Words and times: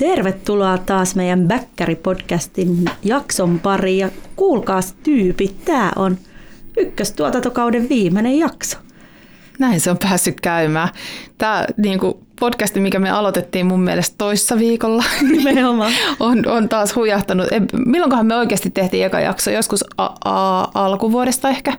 Tervetuloa 0.00 0.78
taas 0.78 1.14
meidän 1.14 1.48
Bäkkäri-podcastin 1.48 2.90
jakson 3.04 3.58
pariin 3.58 3.98
ja 3.98 4.08
kuulkaas 4.36 4.92
tyypit, 5.02 5.64
tämä 5.64 5.92
on 5.96 6.18
ykköstuotantokauden 6.76 7.88
viimeinen 7.88 8.38
jakso. 8.38 8.78
Näin 9.58 9.80
se 9.80 9.90
on 9.90 9.98
päässyt 9.98 10.40
käymään. 10.40 10.88
Tämä 11.38 11.64
niin 11.76 11.98
kuin 11.98 12.14
podcasti, 12.40 12.80
mikä 12.80 12.98
me 12.98 13.10
aloitettiin 13.10 13.66
mun 13.66 13.80
mielestä 13.80 14.14
toissa 14.18 14.58
viikolla, 14.58 15.04
Nimenomaan. 15.36 15.92
on, 16.20 16.48
on 16.48 16.68
taas 16.68 16.96
hujahtanut. 16.96 17.46
Milloinkohan 17.86 18.26
me 18.26 18.36
oikeasti 18.36 18.70
tehtiin 18.70 19.06
eka 19.06 19.20
jakso? 19.20 19.50
Joskus 19.50 19.84
a- 19.98 20.14
a- 20.24 20.70
alkuvuodesta 20.74 21.48
ehkä? 21.48 21.72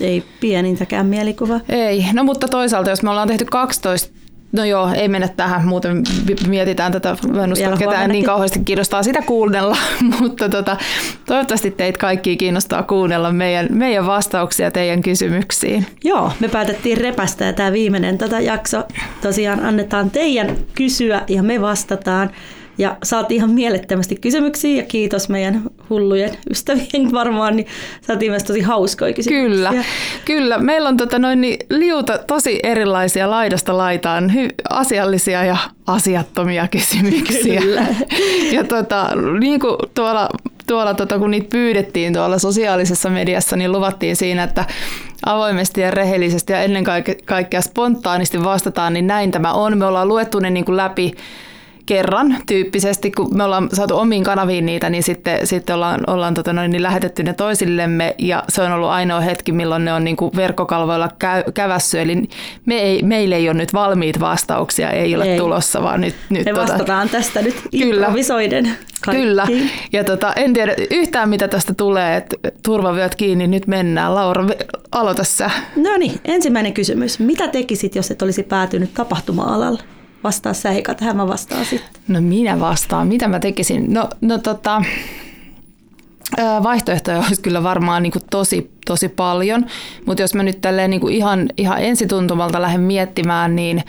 Ei 0.00 0.24
pienintäkään 0.40 1.06
mielikuva. 1.06 1.60
Ei, 1.68 2.04
no 2.12 2.24
mutta 2.24 2.48
toisaalta 2.48 2.90
jos 2.90 3.02
me 3.02 3.10
ollaan 3.10 3.28
tehty 3.28 3.44
12 3.44 4.21
No 4.52 4.64
joo, 4.64 4.90
ei 4.94 5.08
mennä 5.08 5.28
tähän, 5.28 5.66
muuten 5.66 6.02
mietitään 6.48 6.92
tätä, 6.92 7.10
että 7.10 7.76
ketään 7.78 8.10
niin 8.10 8.24
kauheasti 8.24 8.60
kiinnostaa 8.64 9.02
sitä 9.02 9.22
kuunnella, 9.22 9.76
mutta 10.20 10.48
tota, 10.48 10.76
toivottavasti 11.26 11.70
teitä 11.70 11.98
kaikki 11.98 12.36
kiinnostaa 12.36 12.82
kuunnella 12.82 13.32
meidän, 13.32 13.66
meidän 13.70 14.06
vastauksia 14.06 14.70
teidän 14.70 15.02
kysymyksiin. 15.02 15.86
Joo, 16.04 16.32
me 16.40 16.48
päätettiin 16.48 16.98
repästä 16.98 17.44
ja 17.44 17.52
tämä 17.52 17.72
viimeinen 17.72 18.18
tätä 18.18 18.40
jakso 18.40 18.82
tosiaan 19.22 19.64
annetaan 19.64 20.10
teidän 20.10 20.56
kysyä 20.74 21.22
ja 21.28 21.42
me 21.42 21.60
vastataan. 21.60 22.30
Ja 22.78 22.96
saatiin 23.02 23.36
ihan 23.36 23.50
mielettömästi 23.50 24.16
kysymyksiä 24.16 24.82
ja 24.82 24.86
kiitos 24.88 25.28
meidän 25.28 25.62
hullujen 25.90 26.30
ystävien 26.50 27.12
varmaan, 27.12 27.56
niin 27.56 27.66
saatiin 28.00 28.32
myös 28.32 28.44
tosi 28.44 28.60
hauskoja 28.60 29.12
kysymyksiä. 29.12 29.70
Kyllä, 29.70 29.84
kyllä. 30.24 30.58
Meillä 30.58 30.88
on 30.88 30.96
tota 30.96 31.18
noin, 31.18 31.40
niin 31.40 31.56
liuta 31.70 32.18
tosi 32.18 32.60
erilaisia 32.62 33.30
laidasta 33.30 33.76
laitaan, 33.76 34.30
hy- 34.30 34.54
asiallisia 34.70 35.44
ja 35.44 35.56
asiattomia 35.86 36.68
kysymyksiä. 36.68 37.60
Kyllä. 37.60 37.86
Ja 38.52 38.64
tota, 38.64 39.08
niin 39.40 39.60
kuin 39.60 39.76
tuolla, 39.94 40.28
tuolla 40.66 40.94
tota, 40.94 41.18
kun 41.18 41.30
niitä 41.30 41.48
pyydettiin 41.50 42.12
tuolla 42.12 42.38
sosiaalisessa 42.38 43.10
mediassa, 43.10 43.56
niin 43.56 43.72
luvattiin 43.72 44.16
siinä, 44.16 44.42
että 44.42 44.64
avoimesti 45.26 45.80
ja 45.80 45.90
rehellisesti 45.90 46.52
ja 46.52 46.62
ennen 46.62 46.84
kaikkea 47.24 47.60
spontaanisti 47.60 48.44
vastataan, 48.44 48.92
niin 48.92 49.06
näin 49.06 49.30
tämä 49.30 49.52
on. 49.52 49.78
Me 49.78 49.86
ollaan 49.86 50.08
luettu 50.08 50.38
ne 50.38 50.50
niin 50.50 50.64
kuin 50.64 50.76
läpi 50.76 51.14
kerran 51.86 52.36
tyyppisesti, 52.46 53.10
kun 53.10 53.36
me 53.36 53.44
ollaan 53.44 53.68
saatu 53.72 53.98
omiin 53.98 54.24
kanaviin 54.24 54.66
niitä, 54.66 54.90
niin 54.90 55.02
sitten, 55.02 55.46
sitten 55.46 55.74
ollaan, 55.74 56.00
ollaan 56.06 56.34
tota 56.34 56.52
noin, 56.52 56.70
niin 56.70 56.82
lähetetty 56.82 57.22
ne 57.22 57.32
toisillemme 57.32 58.14
ja 58.18 58.44
se 58.48 58.62
on 58.62 58.72
ollut 58.72 58.88
ainoa 58.88 59.20
hetki, 59.20 59.52
milloin 59.52 59.84
ne 59.84 59.92
on 59.92 60.04
niin 60.04 60.16
kuin 60.16 60.36
verkkokalvoilla 60.36 61.08
käy, 61.18 61.42
kävässy. 61.54 62.00
Eli 62.00 62.22
me 62.66 62.74
ei, 62.74 63.02
meille 63.02 63.36
ei 63.36 63.48
ole 63.48 63.58
nyt 63.58 63.74
valmiit 63.74 64.20
vastauksia, 64.20 64.90
ei 64.90 65.14
ole 65.16 65.24
ei. 65.24 65.38
tulossa, 65.38 65.82
vaan 65.82 66.00
nyt... 66.00 66.14
nyt 66.30 66.44
me 66.44 66.52
tota, 66.52 66.72
vastataan 66.72 67.08
tästä 67.08 67.42
nyt 67.42 67.54
kyllä, 67.70 68.06
improvisoiden. 68.06 68.76
Kaikkiin. 69.04 69.28
Kyllä. 69.28 69.46
Ja 69.92 70.04
tota, 70.04 70.32
en 70.32 70.52
tiedä 70.52 70.74
yhtään, 70.90 71.28
mitä 71.28 71.48
tästä 71.48 71.74
tulee, 71.74 72.16
että 72.16 72.36
turvavyöt 72.62 73.14
kiinni, 73.14 73.46
nyt 73.46 73.66
mennään. 73.66 74.14
Laura, 74.14 74.44
aloita 74.92 75.24
sä. 75.24 75.50
No 75.76 75.96
niin, 75.96 76.20
ensimmäinen 76.24 76.72
kysymys. 76.72 77.18
Mitä 77.18 77.48
tekisit, 77.48 77.94
jos 77.94 78.10
et 78.10 78.22
olisi 78.22 78.42
päätynyt 78.42 78.94
tapahtuma-alalle? 78.94 79.82
Vastaa 80.24 80.54
sä 80.54 80.70
eka, 80.70 80.94
tähän 80.94 81.16
mä 81.16 81.28
vastaan 81.28 81.64
sitten. 81.64 82.02
No 82.08 82.20
minä 82.20 82.60
vastaan. 82.60 83.08
Mitä 83.08 83.28
mä 83.28 83.40
tekisin? 83.40 83.94
No, 83.94 84.08
no 84.20 84.38
tota, 84.38 84.82
vaihtoehtoja 86.62 87.18
olisi 87.18 87.42
kyllä 87.42 87.62
varmaan 87.62 88.02
niin 88.02 88.12
kuin 88.12 88.22
tosi, 88.30 88.70
tosi 88.86 89.08
paljon, 89.08 89.66
mutta 90.06 90.22
jos 90.22 90.34
mä 90.34 90.42
nyt 90.42 90.60
tälleen 90.60 90.90
niin 90.90 91.00
kuin 91.00 91.14
ihan, 91.14 91.48
ihan 91.56 91.82
ensituntumalta 91.82 92.62
lähden 92.62 92.80
miettimään, 92.80 93.56
niin 93.56 93.82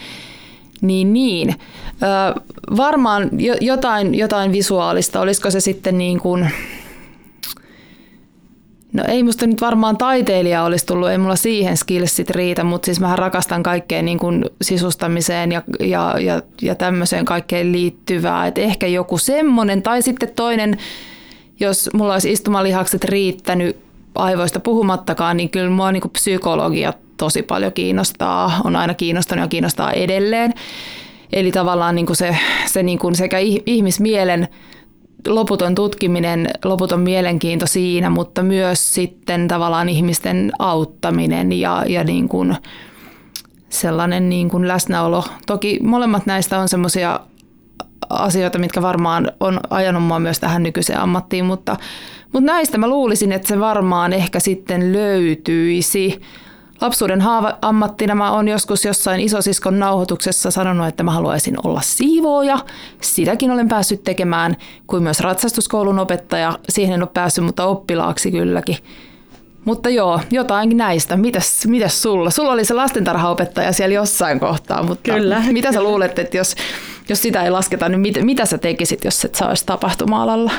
niin, 0.82 1.14
niin. 1.14 1.56
varmaan 2.78 3.30
jotain, 3.62 4.16
jotain 4.16 4.52
visuaalista, 4.52 5.22
olisiko 5.22 5.52
se 5.52 5.60
sitten 5.60 5.98
niin 5.98 6.20
kuin, 6.20 6.50
No 8.94 9.04
ei 9.08 9.24
musta 9.24 9.48
nyt 9.48 9.62
varmaan 9.62 9.98
taiteilija 9.98 10.64
olisi 10.64 10.86
tullut, 10.86 11.10
ei 11.10 11.18
mulla 11.18 11.36
siihen 11.36 11.78
skillsit 11.78 12.30
riitä, 12.30 12.64
mutta 12.64 12.86
siis 12.86 13.00
mä 13.00 13.16
rakastan 13.16 13.64
kaikkeen 13.64 14.06
niin 14.06 14.20
kuin 14.20 14.46
sisustamiseen 14.62 15.52
ja, 15.52 15.62
ja, 15.80 16.16
ja, 16.20 16.42
ja 16.62 16.76
tämmöiseen 16.76 17.26
kaikkeen 17.26 17.72
liittyvää. 17.72 18.48
Et 18.48 18.58
ehkä 18.58 18.88
joku 18.88 19.18
semmoinen 19.18 19.82
tai 19.82 20.02
sitten 20.02 20.30
toinen, 20.36 20.78
jos 21.60 21.90
mulla 21.94 22.14
olisi 22.14 22.32
istumalihakset 22.32 23.04
riittänyt 23.04 23.78
aivoista 24.16 24.60
puhumattakaan, 24.60 25.38
niin 25.38 25.50
kyllä 25.50 25.70
mua 25.70 25.92
niin 25.92 26.02
kuin 26.02 26.12
psykologia 26.12 26.94
tosi 27.18 27.42
paljon 27.42 27.74
kiinnostaa, 27.74 28.62
on 28.64 28.76
aina 28.76 28.94
kiinnostanut 28.94 29.44
ja 29.44 29.48
kiinnostaa 29.48 29.92
edelleen. 29.92 30.54
Eli 31.34 31.52
tavallaan 31.52 31.96
niin 31.96 32.06
kuin 32.06 32.16
se, 32.16 32.38
se 32.66 32.84
niin 32.84 33.00
kuin 33.00 33.16
sekä 33.16 33.38
ihmismielen 33.66 34.48
loputon 35.28 35.76
tutkiminen, 35.76 36.50
loputon 36.66 37.00
mielenkiinto 37.00 37.68
siinä, 37.68 38.10
mutta 38.10 38.44
myös 38.44 38.94
sitten 38.94 39.48
tavallaan 39.48 39.90
ihmisten 39.90 40.52
auttaminen 40.60 41.52
ja, 41.52 41.84
ja 41.88 42.04
niin 42.04 42.30
kuin 42.30 42.56
sellainen 43.70 44.30
niin 44.30 44.50
kuin 44.50 44.68
läsnäolo. 44.68 45.24
Toki 45.46 45.80
molemmat 45.84 46.26
näistä 46.26 46.60
on 46.60 46.70
semmoisia 46.70 47.20
asioita, 48.10 48.60
mitkä 48.60 48.82
varmaan 48.82 49.32
on 49.40 49.60
ajanut 49.70 50.04
mua 50.04 50.20
myös 50.20 50.40
tähän 50.40 50.64
nykyiseen 50.64 51.00
ammattiin, 51.00 51.46
mutta, 51.46 51.78
mutta 52.34 52.52
näistä 52.52 52.78
mä 52.78 52.88
luulisin, 52.88 53.32
että 53.32 53.48
se 53.48 53.60
varmaan 53.60 54.14
ehkä 54.14 54.40
sitten 54.40 54.94
löytyisi. 54.94 56.22
Lapsuuden 56.82 57.22
haava-ammattina 57.22 58.16
mä 58.16 58.32
oon 58.32 58.48
joskus 58.48 58.86
jossain 58.86 59.22
isosiskon 59.22 59.80
nauhoituksessa 59.80 60.52
sanonut, 60.52 60.88
että 60.88 61.04
mä 61.04 61.12
haluaisin 61.12 61.56
olla 61.64 61.82
siivooja. 61.82 62.60
Sitäkin 63.02 63.52
olen 63.52 63.68
päässyt 63.68 64.04
tekemään, 64.04 64.58
kuin 64.88 65.04
myös 65.04 65.20
ratsastuskoulun 65.20 66.00
opettaja. 66.00 66.60
Siihen 66.70 66.94
en 66.94 67.02
ole 67.02 67.10
päässyt, 67.14 67.46
mutta 67.46 67.66
oppilaaksi 67.66 68.32
kylläkin. 68.32 68.78
Mutta 69.66 69.90
joo, 69.90 70.20
jotain 70.32 70.78
näistä. 70.78 71.18
Mitäs, 71.18 71.68
mitäs 71.68 72.02
sulla? 72.02 72.30
Sulla 72.30 72.52
oli 72.52 72.66
se 72.66 72.74
lastentarhaopettaja 72.74 73.72
siellä 73.72 73.96
jossain 73.96 74.40
kohtaa, 74.40 74.84
mutta 74.84 75.12
kyllä, 75.12 75.44
mitä 75.52 75.68
kyllä. 75.68 75.72
sä 75.72 75.84
luulet, 75.84 76.20
että 76.20 76.38
jos, 76.38 76.56
jos 77.10 77.22
sitä 77.22 77.44
ei 77.44 77.52
lasketa, 77.52 77.90
niin 77.90 78.00
mit, 78.00 78.18
mitä 78.22 78.46
sä 78.46 78.58
tekisit, 78.58 79.06
jos 79.06 79.26
et 79.26 79.36
sä 79.36 79.48
olisi 79.48 79.66
tapahtuma-alalla? 79.66 80.52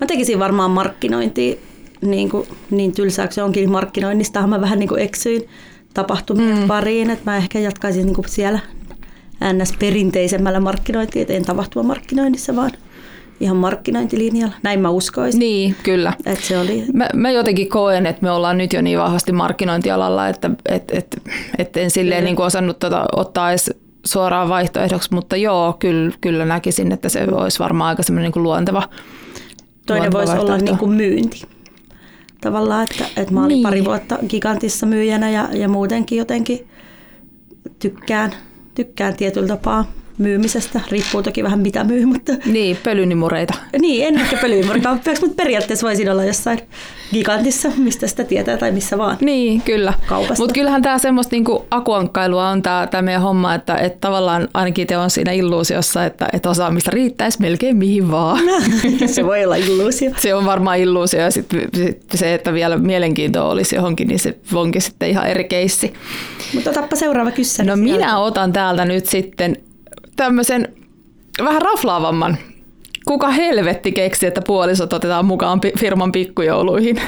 Mä 0.00 0.06
tekisin 0.06 0.38
varmaan 0.38 0.70
markkinointia 0.70 1.56
niin, 2.02 2.30
kuin, 2.30 2.48
niin 2.70 2.92
tylsääksi 2.92 3.40
onkin 3.40 3.70
markkinoinnistahan 3.70 4.50
mä 4.50 4.60
vähän 4.60 4.78
niin 4.78 4.88
kuin 4.88 5.02
eksyin 5.02 5.48
tapahtumien 5.94 6.58
mm. 6.58 6.66
pariin, 6.66 7.10
että 7.10 7.30
mä 7.30 7.36
ehkä 7.36 7.58
jatkaisin 7.58 8.06
niin 8.06 8.14
kuin 8.14 8.28
siellä 8.28 8.58
ns. 9.52 9.72
perinteisemmällä 9.78 10.60
markkinointia, 10.60 11.22
että 11.22 11.34
en 11.34 11.44
tapahtuma 11.44 11.88
markkinoinnissa, 11.88 12.56
vaan 12.56 12.70
ihan 13.40 13.56
markkinointilinjalla. 13.56 14.54
Näin 14.62 14.80
mä 14.80 14.90
uskoisin. 14.90 15.38
Niin, 15.38 15.76
kyllä. 15.82 16.12
Että 16.26 16.44
se 16.44 16.58
oli... 16.58 16.84
mä, 16.94 17.08
mä 17.14 17.30
jotenkin 17.30 17.68
koen, 17.68 18.06
että 18.06 18.22
me 18.22 18.30
ollaan 18.30 18.58
nyt 18.58 18.72
jo 18.72 18.82
niin 18.82 18.98
vahvasti 18.98 19.32
markkinointialalla, 19.32 20.28
että 20.28 20.50
et, 20.68 20.90
et, 20.92 21.22
et 21.58 21.76
en 21.76 21.90
silleen 21.90 22.24
niin 22.24 22.36
kuin 22.36 22.46
osannut 22.46 22.78
tota, 22.78 23.04
ottaa 23.16 23.50
edes 23.50 23.70
suoraan 24.04 24.48
vaihtoehdoksi, 24.48 25.14
mutta 25.14 25.36
joo, 25.36 25.76
kyllä, 25.78 26.12
kyllä 26.20 26.44
näkisin, 26.44 26.92
että 26.92 27.08
se 27.08 27.26
olisi 27.32 27.58
varmaan 27.58 27.88
aika 27.88 28.02
semmoinen 28.02 28.24
niin 28.24 28.32
kuin 28.32 28.42
luonteva 28.42 28.88
Toinen 29.86 30.12
voisi 30.12 30.32
olla 30.32 30.58
niin 30.58 30.78
kuin 30.78 30.90
myynti 30.90 31.42
tavallaan, 32.42 32.86
että, 32.90 33.04
että 33.16 33.34
mä 33.34 33.44
olin 33.44 33.48
niin. 33.48 33.62
pari 33.62 33.84
vuotta 33.84 34.18
gigantissa 34.28 34.86
myyjänä 34.86 35.30
ja, 35.30 35.48
ja 35.52 35.68
muutenkin 35.68 36.18
jotenkin 36.18 36.68
tykkään, 37.78 38.32
tykkään 38.74 39.16
tietyllä 39.16 39.48
tapaa 39.48 39.84
myymisestä. 40.18 40.80
Riippuu 40.90 41.22
toki 41.22 41.42
vähän 41.42 41.58
mitä 41.58 41.84
myy, 41.84 42.04
mutta... 42.06 42.32
Niin, 42.44 42.78
pölynimureita. 42.82 43.54
Niin, 43.80 44.06
en 44.06 44.18
ehkä 44.18 44.36
pölynimureita, 44.36 44.98
mutta 45.20 45.36
periaatteessa 45.36 45.86
voisin 45.86 46.10
olla 46.10 46.24
jossain 46.24 46.58
gigantissa, 47.12 47.70
mistä 47.76 48.06
sitä 48.06 48.24
tietää 48.24 48.56
tai 48.56 48.72
missä 48.72 48.98
vaan. 48.98 49.16
Niin, 49.20 49.62
kyllä. 49.62 49.94
Mutta 50.38 50.54
kyllähän 50.54 50.82
tämä 50.82 50.98
semmoista 50.98 51.36
niinku 51.36 51.66
akuankkailua 51.70 52.48
on 52.48 52.62
tämä 52.62 53.02
meidän 53.02 53.22
homma, 53.22 53.54
että 53.54 53.76
et 53.76 54.00
tavallaan 54.00 54.48
ainakin 54.54 54.86
te 54.86 54.96
on 54.96 55.10
siinä 55.10 55.32
illuusiossa, 55.32 56.04
että 56.04 56.28
et 56.32 56.46
osaamista 56.46 56.90
riittäisi 56.90 57.40
melkein 57.40 57.76
mihin 57.76 58.10
vaan. 58.10 58.40
se 59.06 59.24
voi 59.24 59.44
olla 59.44 59.56
illuusio. 59.56 60.10
se 60.16 60.34
on 60.34 60.46
varmaan 60.46 60.78
illuusio 60.78 61.20
ja 61.20 61.30
sit, 61.30 61.46
sit 61.74 62.02
se, 62.14 62.34
että 62.34 62.52
vielä 62.52 62.76
mielenkiintoa 62.76 63.48
olisi 63.48 63.76
johonkin, 63.76 64.08
niin 64.08 64.18
se 64.18 64.38
onkin 64.54 64.82
sitten 64.82 65.10
ihan 65.10 65.26
eri 65.26 65.44
keissi. 65.44 65.92
Mutta 66.54 66.70
otappa 66.70 66.96
seuraava 66.96 67.30
kysymys. 67.30 67.68
No 67.68 67.76
minä 67.76 68.18
otan 68.18 68.52
täältä 68.52 68.84
nyt 68.84 69.06
sitten 69.06 69.56
tämmöisen 70.16 70.74
vähän 71.44 71.62
raflaavamman. 71.62 72.36
Kuka 73.04 73.30
helvetti 73.30 73.92
keksi, 73.92 74.26
että 74.26 74.42
puolisot 74.46 74.92
otetaan 74.92 75.24
mukaan 75.24 75.60
firman 75.78 76.12
pikkujouluihin? 76.12 77.00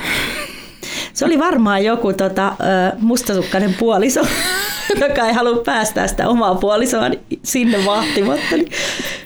Se 1.13 1.25
oli 1.25 1.39
varmaan 1.39 1.85
joku 1.85 2.13
tota, 2.13 2.57
mustasukkainen 2.99 3.75
puoliso, 3.79 4.21
joka 5.09 5.27
ei 5.27 5.33
halua 5.33 5.63
päästää 5.65 6.07
sitä 6.07 6.29
omaa 6.29 6.55
puolisoa 6.55 7.11
sinne 7.43 7.85
vahtimatta. 7.87 8.57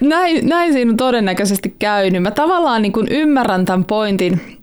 Näin, 0.00 0.48
näin 0.48 0.72
siinä 0.72 0.90
on 0.90 0.96
todennäköisesti 0.96 1.74
käynyt. 1.78 2.22
Mä 2.22 2.30
tavallaan 2.30 2.82
niin 2.82 2.92
ymmärrän 3.10 3.64
tämän 3.64 3.84
pointin, 3.84 4.58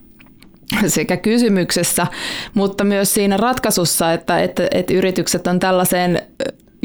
sekä 0.87 1.17
kysymyksessä, 1.17 2.07
mutta 2.53 2.83
myös 2.83 3.13
siinä 3.13 3.37
ratkaisussa, 3.37 4.13
että, 4.13 4.39
että, 4.39 4.67
että 4.71 4.93
yritykset 4.93 5.47
on 5.47 5.59
tällaiseen 5.59 6.21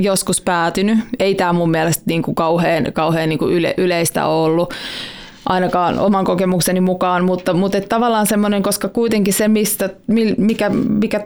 joskus 0.03 0.41
päätynyt. 0.41 0.99
Ei 1.19 1.35
tämä 1.35 1.53
mun 1.53 1.71
mielestä 1.71 2.03
niin 2.07 2.23
kuin 2.23 2.35
kauhean, 2.35 2.93
kauhean 2.93 3.29
niin 3.29 3.39
kuin 3.39 3.53
yle, 3.53 3.75
yleistä 3.77 4.27
ollut 4.27 4.75
ainakaan 5.47 5.99
oman 5.99 6.25
kokemukseni 6.25 6.81
mukaan, 6.81 7.25
mutta, 7.25 7.55
mutta 7.55 7.79
et 7.79 7.89
tavallaan 7.89 8.27
semmoinen, 8.27 8.63
koska 8.63 8.89
kuitenkin 8.89 9.35
se, 9.35 9.49
mistä, 9.49 9.91
mikä, 10.37 10.71
mikä 10.89 11.21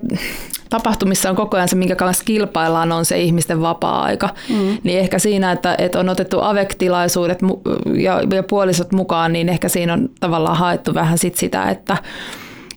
tapahtumissa 0.70 1.30
on 1.30 1.36
koko 1.36 1.56
ajan 1.56 1.68
se, 1.68 1.76
minkä 1.76 1.96
kanssa 1.96 2.24
kilpaillaan, 2.24 2.92
on 2.92 3.04
se 3.04 3.18
ihmisten 3.18 3.60
vapaa-aika. 3.60 4.28
Mm. 4.48 4.78
Niin 4.82 4.98
ehkä 4.98 5.18
siinä, 5.18 5.52
että, 5.52 5.74
että 5.78 6.00
on 6.00 6.08
otettu 6.08 6.40
avektilaisuudet 6.40 7.38
ja, 7.94 8.20
ja 8.34 8.42
puolisot 8.42 8.92
mukaan, 8.92 9.32
niin 9.32 9.48
ehkä 9.48 9.68
siinä 9.68 9.92
on 9.92 10.08
tavallaan 10.20 10.56
haettu 10.56 10.94
vähän 10.94 11.18
sit 11.18 11.34
sitä, 11.34 11.70
että, 11.70 11.96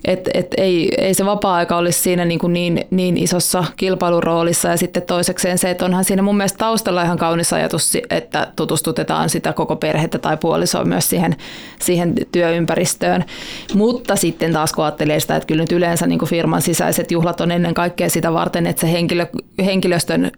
et, 0.07 0.29
et 0.33 0.47
ei, 0.57 0.91
ei 0.97 1.13
se 1.13 1.25
vapaa-aika 1.25 1.77
olisi 1.77 1.99
siinä 1.99 2.25
niin, 2.25 2.39
kuin 2.39 2.53
niin, 2.53 2.87
niin 2.91 3.17
isossa 3.17 3.63
kilpailuroolissa. 3.77 4.69
Ja 4.69 4.77
sitten 4.77 5.03
toisekseen 5.03 5.57
se, 5.57 5.69
että 5.69 5.85
onhan 5.85 6.03
siinä 6.03 6.21
mun 6.21 6.37
mielestä 6.37 6.57
taustalla 6.57 7.03
ihan 7.03 7.17
kaunis 7.17 7.53
ajatus, 7.53 7.97
että 8.09 8.47
tutustutetaan 8.55 9.29
sitä 9.29 9.53
koko 9.53 9.75
perhettä 9.75 10.19
tai 10.19 10.37
puolisoa 10.37 10.85
myös 10.85 11.09
siihen, 11.09 11.35
siihen 11.79 12.13
työympäristöön. 12.31 13.25
Mutta 13.73 14.15
sitten 14.15 14.53
taas 14.53 14.73
kun 14.73 14.83
ajattelee 14.83 15.19
sitä, 15.19 15.35
että 15.35 15.47
kyllä 15.47 15.63
nyt 15.63 15.71
yleensä 15.71 16.07
niin 16.07 16.19
kuin 16.19 16.29
firman 16.29 16.61
sisäiset 16.61 17.11
juhlat 17.11 17.41
on 17.41 17.51
ennen 17.51 17.73
kaikkea 17.73 18.09
sitä 18.09 18.33
varten, 18.33 18.67
että 18.67 18.81
se 18.81 18.91
henkilö, 18.91 19.25
henkilöstön 19.65 20.31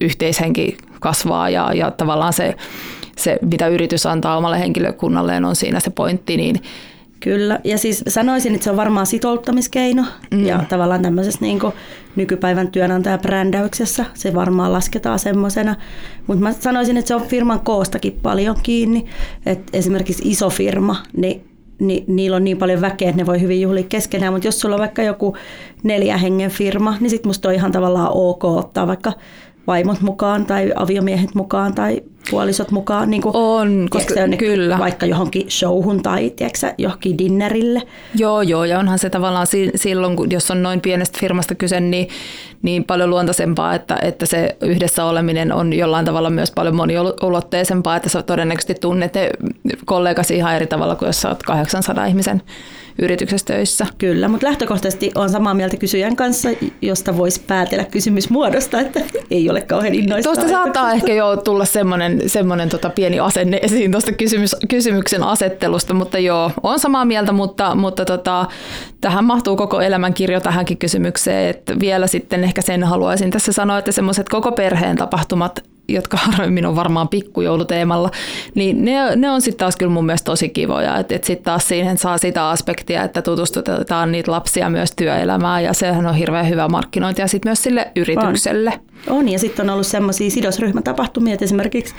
yhteishenki 0.00 0.76
kasvaa 1.00 1.50
ja, 1.50 1.72
ja 1.74 1.90
tavallaan 1.90 2.32
se, 2.32 2.54
se, 3.16 3.38
mitä 3.42 3.68
yritys 3.68 4.06
antaa 4.06 4.36
omalle 4.36 4.58
henkilökunnalleen 4.58 5.44
on 5.44 5.56
siinä 5.56 5.80
se 5.80 5.90
pointti, 5.90 6.36
niin 6.36 6.60
Kyllä, 7.24 7.60
ja 7.64 7.78
siis 7.78 8.04
sanoisin, 8.08 8.54
että 8.54 8.64
se 8.64 8.70
on 8.70 8.76
varmaan 8.76 9.06
sitouttamiskeino 9.06 10.04
mm. 10.30 10.46
ja 10.46 10.64
tavallaan 10.68 11.02
tämmöisessä 11.02 11.38
niin 11.40 11.60
nykypäivän 12.16 12.70
työnantajabrändäyksessä 12.70 14.04
se 14.14 14.34
varmaan 14.34 14.72
lasketaan 14.72 15.18
semmoisena. 15.18 15.76
Mutta 16.26 16.42
mä 16.42 16.52
sanoisin, 16.52 16.96
että 16.96 17.08
se 17.08 17.14
on 17.14 17.22
firman 17.22 17.60
koostakin 17.60 18.18
paljon 18.22 18.56
kiinni. 18.62 19.06
että 19.46 19.78
esimerkiksi 19.78 20.22
iso 20.26 20.50
firma, 20.50 20.96
niin 21.16 21.44
niin 21.78 22.04
niillä 22.06 22.36
on 22.36 22.44
niin 22.44 22.58
paljon 22.58 22.80
väkeä, 22.80 23.08
että 23.08 23.22
ne 23.22 23.26
voi 23.26 23.40
hyvin 23.40 23.60
juhlia 23.60 23.84
keskenään, 23.88 24.32
mutta 24.32 24.48
jos 24.48 24.60
sulla 24.60 24.74
on 24.74 24.80
vaikka 24.80 25.02
joku 25.02 25.36
neljä 25.82 26.16
hengen 26.16 26.50
firma, 26.50 26.96
niin 27.00 27.10
sitten 27.10 27.28
musta 27.28 27.48
on 27.48 27.54
ihan 27.54 27.72
tavallaan 27.72 28.10
ok 28.12 28.44
ottaa 28.44 28.86
vaikka 28.86 29.12
vaimot 29.66 30.00
mukaan 30.00 30.46
tai 30.46 30.72
aviomiehet 30.76 31.34
mukaan 31.34 31.74
tai 31.74 32.02
puolisot 32.30 32.70
mukaan. 32.70 33.10
Niin 33.10 33.22
kuin, 33.22 33.36
on, 33.36 33.86
koska 33.90 34.14
tiedätkö, 34.14 34.36
kyllä. 34.36 34.78
Vaikka 34.78 35.06
johonkin 35.06 35.50
showhun 35.50 36.02
tai 36.02 36.30
tiedätkö, 36.30 36.74
johonkin 36.78 37.18
dinnerille. 37.18 37.82
Joo, 38.14 38.42
joo, 38.42 38.64
ja 38.64 38.78
onhan 38.78 38.98
se 38.98 39.10
tavallaan 39.10 39.46
silloin, 39.74 40.16
jos 40.30 40.50
on 40.50 40.62
noin 40.62 40.80
pienestä 40.80 41.18
firmasta 41.20 41.54
kyse, 41.54 41.80
niin, 41.80 42.08
niin 42.62 42.84
paljon 42.84 43.10
luontaisempaa, 43.10 43.74
että, 43.74 43.98
että 44.02 44.26
se 44.26 44.56
yhdessä 44.60 45.04
oleminen 45.04 45.52
on 45.52 45.72
jollain 45.72 46.06
tavalla 46.06 46.30
myös 46.30 46.50
paljon 46.50 46.76
moniulotteisempaa, 46.76 47.96
että 47.96 48.08
sä 48.08 48.22
todennäköisesti 48.22 48.74
tunnet 48.74 49.14
ne 49.14 49.30
kollegasi 49.84 50.36
ihan 50.36 50.54
eri 50.56 50.66
tavalla 50.66 50.96
kuin 50.96 51.06
jos 51.06 51.20
sä 51.20 51.28
oot 51.28 51.42
800 51.42 52.06
ihmisen 52.06 52.42
yrityksessä 52.98 53.46
töissä. 53.46 53.86
Kyllä, 53.98 54.28
mutta 54.28 54.46
lähtökohtaisesti 54.46 55.10
on 55.14 55.30
samaa 55.30 55.54
mieltä 55.54 55.76
kysyjän 55.76 56.16
kanssa, 56.16 56.48
josta 56.82 57.16
voisi 57.16 57.40
päätellä 57.46 57.84
kysymysmuodosta, 57.84 58.80
että 58.80 59.00
ei 59.30 59.50
ole 59.50 59.60
kauhean 59.60 59.94
innoista. 59.94 60.32
Tuosta 60.32 60.48
saattaa 60.48 60.92
ehkä 60.92 61.14
jo 61.14 61.36
tulla 61.36 61.64
semmoinen, 61.64 62.22
semmoinen 62.26 62.68
tota 62.68 62.90
pieni 62.90 63.20
asenne 63.20 63.58
esiin 63.62 63.90
tuosta 63.90 64.12
kysymys, 64.12 64.56
kysymyksen 64.68 65.22
asettelusta, 65.22 65.94
mutta 65.94 66.18
joo, 66.18 66.50
on 66.62 66.78
samaa 66.78 67.04
mieltä, 67.04 67.32
mutta, 67.32 67.74
mutta 67.74 68.04
tota, 68.04 68.46
tähän 69.00 69.24
mahtuu 69.24 69.56
koko 69.56 69.80
elämän 69.80 70.14
kirjo 70.14 70.40
tähänkin 70.40 70.78
kysymykseen, 70.78 71.50
että 71.50 71.80
vielä 71.80 72.06
sitten 72.06 72.44
ehkä 72.44 72.62
sen 72.62 72.84
haluaisin 72.84 73.30
tässä 73.30 73.52
sanoa, 73.52 73.78
että 73.78 73.92
semmoiset 73.92 74.28
koko 74.28 74.52
perheen 74.52 74.96
tapahtumat 74.96 75.73
jotka 75.88 76.16
harvemmin 76.26 76.66
on 76.66 76.76
varmaan 76.76 77.08
pikkujouluteemalla, 77.08 78.10
niin 78.54 78.84
ne, 78.84 79.16
ne 79.16 79.30
on 79.30 79.40
sitten 79.40 79.58
taas 79.58 79.76
kyllä 79.76 79.92
mun 79.92 80.06
mielestä 80.06 80.24
tosi 80.24 80.48
kivoja. 80.48 80.98
Että 80.98 81.14
et 81.14 81.24
sitten 81.24 81.44
taas 81.44 81.68
siihen 81.68 81.98
saa 81.98 82.18
sitä 82.18 82.48
aspektia, 82.48 83.02
että 83.02 83.22
tutustutetaan 83.22 84.12
niitä 84.12 84.30
lapsia 84.30 84.70
myös 84.70 84.92
työelämään 84.96 85.64
ja 85.64 85.72
sehän 85.72 86.06
on 86.06 86.14
hirveän 86.14 86.48
hyvä 86.48 86.68
markkinointi 86.68 87.22
ja 87.22 87.26
sitten 87.28 87.50
myös 87.50 87.62
sille 87.62 87.92
yritykselle. 87.96 88.72
On, 89.06 89.16
on 89.16 89.28
ja 89.28 89.38
sitten 89.38 89.66
on 89.66 89.70
ollut 89.70 89.86
semmoisia 89.86 90.30
sidosryhmätapahtumia, 90.30 91.34
että 91.34 91.44
esimerkiksi 91.44 91.94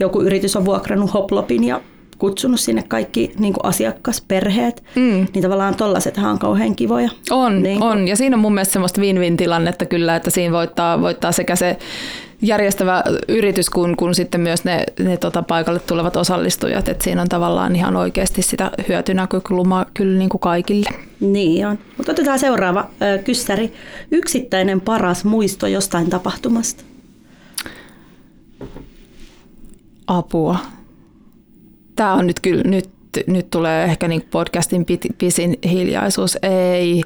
joku 0.00 0.22
yritys 0.22 0.56
on 0.56 0.64
vuokrannut 0.64 1.14
hoplopin 1.14 1.64
ja 1.64 1.80
kutsunut 2.18 2.60
sinne 2.60 2.82
kaikki 2.88 3.32
niin 3.38 3.54
asiakasperheet, 3.62 4.84
mm. 4.94 5.26
niin 5.34 5.42
tavallaan 5.42 5.74
tollasethan 5.74 6.30
on 6.30 6.38
kauhean 6.38 6.76
kivoja. 6.76 7.10
On, 7.30 7.62
niin 7.62 7.82
on. 7.82 8.08
Ja 8.08 8.16
siinä 8.16 8.36
on 8.36 8.40
mun 8.40 8.54
mielestä 8.54 8.72
semmoista 8.72 9.00
win-win 9.00 9.36
tilannetta 9.36 9.84
kyllä, 9.84 10.16
että 10.16 10.30
siinä 10.30 10.52
voittaa, 10.52 11.00
voittaa 11.00 11.32
sekä 11.32 11.56
se 11.56 11.78
järjestävä 12.42 13.02
yritys 13.28 13.70
kuin, 13.70 13.96
kuin 13.96 14.14
sitten 14.14 14.40
myös 14.40 14.64
ne, 14.64 14.84
ne 15.00 15.16
tota, 15.16 15.42
paikalle 15.42 15.80
tulevat 15.80 16.16
osallistujat. 16.16 16.88
Et 16.88 17.02
siinä 17.02 17.22
on 17.22 17.28
tavallaan 17.28 17.76
ihan 17.76 17.96
oikeasti 17.96 18.42
sitä 18.42 18.70
hyötynäkökulmaa 18.88 19.86
kyllä 19.94 20.18
niin 20.18 20.28
kuin 20.28 20.40
kaikille. 20.40 20.90
Niin 21.20 21.66
on. 21.66 21.78
Mutta 21.96 22.12
otetaan 22.12 22.38
seuraava 22.38 22.90
ö, 23.02 23.18
kyssäri. 23.18 23.72
Yksittäinen 24.10 24.80
paras 24.80 25.24
muisto 25.24 25.66
jostain 25.66 26.10
tapahtumasta? 26.10 26.84
Apua. 30.06 30.58
Tämä 31.96 32.14
on 32.14 32.26
nyt 32.26 32.40
kyllä, 32.40 32.62
nyt, 32.64 32.90
nyt 33.26 33.50
tulee 33.50 33.84
ehkä 33.84 34.08
niin 34.08 34.26
podcastin 34.30 34.86
pisin 35.18 35.58
hiljaisuus. 35.70 36.38
Ei. 36.42 37.02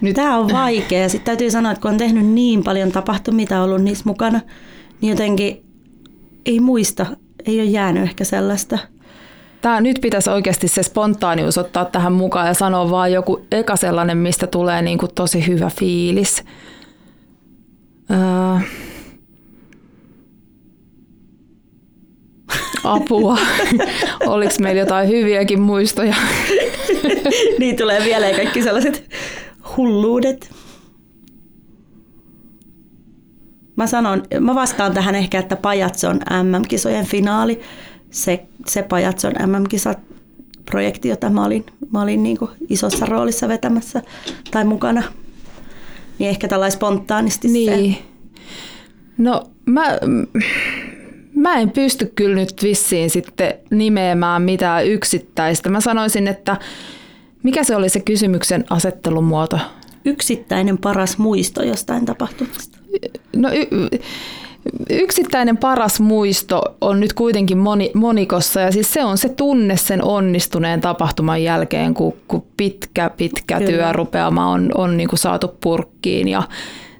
Nyt. 0.00 0.16
Tämä 0.16 0.38
on 0.38 0.52
vaikea. 0.52 1.08
Sitten 1.08 1.26
täytyy 1.26 1.50
sanoa, 1.50 1.72
että 1.72 1.82
kun 1.82 1.90
on 1.90 1.96
tehnyt 1.96 2.26
niin 2.26 2.64
paljon 2.64 2.92
tapahtumia, 2.92 3.62
ollut 3.62 3.82
niissä 3.82 4.04
mukana, 4.06 4.40
niin 5.00 5.10
jotenkin 5.10 5.64
ei 6.46 6.60
muista, 6.60 7.06
ei 7.46 7.60
ole 7.60 7.68
jäänyt 7.68 8.02
ehkä 8.02 8.24
sellaista. 8.24 8.78
Tää, 9.60 9.80
nyt 9.80 9.98
pitäisi 10.02 10.30
oikeasti 10.30 10.68
se 10.68 10.82
spontaanius 10.82 11.58
ottaa 11.58 11.84
tähän 11.84 12.12
mukaan 12.12 12.46
ja 12.46 12.54
sanoa 12.54 12.90
vaan 12.90 13.12
joku 13.12 13.46
eka 13.52 13.76
sellainen, 13.76 14.18
mistä 14.18 14.46
tulee 14.46 14.82
niin 14.82 14.98
kuin 14.98 15.14
tosi 15.14 15.46
hyvä 15.46 15.70
fiilis. 15.78 16.44
Öö. 18.10 18.60
Apua. 22.84 23.38
Oliko 24.26 24.54
meillä 24.60 24.80
jotain 24.80 25.08
hyviäkin 25.08 25.60
muistoja? 25.60 26.14
niin 27.58 27.76
tulee 27.76 28.04
vielä 28.04 28.36
kaikki 28.36 28.62
sellaiset 28.62 29.10
hulluudet. 29.76 30.50
Mä, 33.76 33.86
sanon, 33.86 34.22
mä 34.40 34.54
vastaan 34.54 34.94
tähän 34.94 35.14
ehkä, 35.14 35.38
että 35.38 35.56
Pajatson 35.56 36.16
MM-kisojen 36.16 37.06
finaali, 37.06 37.60
se, 38.10 38.46
se 38.66 38.82
Pajatson 38.82 39.32
MM-kisat 39.46 39.98
projekti, 40.64 41.08
jota 41.08 41.30
mä 41.30 41.44
olin, 41.44 41.66
mä 41.92 42.02
olin 42.02 42.22
niin 42.22 42.38
isossa 42.68 43.06
roolissa 43.06 43.48
vetämässä 43.48 44.02
tai 44.50 44.64
mukana. 44.64 45.02
Niin 46.18 46.30
ehkä 46.30 46.48
tällainen 46.48 46.76
spontaanisti 46.76 47.48
niin. 47.48 47.94
se. 47.94 48.02
No 49.18 49.42
mä, 49.66 49.84
mä 51.34 51.54
en 51.54 51.70
pysty 51.70 52.12
kyllä 52.14 52.34
nyt 52.34 52.62
vissiin 52.62 53.10
sitten 53.10 53.54
nimeämään 53.70 54.42
mitään 54.42 54.86
yksittäistä. 54.86 55.68
Mä 55.68 55.80
sanoisin, 55.80 56.28
että 56.28 56.56
mikä 57.42 57.64
se 57.64 57.76
oli 57.76 57.88
se 57.88 58.00
kysymyksen 58.00 58.64
asettelumuoto? 58.70 59.58
Yksittäinen 60.04 60.78
paras 60.78 61.18
muisto 61.18 61.62
jostain 61.62 62.04
tapahtumasta. 62.04 62.78
No 63.36 63.48
y- 63.52 63.98
yksittäinen 64.90 65.56
paras 65.56 66.00
muisto 66.00 66.62
on 66.80 67.00
nyt 67.00 67.12
kuitenkin 67.12 67.58
moni, 67.58 67.90
monikossa 67.94 68.60
ja 68.60 68.72
siis 68.72 68.92
se 68.92 69.04
on 69.04 69.18
se 69.18 69.28
tunne 69.28 69.76
sen 69.76 70.04
onnistuneen 70.04 70.80
tapahtuman 70.80 71.42
jälkeen, 71.42 71.94
kun, 71.94 72.14
kun 72.28 72.46
pitkä, 72.56 73.10
pitkä 73.16 73.58
Kyllä. 73.58 73.70
työrupeama 73.70 74.50
on, 74.50 74.70
on 74.74 74.96
niin 74.96 75.08
kuin 75.08 75.18
saatu 75.18 75.48
purkkiin 75.60 76.28
ja 76.28 76.42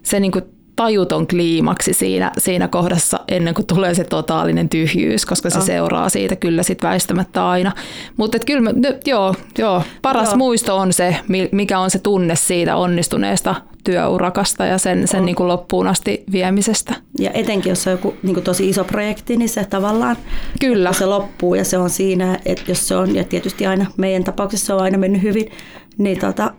se 0.02 0.20
niin 0.20 0.32
kuin 0.32 0.44
tajuton 0.76 1.26
kliimaksi 1.26 1.92
siinä, 1.92 2.32
siinä 2.38 2.68
kohdassa 2.68 3.20
ennen 3.28 3.54
kuin 3.54 3.66
tulee 3.66 3.94
se 3.94 4.04
totaalinen 4.04 4.68
tyhjyys, 4.68 5.26
koska 5.26 5.50
se 5.50 5.58
oh. 5.58 5.64
seuraa 5.64 6.08
siitä 6.08 6.36
kyllä 6.36 6.62
sit 6.62 6.82
väistämättä 6.82 7.48
aina. 7.48 7.72
Mutta 8.16 8.38
kyllä, 8.46 8.60
mä, 8.60 8.70
joo, 9.06 9.34
joo, 9.58 9.82
paras 10.02 10.28
joo. 10.28 10.36
muisto 10.36 10.76
on 10.76 10.92
se, 10.92 11.16
mikä 11.52 11.78
on 11.78 11.90
se 11.90 11.98
tunne 11.98 12.36
siitä 12.36 12.76
onnistuneesta 12.76 13.54
työurakasta 13.84 14.66
ja 14.66 14.78
sen, 14.78 15.08
sen 15.08 15.24
niin 15.24 15.36
kuin 15.36 15.48
loppuun 15.48 15.86
asti 15.86 16.24
viemisestä. 16.32 16.94
Ja 17.18 17.30
etenkin, 17.30 17.70
jos 17.70 17.86
on 17.86 17.90
joku 17.90 18.14
niin 18.22 18.34
kuin 18.34 18.44
tosi 18.44 18.68
iso 18.68 18.84
projekti, 18.84 19.36
niin 19.36 19.48
se 19.48 19.64
tavallaan 19.64 20.16
Kyllä. 20.60 20.92
se 20.92 21.06
loppuu 21.06 21.54
ja 21.54 21.64
se 21.64 21.78
on 21.78 21.90
siinä, 21.90 22.38
että 22.44 22.64
jos 22.68 22.88
se 22.88 22.96
on, 22.96 23.14
ja 23.14 23.24
tietysti 23.24 23.66
aina 23.66 23.86
meidän 23.96 24.24
tapauksessa 24.24 24.66
se 24.66 24.74
on 24.74 24.82
aina 24.82 24.98
mennyt 24.98 25.22
hyvin, 25.22 25.50
niin 25.98 26.18
tota, 26.18 26.52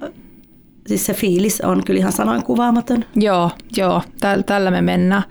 siis 0.88 1.06
se 1.06 1.13
fiilis 1.13 1.62
on 1.62 1.84
kyllä 1.84 1.98
ihan 1.98 2.12
sanoin 2.12 2.44
kuvaamaton. 2.44 3.06
Joo, 3.15 3.51
joo, 3.77 4.01
täl, 4.20 4.41
tällä 4.41 4.72
me 4.72 4.82
mennään. 4.82 5.24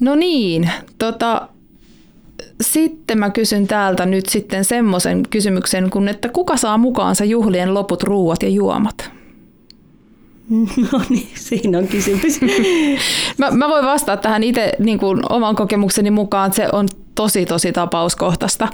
No 0.00 0.14
niin, 0.14 0.70
tota, 0.98 1.48
sitten 2.60 3.18
mä 3.18 3.30
kysyn 3.30 3.66
täältä 3.66 4.06
nyt 4.06 4.26
sitten 4.26 4.64
semmoisen 4.64 5.22
kysymyksen, 5.30 5.90
kun 5.90 6.08
että 6.08 6.28
kuka 6.28 6.56
saa 6.56 6.78
mukaansa 6.78 7.24
juhlien 7.24 7.74
loput 7.74 8.02
ruuat 8.02 8.42
ja 8.42 8.48
juomat? 8.48 9.10
No 10.92 11.00
niin, 11.08 11.28
siinä 11.34 11.78
on 11.78 11.88
kysymys. 11.88 12.40
mä, 13.38 13.50
mä 13.50 13.68
voin 13.68 13.84
vastata 13.84 14.22
tähän 14.22 14.42
itse 14.42 14.72
niin 14.78 14.98
kuin 14.98 15.20
oman 15.28 15.56
kokemukseni 15.56 16.10
mukaan, 16.10 16.46
että 16.46 16.56
se 16.56 16.68
on 16.72 16.88
tosi 17.14 17.46
tosi 17.46 17.72
tapauskohtaista. 17.72 18.68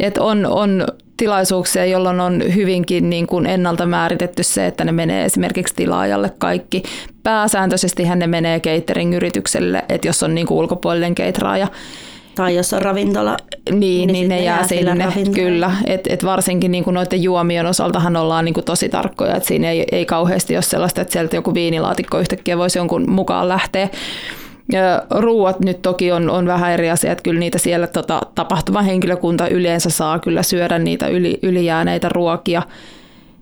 Että 0.00 0.22
on, 0.22 0.46
on 0.46 0.86
tilaisuuksia, 1.16 1.84
jolloin 1.84 2.20
on 2.20 2.42
hyvinkin 2.54 3.10
niin 3.10 3.26
kuin 3.26 3.46
ennalta 3.46 3.86
määritetty 3.86 4.42
se, 4.42 4.66
että 4.66 4.84
ne 4.84 4.92
menee 4.92 5.24
esimerkiksi 5.24 5.74
tilaajalle 5.74 6.32
kaikki. 6.38 6.82
Pääsääntöisesti 7.22 8.02
ne 8.16 8.26
menee 8.26 8.60
catering-yritykselle, 8.60 9.84
että 9.88 10.08
jos 10.08 10.22
on 10.22 10.34
niin 10.34 10.46
kuin 10.46 10.58
ulkopuolinen 10.58 11.14
keitraaja, 11.14 11.68
tai 12.34 12.56
jos 12.56 12.72
on 12.72 12.82
ravintola. 12.82 13.36
Niin, 13.70 13.80
niin, 13.80 14.06
niin 14.12 14.28
ne 14.28 14.42
jää, 14.42 14.56
jää 14.56 14.66
sinne, 14.66 15.08
kyllä. 15.34 15.70
Et, 15.86 16.06
et 16.06 16.24
varsinkin 16.24 16.70
niin 16.70 16.84
kuin 16.84 16.94
noiden 16.94 17.22
juomien 17.22 17.66
osaltahan 17.66 18.16
ollaan 18.16 18.44
niin 18.44 18.54
kuin 18.54 18.64
tosi 18.64 18.88
tarkkoja, 18.88 19.36
että 19.36 19.48
siinä 19.48 19.70
ei, 19.70 19.84
ei 19.92 20.06
kauheasti 20.06 20.56
ole 20.56 20.62
sellaista, 20.62 21.00
että 21.00 21.12
sieltä 21.12 21.36
joku 21.36 21.54
viinilaatikko 21.54 22.18
yhtäkkiä 22.18 22.58
voisi 22.58 22.78
jonkun 22.78 23.10
mukaan 23.10 23.48
lähteä. 23.48 23.88
Ruuat 25.10 25.60
nyt 25.60 25.82
toki 25.82 26.12
on, 26.12 26.30
on 26.30 26.46
vähän 26.46 26.72
eri 26.72 26.90
asia, 26.90 27.12
että 27.12 27.22
kyllä 27.22 27.40
niitä 27.40 27.58
siellä 27.58 27.86
tota, 27.86 28.20
tapahtuvan 28.34 28.84
henkilökunta 28.84 29.48
yleensä 29.48 29.90
saa 29.90 30.18
kyllä 30.18 30.42
syödä 30.42 30.78
niitä 30.78 31.08
yli, 31.08 31.38
ylijääneitä 31.42 32.08
ruokia. 32.08 32.62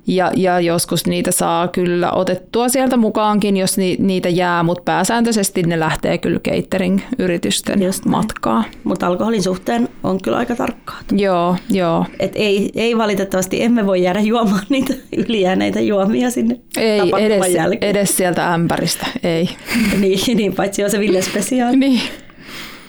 Ja, 0.06 0.32
ja 0.36 0.60
joskus 0.60 1.06
niitä 1.06 1.30
saa 1.30 1.68
kyllä 1.68 2.12
otettua 2.12 2.68
sieltä 2.68 2.96
mukaankin, 2.96 3.56
jos 3.56 3.78
ni, 3.78 3.96
niitä 4.00 4.28
jää, 4.28 4.62
mutta 4.62 4.82
pääsääntöisesti 4.84 5.62
ne 5.62 5.80
lähtee 5.80 6.18
kyllä 6.18 6.40
catering-yritysten 6.48 7.80
matkaa. 8.04 8.64
Mutta 8.84 9.06
alkoholin 9.06 9.42
suhteen 9.42 9.88
on 10.02 10.22
kyllä 10.22 10.36
aika 10.36 10.56
tarkkaa. 10.56 11.00
Joo, 11.12 11.56
joo. 11.70 12.06
Et 12.18 12.32
ei, 12.34 12.70
ei 12.74 12.98
valitettavasti, 12.98 13.62
emme 13.62 13.86
voi 13.86 14.02
jäädä 14.02 14.20
juomaan 14.20 14.66
niitä 14.68 14.94
ylijääneitä 15.16 15.80
juomia 15.80 16.30
sinne 16.30 16.60
Ei 16.76 17.12
edes, 17.18 17.44
edes 17.80 18.16
sieltä 18.16 18.54
ämpäristä, 18.54 19.06
ei. 19.22 19.48
niin, 20.00 20.36
niin, 20.36 20.54
paitsi 20.54 20.84
on 20.84 20.90
se 20.90 21.00
Ville 21.00 21.22
Special. 21.22 21.76
niin. 21.76 22.00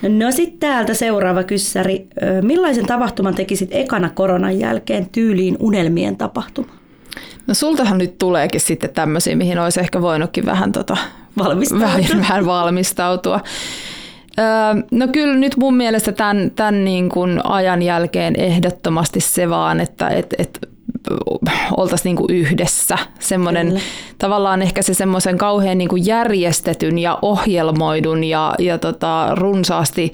No 0.08 0.30
sitten 0.30 0.58
täältä 0.58 0.94
seuraava 0.94 1.42
kyssäri. 1.42 2.06
Millaisen 2.42 2.86
tapahtuman 2.86 3.34
tekisit 3.34 3.68
ekana 3.72 4.10
koronan 4.10 4.58
jälkeen 4.58 5.06
tyyliin 5.12 5.56
unelmien 5.60 6.16
tapahtuma? 6.16 6.83
No 7.46 7.54
sultahan 7.54 7.98
nyt 7.98 8.18
tuleekin 8.18 8.60
sitten 8.60 8.90
tämmöisiä, 8.90 9.36
mihin 9.36 9.58
olisi 9.58 9.80
ehkä 9.80 10.02
voinutkin 10.02 10.46
vähän, 10.46 10.72
tota, 10.72 10.96
valmistautua. 11.38 11.86
vähän, 11.88 12.20
vähän 12.20 12.46
valmistautua. 12.46 13.40
Öö, 14.38 14.82
no 14.90 15.08
kyllä 15.08 15.34
nyt 15.34 15.56
mun 15.56 15.76
mielestä 15.76 16.12
tämän, 16.12 16.50
tämän 16.56 16.84
niin 16.84 17.08
kuin 17.08 17.40
ajan 17.44 17.82
jälkeen 17.82 18.40
ehdottomasti 18.40 19.20
se 19.20 19.50
vaan, 19.50 19.80
että 19.80 20.08
et, 20.08 20.34
et, 20.38 20.68
oltaisiin 21.76 22.16
niin 22.16 22.40
yhdessä. 22.40 22.98
Semmoinen, 23.18 23.80
tavallaan 24.18 24.62
ehkä 24.62 24.82
se 24.82 24.94
semmoisen 24.94 25.38
kauhean 25.38 25.78
niin 25.78 25.88
kuin 25.88 26.06
järjestetyn 26.06 26.98
ja 26.98 27.18
ohjelmoidun 27.22 28.24
ja, 28.24 28.54
ja 28.58 28.78
tota, 28.78 29.28
runsaasti 29.34 30.12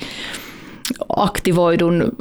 aktivoidun 1.17 2.13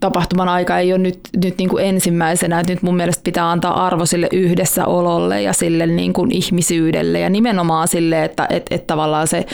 tapahtuman 0.00 0.48
aika 0.48 0.78
ei 0.78 0.92
ole 0.92 0.98
nyt, 0.98 1.20
nyt 1.44 1.58
niin 1.58 1.68
kuin 1.68 1.84
ensimmäisenä, 1.84 2.60
että 2.60 2.72
nyt 2.72 2.82
mun 2.82 2.96
mielestä 2.96 3.22
pitää 3.24 3.50
antaa 3.50 3.86
arvo 3.86 4.06
sille 4.06 4.28
yhdessäololle 4.32 5.42
ja 5.42 5.52
sille 5.52 5.86
niin 5.86 6.12
kuin 6.12 6.30
ihmisyydelle 6.30 7.20
ja 7.20 7.30
nimenomaan 7.30 7.88
sille, 7.88 8.24
että 8.24 8.46
et, 8.50 8.66
et 8.70 8.86
tavallaan 8.86 9.28
se 9.28 9.46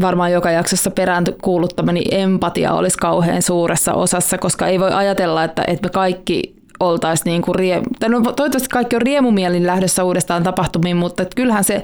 varmaan 0.00 0.32
joka 0.32 0.50
jaksossa 0.50 0.90
perään 0.90 1.24
kuuluttamani 1.42 2.02
empatia 2.10 2.72
olisi 2.72 2.98
kauhean 2.98 3.42
suuressa 3.42 3.92
osassa, 3.94 4.38
koska 4.38 4.66
ei 4.66 4.80
voi 4.80 4.92
ajatella, 4.92 5.44
että, 5.44 5.64
että 5.66 5.86
me 5.86 5.90
kaikki 5.90 6.56
oltaisiin 6.80 7.30
niin 7.30 7.42
kuin 7.42 7.54
rie... 7.54 7.82
tai 8.00 8.08
no, 8.08 8.20
toivottavasti 8.20 8.68
kaikki 8.68 8.96
on 8.96 9.02
riemumielin 9.02 9.66
lähdössä 9.66 10.04
uudestaan 10.04 10.42
tapahtumiin, 10.42 10.96
mutta 10.96 11.22
että 11.22 11.36
kyllähän 11.36 11.64
se 11.64 11.82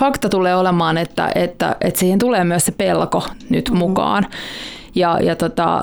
fakta 0.00 0.28
tulee 0.28 0.56
olemaan, 0.56 0.98
että, 0.98 1.30
että, 1.34 1.76
että 1.80 2.00
siihen 2.00 2.18
tulee 2.18 2.44
myös 2.44 2.66
se 2.66 2.72
pelko 2.72 3.22
nyt 3.48 3.68
mm-hmm. 3.68 3.78
mukaan 3.78 4.26
ja, 4.96 5.18
ja 5.20 5.36
tota, 5.36 5.82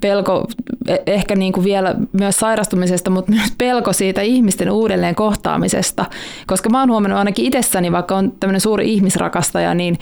pelko 0.00 0.46
e, 0.88 0.96
ehkä 1.06 1.36
niin 1.36 1.52
kuin 1.52 1.64
vielä 1.64 1.94
myös 2.12 2.36
sairastumisesta, 2.36 3.10
mutta 3.10 3.32
myös 3.32 3.52
pelko 3.58 3.92
siitä 3.92 4.20
ihmisten 4.20 4.70
uudelleen 4.70 5.14
kohtaamisesta, 5.14 6.04
koska 6.46 6.70
mä 6.70 6.80
oon 6.80 6.90
huomannut 6.90 7.18
ainakin 7.18 7.44
itsessäni, 7.44 7.92
vaikka 7.92 8.16
on 8.16 8.32
tämmöinen 8.40 8.60
suuri 8.60 8.92
ihmisrakastaja, 8.92 9.74
niin 9.74 9.98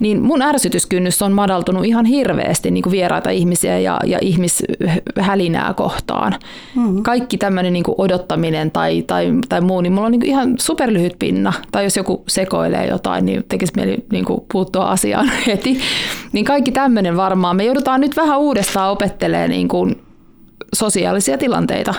niin 0.00 0.22
mun 0.22 0.42
ärsytyskynnys 0.42 1.22
on 1.22 1.32
madaltunut 1.32 1.84
ihan 1.84 2.04
hirveästi 2.04 2.70
niin 2.70 2.82
kuin 2.82 2.90
vieraita 2.90 3.30
ihmisiä 3.30 3.78
ja, 3.78 4.00
ja 4.06 4.18
ihmishälinää 4.22 5.74
kohtaan. 5.74 6.34
Mm-hmm. 6.76 7.02
Kaikki 7.02 7.38
tämmöinen 7.38 7.72
niin 7.72 7.82
kuin 7.82 7.94
odottaminen 7.98 8.70
tai, 8.70 9.02
tai, 9.02 9.32
tai 9.48 9.60
muu, 9.60 9.80
niin 9.80 9.92
mulla 9.92 10.06
on 10.06 10.12
niin 10.12 10.20
kuin 10.20 10.30
ihan 10.30 10.54
superlyhyt 10.58 11.18
pinna. 11.18 11.52
Tai 11.72 11.84
jos 11.84 11.96
joku 11.96 12.24
sekoilee 12.28 12.86
jotain, 12.86 13.24
niin 13.24 13.44
tekisi 13.48 13.72
mieli 13.76 14.04
niin 14.12 14.24
kuin 14.24 14.40
puuttua 14.52 14.84
asiaan 14.84 15.30
heti. 15.46 15.78
Niin 16.32 16.44
kaikki 16.44 16.72
tämmöinen 16.72 17.16
varmaan. 17.16 17.56
Me 17.56 17.64
joudutaan 17.64 18.00
nyt 18.00 18.16
vähän 18.16 18.38
uudestaan 18.38 18.90
opettelemaan 18.90 19.50
niin 19.50 19.68
kuin 19.68 20.02
sosiaalisia 20.74 21.38
tilanteita. 21.38 21.94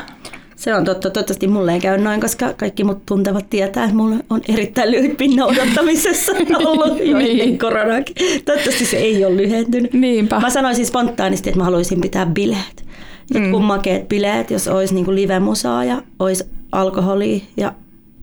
Se 0.55 0.75
on 0.75 0.85
totta. 0.85 1.09
Toivottavasti 1.09 1.47
mulle 1.47 1.73
ei 1.73 1.79
käy 1.79 1.97
noin, 1.97 2.21
koska 2.21 2.53
kaikki 2.53 2.83
mut 2.83 3.05
tuntevat 3.05 3.49
tietää, 3.49 3.83
että 3.83 3.95
mulla 3.95 4.15
on 4.29 4.41
erittäin 4.49 4.91
lyhyt 4.91 5.17
pinna 5.17 5.45
odottamisessa 5.45 6.31
ollut 6.65 7.05
jo 7.05 7.17
niin. 7.17 7.57
koronakin. 7.57 8.15
Toivottavasti 8.45 8.85
se 8.85 8.97
ei 8.97 9.25
ole 9.25 9.37
lyhentynyt. 9.37 9.93
Niinpä. 9.93 10.39
Mä 10.39 10.49
sanoisin 10.49 10.85
spontaanisti, 10.85 11.49
että 11.49 11.59
mä 11.59 11.63
haluaisin 11.63 12.01
pitää 12.01 12.25
bileet. 12.25 12.85
Mm. 13.33 13.51
Kun 13.51 13.63
makeet 13.63 14.07
bileet, 14.07 14.51
jos 14.51 14.67
olisi 14.67 14.93
niinku 14.93 15.15
live-musaa 15.15 15.85
ja 15.85 16.01
olisi 16.19 16.43
alkoholia 16.71 17.39
ja 17.57 17.73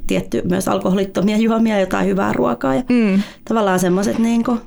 tietty 0.07 0.43
myös 0.45 0.69
alkoholittomia 0.69 1.37
juomia, 1.37 1.81
jotain 1.81 2.07
hyvää 2.07 2.33
ruokaa 2.33 2.75
ja 2.75 2.83
mm. 2.89 3.23
tavallaan 3.49 3.79
semmoiset 3.79 4.19
niinku 4.19 4.59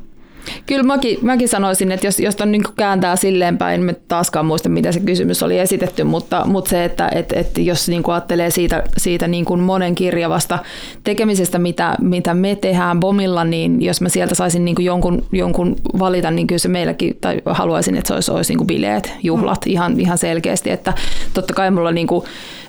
Kyllä 0.65 0.83
mäkin, 0.83 1.17
mäkin 1.21 1.49
sanoisin, 1.49 1.91
että 1.91 2.07
jos, 2.07 2.19
jos 2.19 2.35
on 2.41 2.51
niin 2.51 2.63
kääntää 2.75 3.15
silleen 3.15 3.57
päin, 3.57 3.81
me 3.81 3.93
taaskaan 4.07 4.45
muista, 4.45 4.69
mitä 4.69 4.91
se 4.91 4.99
kysymys 4.99 5.43
oli 5.43 5.59
esitetty, 5.59 6.03
mutta, 6.03 6.45
mutta 6.45 6.69
se, 6.69 6.85
että 6.85 7.09
et, 7.15 7.33
et 7.33 7.57
jos 7.57 7.89
niin 7.89 8.03
kuin 8.03 8.13
ajattelee 8.13 8.49
siitä, 8.49 8.83
siitä 8.97 9.27
niin 9.27 9.45
kuin 9.45 9.59
monen 9.59 9.95
kirjavasta 9.95 10.59
tekemisestä, 11.03 11.59
mitä, 11.59 11.95
mitä 12.01 12.33
me 12.33 12.55
tehdään 12.55 12.99
Bomilla, 12.99 13.43
niin 13.43 13.81
jos 13.81 14.01
mä 14.01 14.09
sieltä 14.09 14.35
saisin 14.35 14.65
niin 14.65 14.75
kuin 14.75 14.85
jonkun, 14.85 15.25
jonkun 15.31 15.75
valita, 15.99 16.31
niin 16.31 16.47
kyllä 16.47 16.59
se 16.59 16.67
meilläkin, 16.67 17.17
tai 17.21 17.41
haluaisin, 17.45 17.97
että 17.97 18.07
se 18.07 18.13
olisi, 18.13 18.31
olisi 18.31 18.51
niin 18.51 18.57
kuin 18.57 18.67
bileet, 18.67 19.13
juhlat 19.23 19.65
mm. 19.65 19.71
ihan, 19.71 19.99
ihan 19.99 20.17
selkeästi, 20.17 20.69
että 20.69 20.93
totta 21.33 21.53
kai 21.53 21.71
mulla 21.71 21.91
niin 21.91 22.07
kuin 22.07 22.25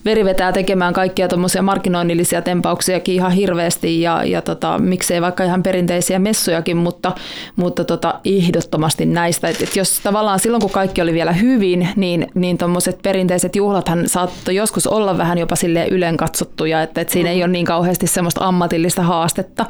veri 0.07 0.25
vetää 0.25 0.53
tekemään 0.53 0.93
kaikkia 0.93 1.29
tuommoisia 1.29 1.63
markkinoinnillisia 1.63 2.43
tempauksiakin 2.43 3.15
ihan 3.15 3.33
hirveästi 3.33 4.01
ja, 4.01 4.25
ja 4.25 4.43
tota, 4.43 4.79
miksei 4.79 5.23
vaikka 5.23 5.45
ihan 5.45 5.63
perinteisiä 5.63 6.19
messujakin, 6.19 6.77
mutta, 6.77 7.13
mutta 7.57 7.66
tota, 7.71 8.21
ehdottomasti 8.25 9.07
näistä. 9.07 9.49
Et, 9.49 9.63
et 9.63 9.77
jos 9.77 10.01
tavallaan 10.03 10.41
silloin, 10.41 10.61
kun 10.61 10.71
kaikki 10.71 11.03
oli 11.03 11.13
vielä 11.13 11.33
hyvin, 11.33 11.89
niin, 11.97 12.27
niin 12.35 12.59
tuommoiset 12.59 13.03
perinteiset 13.03 13.57
juhlathan 13.57 14.09
saattoi 14.09 14.55
joskus 14.55 14.87
olla 14.87 15.19
vähän 15.19 15.39
jopa 15.39 15.57
sille 15.57 15.87
ylen 15.91 16.17
katsottuja, 16.17 16.83
että, 16.83 17.01
et 17.01 17.09
siinä 17.11 17.31
ei 17.31 17.43
ole 17.43 17.53
niin 17.53 17.67
kauheasti 17.67 18.07
semmoista 18.07 18.45
ammatillista 18.45 19.03
haastetta, 19.03 19.67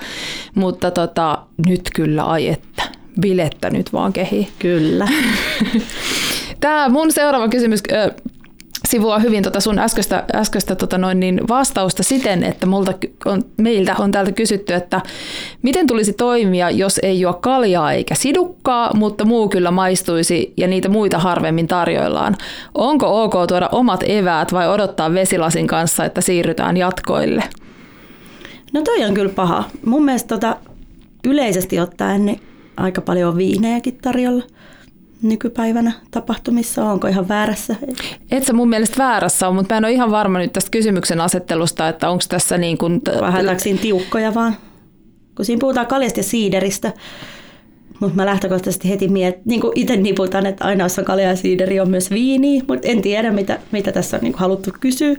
mutta 0.54 0.90
tota, 0.90 1.38
nyt 1.66 1.90
kyllä 1.94 2.24
ai 2.24 2.48
että 2.48 2.82
bilettä 3.20 3.70
nyt 3.70 3.92
vaan 3.92 4.12
kehi. 4.12 4.48
Kyllä. 4.58 5.08
Tämä 6.60 6.88
mun 6.88 7.12
seuraava 7.12 7.48
kysymys 7.48 7.82
sivua 8.86 9.18
hyvin 9.18 9.42
tuota 9.42 9.60
sun 9.60 9.78
äskeistä, 9.78 10.24
äskeistä 10.34 10.74
tota 10.74 10.98
noin 10.98 11.20
niin 11.20 11.40
vastausta 11.48 12.02
siten, 12.02 12.42
että 12.42 12.66
multa 12.66 12.92
on, 13.24 13.42
meiltä 13.56 13.94
on 13.98 14.12
täältä 14.12 14.32
kysytty, 14.32 14.74
että 14.74 15.00
miten 15.62 15.86
tulisi 15.86 16.12
toimia, 16.12 16.70
jos 16.70 17.00
ei 17.02 17.20
juo 17.20 17.32
kaljaa 17.32 17.92
eikä 17.92 18.14
sidukkaa, 18.14 18.94
mutta 18.94 19.24
muu 19.24 19.48
kyllä 19.48 19.70
maistuisi 19.70 20.52
ja 20.56 20.68
niitä 20.68 20.88
muita 20.88 21.18
harvemmin 21.18 21.68
tarjoillaan. 21.68 22.36
Onko 22.74 23.24
ok 23.24 23.34
tuoda 23.48 23.68
omat 23.72 24.04
eväät 24.06 24.52
vai 24.52 24.68
odottaa 24.68 25.14
vesilasin 25.14 25.66
kanssa, 25.66 26.04
että 26.04 26.20
siirrytään 26.20 26.76
jatkoille? 26.76 27.42
No 28.72 28.82
toi 28.82 29.04
on 29.04 29.14
kyllä 29.14 29.32
paha. 29.32 29.64
Mun 29.84 30.04
mielestä 30.04 30.28
tota, 30.28 30.56
yleisesti 31.24 31.80
ottaen 31.80 32.26
niin 32.26 32.40
aika 32.76 33.00
paljon 33.00 33.36
viinejäkin 33.36 33.98
tarjolla 34.02 34.44
nykypäivänä 35.22 35.92
tapahtumissa? 36.10 36.84
Onko 36.84 37.06
ihan 37.06 37.28
väärässä? 37.28 37.76
Et 38.30 38.44
sä 38.44 38.52
mun 38.52 38.68
mielestä 38.68 38.98
väärässä 38.98 39.48
on, 39.48 39.54
mutta 39.54 39.74
mä 39.74 39.78
en 39.78 39.84
ole 39.84 39.92
ihan 39.92 40.10
varma 40.10 40.38
nyt 40.38 40.52
tästä 40.52 40.70
kysymyksen 40.70 41.20
asettelusta, 41.20 41.88
että 41.88 42.10
onko 42.10 42.24
tässä 42.28 42.58
niin 42.58 42.78
kuin... 42.78 43.00
Vähän 43.20 43.60
siinä 43.60 43.80
tiukkoja 43.80 44.34
vaan? 44.34 44.56
Kun 45.36 45.44
siinä 45.44 45.60
puhutaan 45.60 45.86
kaljasta 45.86 46.20
ja 46.20 46.24
siideristä, 46.24 46.92
mutta 48.00 48.16
mä 48.16 48.26
lähtökohtaisesti 48.26 48.88
heti 48.88 49.08
miet, 49.08 49.46
niin 49.46 49.60
kuin 49.60 49.72
itse 49.74 49.96
niputan, 49.96 50.46
että 50.46 50.64
aina 50.64 50.84
jos 50.84 50.98
on 50.98 51.04
kalja 51.04 51.28
ja 51.28 51.36
siideri 51.36 51.80
on 51.80 51.90
myös 51.90 52.10
viini, 52.10 52.62
mutta 52.68 52.88
en 52.88 53.02
tiedä 53.02 53.30
mitä, 53.30 53.58
mitä 53.72 53.92
tässä 53.92 54.16
on 54.16 54.22
niin 54.22 54.34
haluttu 54.36 54.70
kysyä. 54.80 55.16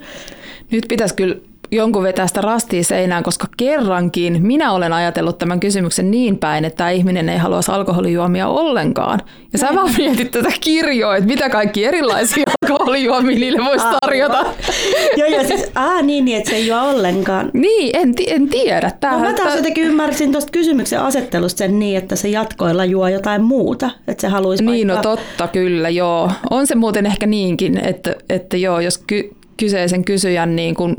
Nyt 0.72 0.86
pitäisi 0.90 1.16
kyllä 1.16 1.36
jonkun 1.72 2.04
vetää 2.04 2.28
sitä 2.28 2.42
rastia 2.42 2.84
seinään, 2.84 3.24
koska 3.24 3.48
kerrankin 3.58 4.46
minä 4.46 4.72
olen 4.72 4.94
ajatellut 4.94 5.38
tämän 5.38 5.60
kysymyksen 5.60 6.12
niin 6.12 6.38
päin, 6.38 6.66
että 6.66 6.78
tämä 6.78 6.90
ihminen 6.90 7.30
ei 7.30 7.38
haluaisi 7.38 7.72
alkoholijuomia 7.72 8.48
ollenkaan. 8.48 9.20
Ja 9.54 9.60
sä 9.60 9.68
vaan 9.76 9.90
mietit 9.98 10.32
tätä 10.32 10.52
kirjoa, 10.62 11.16
että 11.16 11.28
mitä 11.28 11.50
kaikki 11.50 11.86
erilaisia 11.86 12.44
alkoholijuomia 12.62 13.40
niille 13.40 13.66
voisi 13.66 13.86
tarjota. 14.02 14.46
Joo, 15.18 15.28
joo, 15.28 15.44
siis, 15.44 15.72
aa, 15.76 16.02
niin, 16.02 16.26
niin, 16.26 16.38
että 16.38 16.50
se 16.50 16.56
ei 16.56 16.68
juo 16.68 16.90
ollenkaan. 16.90 17.52
Niin, 17.54 17.96
en, 17.96 18.14
en 18.28 18.50
tiedä. 18.50 18.92
Tämähän, 19.00 19.24
no, 19.24 19.30
mä 19.30 19.38
taas 19.38 19.56
jotenkin 19.56 19.84
ymmärsin 19.84 20.32
tuosta 20.32 20.52
kysymyksen 20.52 21.02
asettelusta 21.02 21.58
sen 21.58 21.80
niin, 21.80 21.98
että 21.98 22.16
se 22.16 22.28
jatkoilla 22.28 22.86
juo 22.86 23.08
jotain 23.08 23.42
muuta, 23.44 23.90
että 24.08 24.22
se 24.22 24.28
haluaisi 24.28 24.64
Niin, 24.64 24.88
vaikka... 24.88 25.10
no 25.10 25.16
totta, 25.16 25.48
kyllä, 25.48 25.90
joo. 25.90 26.32
On 26.50 26.68
se 26.68 26.76
muuten 26.76 27.06
ehkä 27.06 27.26
niinkin, 27.26 27.86
että, 27.86 28.16
että 28.30 28.58
joo, 28.58 28.80
jos 28.80 28.98
ky- 28.98 29.30
kyseisen 29.58 30.06
kysyjän 30.06 30.56
niin 30.56 30.76
kuin 30.76 30.96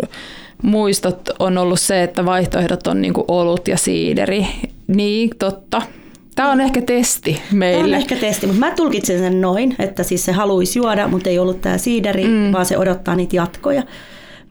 muistot 0.63 1.31
on 1.39 1.59
ollut 1.59 1.81
se, 1.81 2.03
että 2.03 2.25
vaihtoehdot 2.25 2.87
on 2.87 3.03
niin 3.03 3.15
olut 3.29 3.69
ja 3.69 3.77
siideri. 3.77 4.47
Niin, 4.87 5.31
totta. 5.39 5.83
Tämä 6.35 6.53
on 6.53 6.61
ehkä 6.61 6.83
testi 6.83 7.43
meille. 7.53 7.83
Tämä 7.83 7.97
on 7.97 8.01
ehkä 8.01 8.17
testi, 8.17 8.47
mutta 8.47 8.61
mä 8.61 8.71
tulkitsen 8.71 9.19
sen 9.19 9.41
noin, 9.41 9.77
että 9.79 10.03
siis 10.03 10.25
se 10.25 10.33
haluaisi 10.33 10.79
juoda, 10.79 11.09
mutta 11.09 11.31
ei 11.31 11.39
ollut 11.39 11.61
tämä 11.61 11.79
siideri, 11.79 12.25
mm. 12.25 12.53
vaan 12.53 12.67
se 12.67 12.79
odottaa 12.79 13.17
niitä 13.17 13.37
jatkoja. 13.37 13.83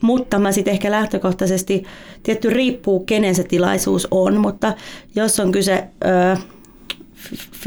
Mutta 0.00 0.38
mä 0.38 0.52
sitten 0.52 0.72
ehkä 0.72 0.90
lähtökohtaisesti, 0.90 1.84
tietty 2.22 2.50
riippuu 2.50 3.00
kenen 3.00 3.34
se 3.34 3.44
tilaisuus 3.44 4.08
on, 4.10 4.40
mutta 4.40 4.72
jos 5.14 5.40
on 5.40 5.52
kyse 5.52 5.84
ö, 6.04 6.36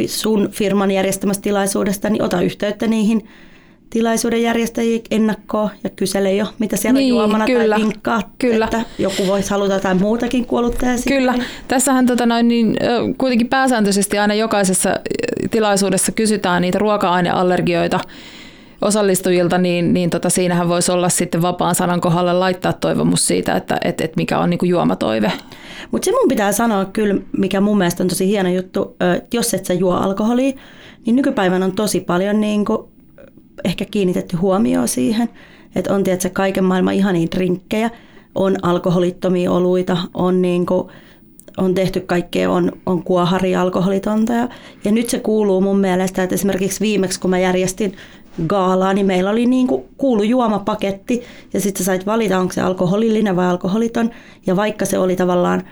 sun 0.07 0.49
firman 0.51 0.91
järjestämästä 0.91 1.41
tilaisuudesta, 1.41 2.09
niin 2.09 2.23
ota 2.23 2.41
yhteyttä 2.41 2.87
niihin 2.87 3.27
tilaisuuden 3.91 4.41
järjestäjiä 4.41 4.99
ennakkoon 5.11 5.69
ja 5.83 5.89
kysele 5.89 6.33
jo, 6.33 6.45
mitä 6.59 6.77
siellä 6.77 6.99
niin, 6.99 7.13
on 7.13 7.19
juomana 7.19 7.45
kyllä, 7.45 7.75
tai 7.75 7.85
vinkkaa, 7.85 8.21
kyllä. 8.39 8.65
että 8.65 8.81
joku 8.99 9.27
voisi 9.27 9.49
haluta 9.49 9.73
jotain 9.73 10.01
muutakin 10.01 10.45
kuoluttaa. 10.45 10.89
Kyllä. 11.07 11.33
Tässähän 11.67 12.05
tota 12.05 12.25
noin, 12.25 12.47
niin, 12.47 12.77
kuitenkin 13.17 13.47
pääsääntöisesti 13.47 14.17
aina 14.17 14.33
jokaisessa 14.33 14.95
tilaisuudessa 15.51 16.11
kysytään 16.11 16.61
niitä 16.61 16.79
ruoka-aineallergioita 16.79 17.99
osallistujilta, 18.81 19.57
niin, 19.57 19.93
niin 19.93 20.09
tota, 20.09 20.29
siinähän 20.29 20.69
voisi 20.69 20.91
olla 20.91 21.09
sitten 21.09 21.41
vapaan 21.41 21.75
sanan 21.75 22.01
kohdalle 22.01 22.33
laittaa 22.33 22.73
toivomus 22.73 23.27
siitä, 23.27 23.55
että 23.55 23.77
et, 23.83 24.01
et 24.01 24.15
mikä 24.15 24.39
on 24.39 24.49
niin 24.49 24.57
kuin 24.57 24.69
juomatoive. 24.69 25.31
Mutta 25.91 26.05
se 26.05 26.11
mun 26.11 26.29
pitää 26.29 26.51
sanoa 26.51 26.85
kyllä, 26.85 27.15
mikä 27.37 27.61
mun 27.61 27.77
mielestä 27.77 28.03
on 28.03 28.09
tosi 28.09 28.27
hieno 28.27 28.49
juttu, 28.49 28.95
että 29.17 29.37
jos 29.37 29.53
et 29.53 29.65
sä 29.65 29.73
juo 29.73 29.93
alkoholia, 29.93 30.53
niin 31.05 31.15
nykypäivän 31.15 31.63
on 31.63 31.71
tosi 31.71 31.99
paljon 31.99 32.41
niin 32.41 32.65
kuin 32.65 32.90
ehkä 33.63 33.85
kiinnitetty 33.91 34.37
huomioon 34.37 34.87
siihen, 34.87 35.29
että 35.75 35.93
on 35.95 36.03
tietysti 36.03 36.29
kaiken 36.29 36.63
maailman 36.63 36.93
ihania 36.93 37.27
drinkkejä, 37.35 37.89
on 38.35 38.55
alkoholittomia 38.61 39.51
oluita, 39.51 39.97
on, 40.13 40.41
niin 40.41 40.65
kuin, 40.65 40.87
on 41.57 41.73
tehty 41.73 41.99
kaikkea, 41.99 42.51
on, 42.51 42.71
on 42.85 43.03
kuohari 43.03 43.55
alkoholitonta. 43.55 44.33
Ja, 44.33 44.49
ja 44.85 44.91
nyt 44.91 45.09
se 45.09 45.19
kuuluu 45.19 45.61
mun 45.61 45.79
mielestä, 45.79 46.23
että 46.23 46.35
esimerkiksi 46.35 46.79
viimeksi 46.79 47.19
kun 47.19 47.29
mä 47.29 47.39
järjestin 47.39 47.95
gaalaa, 48.47 48.93
niin 48.93 49.05
meillä 49.05 49.29
oli 49.29 49.45
niin 49.45 49.67
kuin 49.67 49.83
kuulu 49.97 50.23
juomapaketti 50.23 51.21
ja 51.53 51.61
sitten 51.61 51.77
sä 51.79 51.85
sait 51.85 52.05
valita, 52.05 52.39
onko 52.39 52.53
se 52.53 52.61
alkoholillinen 52.61 53.35
vai 53.35 53.47
alkoholiton. 53.47 54.11
Ja 54.47 54.55
vaikka 54.55 54.85
se 54.85 54.97
oli 54.97 55.15
tavallaan 55.15 55.63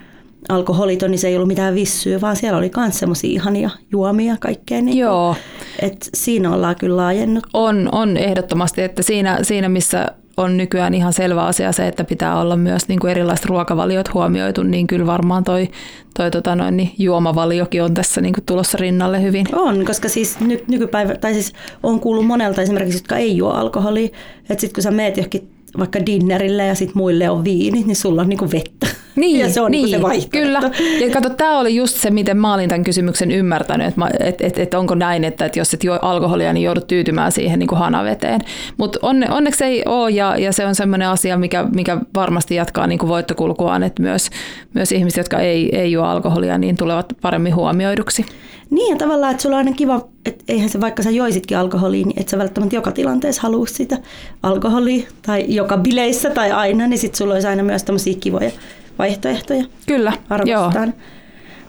alkoholiton, 0.49 1.11
niin 1.11 1.19
se 1.19 1.27
ei 1.27 1.35
ollut 1.35 1.47
mitään 1.47 1.75
vissyä, 1.75 2.21
vaan 2.21 2.35
siellä 2.35 2.57
oli 2.57 2.71
myös 2.77 2.99
semmoisia 2.99 3.29
ihania 3.29 3.69
juomia 3.91 4.37
kaikkea. 4.39 4.81
Niin 4.81 4.97
Joo. 4.97 5.35
Et 5.81 6.09
siinä 6.13 6.53
ollaan 6.53 6.75
kyllä 6.75 6.97
laajennut. 6.97 7.47
On, 7.53 7.89
on 7.91 8.17
ehdottomasti, 8.17 8.81
että 8.81 9.03
siinä, 9.03 9.39
siinä 9.41 9.69
missä 9.69 10.07
on 10.37 10.57
nykyään 10.57 10.93
ihan 10.93 11.13
selvä 11.13 11.45
asia 11.45 11.71
se, 11.71 11.87
että 11.87 12.03
pitää 12.03 12.39
olla 12.39 12.55
myös 12.55 12.87
niin 12.87 12.99
kuin 12.99 13.11
erilaiset 13.11 13.45
ruokavaliot 13.45 14.13
huomioitu, 14.13 14.63
niin 14.63 14.87
kyllä 14.87 15.05
varmaan 15.05 15.43
toi, 15.43 15.69
toi 16.17 16.31
tota 16.31 16.55
noin, 16.55 16.77
niin 16.77 16.91
juomavaliokin 16.97 17.83
on 17.83 17.93
tässä 17.93 18.21
niin 18.21 18.33
kuin 18.33 18.45
tulossa 18.45 18.77
rinnalle 18.77 19.21
hyvin. 19.21 19.45
On, 19.55 19.85
koska 19.85 20.09
siis 20.09 20.39
ny, 20.39 20.59
nykypäivä, 20.67 21.15
tai 21.15 21.33
siis 21.33 21.53
on 21.83 21.99
kuullut 21.99 22.25
monelta 22.25 22.61
esimerkiksi, 22.61 22.99
jotka 22.99 23.17
ei 23.17 23.37
juo 23.37 23.49
alkoholia, 23.49 24.09
että 24.49 24.61
sitten 24.61 24.73
kun 24.73 24.83
sä 24.83 24.91
meet 24.91 25.17
johonkin 25.17 25.49
vaikka 25.77 26.05
dinnerille 26.05 26.65
ja 26.65 26.75
sitten 26.75 26.97
muille 26.97 27.29
on 27.29 27.43
viini, 27.43 27.83
niin 27.83 27.95
sulla 27.95 28.21
on 28.21 28.29
niinku 28.29 28.51
vettä. 28.51 28.87
Niin, 29.15 29.39
ja 29.39 29.49
se 29.49 29.61
on 29.61 29.71
niin, 29.71 29.85
niinku 29.85 29.97
se 29.97 30.01
vaihtoehto. 30.01 30.69
Kyllä. 30.69 31.05
Ja 31.05 31.11
kato, 31.13 31.29
tämä 31.29 31.59
oli 31.59 31.75
just 31.75 31.97
se, 31.97 32.09
miten 32.09 32.37
mä 32.37 32.53
olin 32.53 32.69
tämän 32.69 32.83
kysymyksen 32.83 33.31
ymmärtänyt, 33.31 33.87
että 33.87 34.05
et, 34.19 34.41
et, 34.41 34.59
et 34.59 34.73
onko 34.73 34.95
näin, 34.95 35.23
että 35.23 35.45
et 35.45 35.55
jos 35.55 35.73
et 35.73 35.83
juo 35.83 35.99
alkoholia, 36.01 36.53
niin 36.53 36.63
joudut 36.63 36.87
tyytymään 36.87 37.31
siihen 37.31 37.59
niin 37.59 37.67
kuin 37.67 37.79
hanaveteen. 37.79 38.41
Mutta 38.77 38.99
onne, 39.01 39.31
onneksi 39.31 39.63
ei 39.63 39.83
ole, 39.85 40.09
ja, 40.09 40.37
ja 40.37 40.53
se 40.53 40.65
on 40.65 40.75
sellainen 40.75 41.07
asia, 41.07 41.37
mikä, 41.37 41.65
mikä 41.73 41.97
varmasti 42.15 42.55
jatkaa 42.55 42.87
niin 42.87 42.99
kuin 42.99 43.09
voittokulkuaan, 43.09 43.83
että 43.83 44.01
myös, 44.01 44.29
myös 44.73 44.91
ihmiset, 44.91 45.17
jotka 45.17 45.39
ei, 45.39 45.75
ei 45.77 45.91
juo 45.91 46.05
alkoholia, 46.05 46.57
niin 46.57 46.77
tulevat 46.77 47.13
paremmin 47.21 47.55
huomioiduksi. 47.55 48.25
Niin 48.69 48.91
ja 48.91 48.97
tavallaan, 48.97 49.31
että 49.31 49.43
sulla 49.43 49.55
on 49.55 49.65
aina 49.65 49.77
kiva, 49.77 50.07
että 50.25 50.43
eihän 50.47 50.69
se 50.69 50.81
vaikka 50.81 51.03
sä 51.03 51.09
joisitkin 51.09 51.57
alkoholia, 51.57 52.05
niin 52.05 52.21
et 52.21 52.29
sä 52.29 52.37
välttämättä 52.37 52.75
joka 52.75 52.91
tilanteessa 52.91 53.41
halua 53.41 53.65
sitä 53.65 53.97
alkoholia 54.43 55.07
tai 55.21 55.45
joka 55.47 55.77
bileissä 55.77 56.29
tai 56.29 56.51
aina, 56.51 56.87
niin 56.87 56.99
sit 56.99 57.15
sulla 57.15 57.33
olisi 57.33 57.47
aina 57.47 57.63
myös 57.63 57.83
tämmöisiä 57.83 58.13
kivoja 58.19 58.51
vaihtoehtoja. 58.99 59.63
Kyllä, 59.87 60.13
arvostan. 60.29 60.93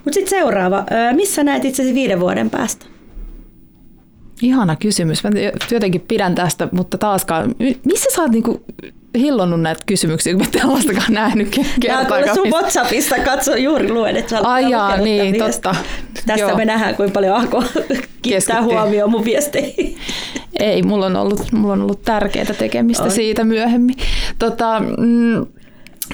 Mutta 0.04 0.14
sitten 0.14 0.30
seuraava. 0.30 0.84
Missä 1.12 1.44
näet 1.44 1.64
itsesi 1.64 1.94
viiden 1.94 2.20
vuoden 2.20 2.50
päästä? 2.50 2.86
Ihana 4.42 4.76
kysymys. 4.76 5.24
Mä 5.24 5.30
jotenkin 5.70 6.00
pidän 6.00 6.34
tästä, 6.34 6.68
mutta 6.72 6.98
taaskaan, 6.98 7.54
missä 7.84 8.10
sä 8.16 8.22
oot 8.22 8.30
niinku 8.30 8.64
hillonnut 9.18 9.60
näitä 9.60 9.82
kysymyksiä, 9.86 10.32
kun 10.32 10.42
mä 10.42 10.60
tällaistakaan 10.60 11.12
nähnyt 11.12 11.48
kertaakaan. 11.80 12.24
Mä 12.26 12.34
sun 12.34 12.50
WhatsAppista 12.50 13.18
katso 13.18 13.56
juuri 13.56 13.92
luen, 13.92 14.16
että 14.16 14.30
sä 14.30 14.38
Ai 14.42 14.70
jaa, 14.70 14.96
niin, 14.96 15.38
totta. 15.38 15.74
Tästä 16.26 16.40
Joo. 16.40 16.56
me 16.56 16.64
nähdään, 16.64 16.94
kuinka 16.94 17.12
paljon 17.12 17.36
Ako 17.36 17.64
kiittää 18.22 18.62
huomioon 18.62 19.10
mun 19.10 19.24
viesteihin. 19.24 19.96
Ei, 20.58 20.82
mulla 20.82 21.06
on 21.06 21.16
ollut, 21.16 21.52
mulla 21.52 21.72
on 21.72 21.82
ollut 21.82 22.02
tärkeää 22.02 22.44
tekemistä 22.58 23.04
on. 23.04 23.10
siitä 23.10 23.44
myöhemmin. 23.44 23.96
Tota, 24.38 24.80
mm, 24.98 25.46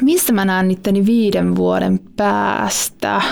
missä 0.03 0.33
mä 0.33 0.45
näen 0.45 0.71
itteni 0.71 1.07
viiden 1.07 1.57
vuoden 1.57 2.01
päästä? 2.17 3.23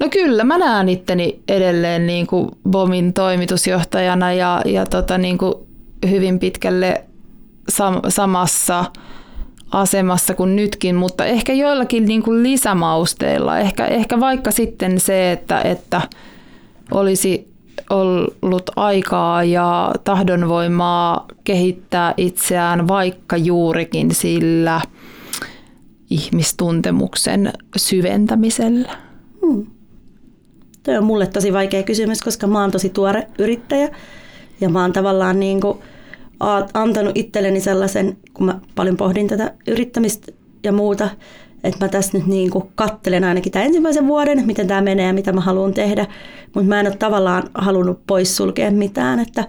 No 0.00 0.08
kyllä, 0.08 0.44
mä 0.44 0.58
näen 0.58 0.88
itteni 0.88 1.40
edelleen 1.48 2.06
niin 2.06 2.26
kuin 2.26 2.48
BOMin 2.70 3.12
toimitusjohtajana 3.12 4.32
ja, 4.32 4.62
ja 4.64 4.86
tota, 4.86 5.18
niin 5.18 5.38
kuin 5.38 5.54
hyvin 6.10 6.38
pitkälle 6.38 7.04
sam- 7.72 8.04
samassa 8.08 8.84
asemassa 9.72 10.34
kuin 10.34 10.56
nytkin, 10.56 10.96
mutta 10.96 11.24
ehkä 11.24 11.52
joillakin 11.52 12.04
niin 12.06 12.22
kuin 12.22 12.42
lisämausteilla. 12.42 13.58
Ehkä, 13.58 13.86
ehkä 13.86 14.20
vaikka 14.20 14.50
sitten 14.50 15.00
se, 15.00 15.32
että, 15.32 15.60
että 15.60 16.02
olisi 16.90 17.50
ollut 18.42 18.70
aikaa 18.76 19.44
ja 19.44 19.92
tahdonvoimaa 20.04 21.26
kehittää 21.44 22.14
itseään 22.16 22.88
vaikka 22.88 23.36
juurikin 23.36 24.14
sillä 24.14 24.80
ihmistuntemuksen 26.10 27.52
syventämisellä. 27.76 28.96
Hmm. 29.46 29.66
Tuo 30.82 30.94
on 30.94 31.04
mulle 31.04 31.26
tosi 31.26 31.52
vaikea 31.52 31.82
kysymys, 31.82 32.22
koska 32.22 32.46
mä 32.46 32.60
oon 32.60 32.70
tosi 32.70 32.88
tuore 32.88 33.26
yrittäjä 33.38 33.88
ja 34.60 34.68
mä 34.68 34.82
oon 34.82 34.92
tavallaan 34.92 35.40
niin 35.40 35.60
kuin 35.60 35.78
antanut 36.74 37.16
itselleni 37.16 37.60
sellaisen, 37.60 38.16
kun 38.34 38.46
mä 38.46 38.60
paljon 38.74 38.96
pohdin 38.96 39.28
tätä 39.28 39.54
yrittämistä 39.66 40.32
ja 40.64 40.72
muuta, 40.72 41.08
että 41.64 41.84
mä 41.84 41.88
tässä 41.88 42.18
nyt 42.18 42.26
niin 42.26 42.50
kuin 42.50 42.64
kattelen 42.74 43.24
ainakin 43.24 43.52
tämän 43.52 43.66
ensimmäisen 43.66 44.06
vuoden, 44.06 44.46
miten 44.46 44.66
tämä 44.66 44.80
menee 44.80 45.06
ja 45.06 45.12
mitä 45.12 45.32
mä 45.32 45.40
haluan 45.40 45.74
tehdä, 45.74 46.06
mutta 46.54 46.68
mä 46.68 46.80
en 46.80 46.86
ole 46.86 46.96
tavallaan 46.96 47.42
halunnut 47.54 48.06
poissulkea 48.06 48.70
mitään, 48.70 49.20
että, 49.20 49.44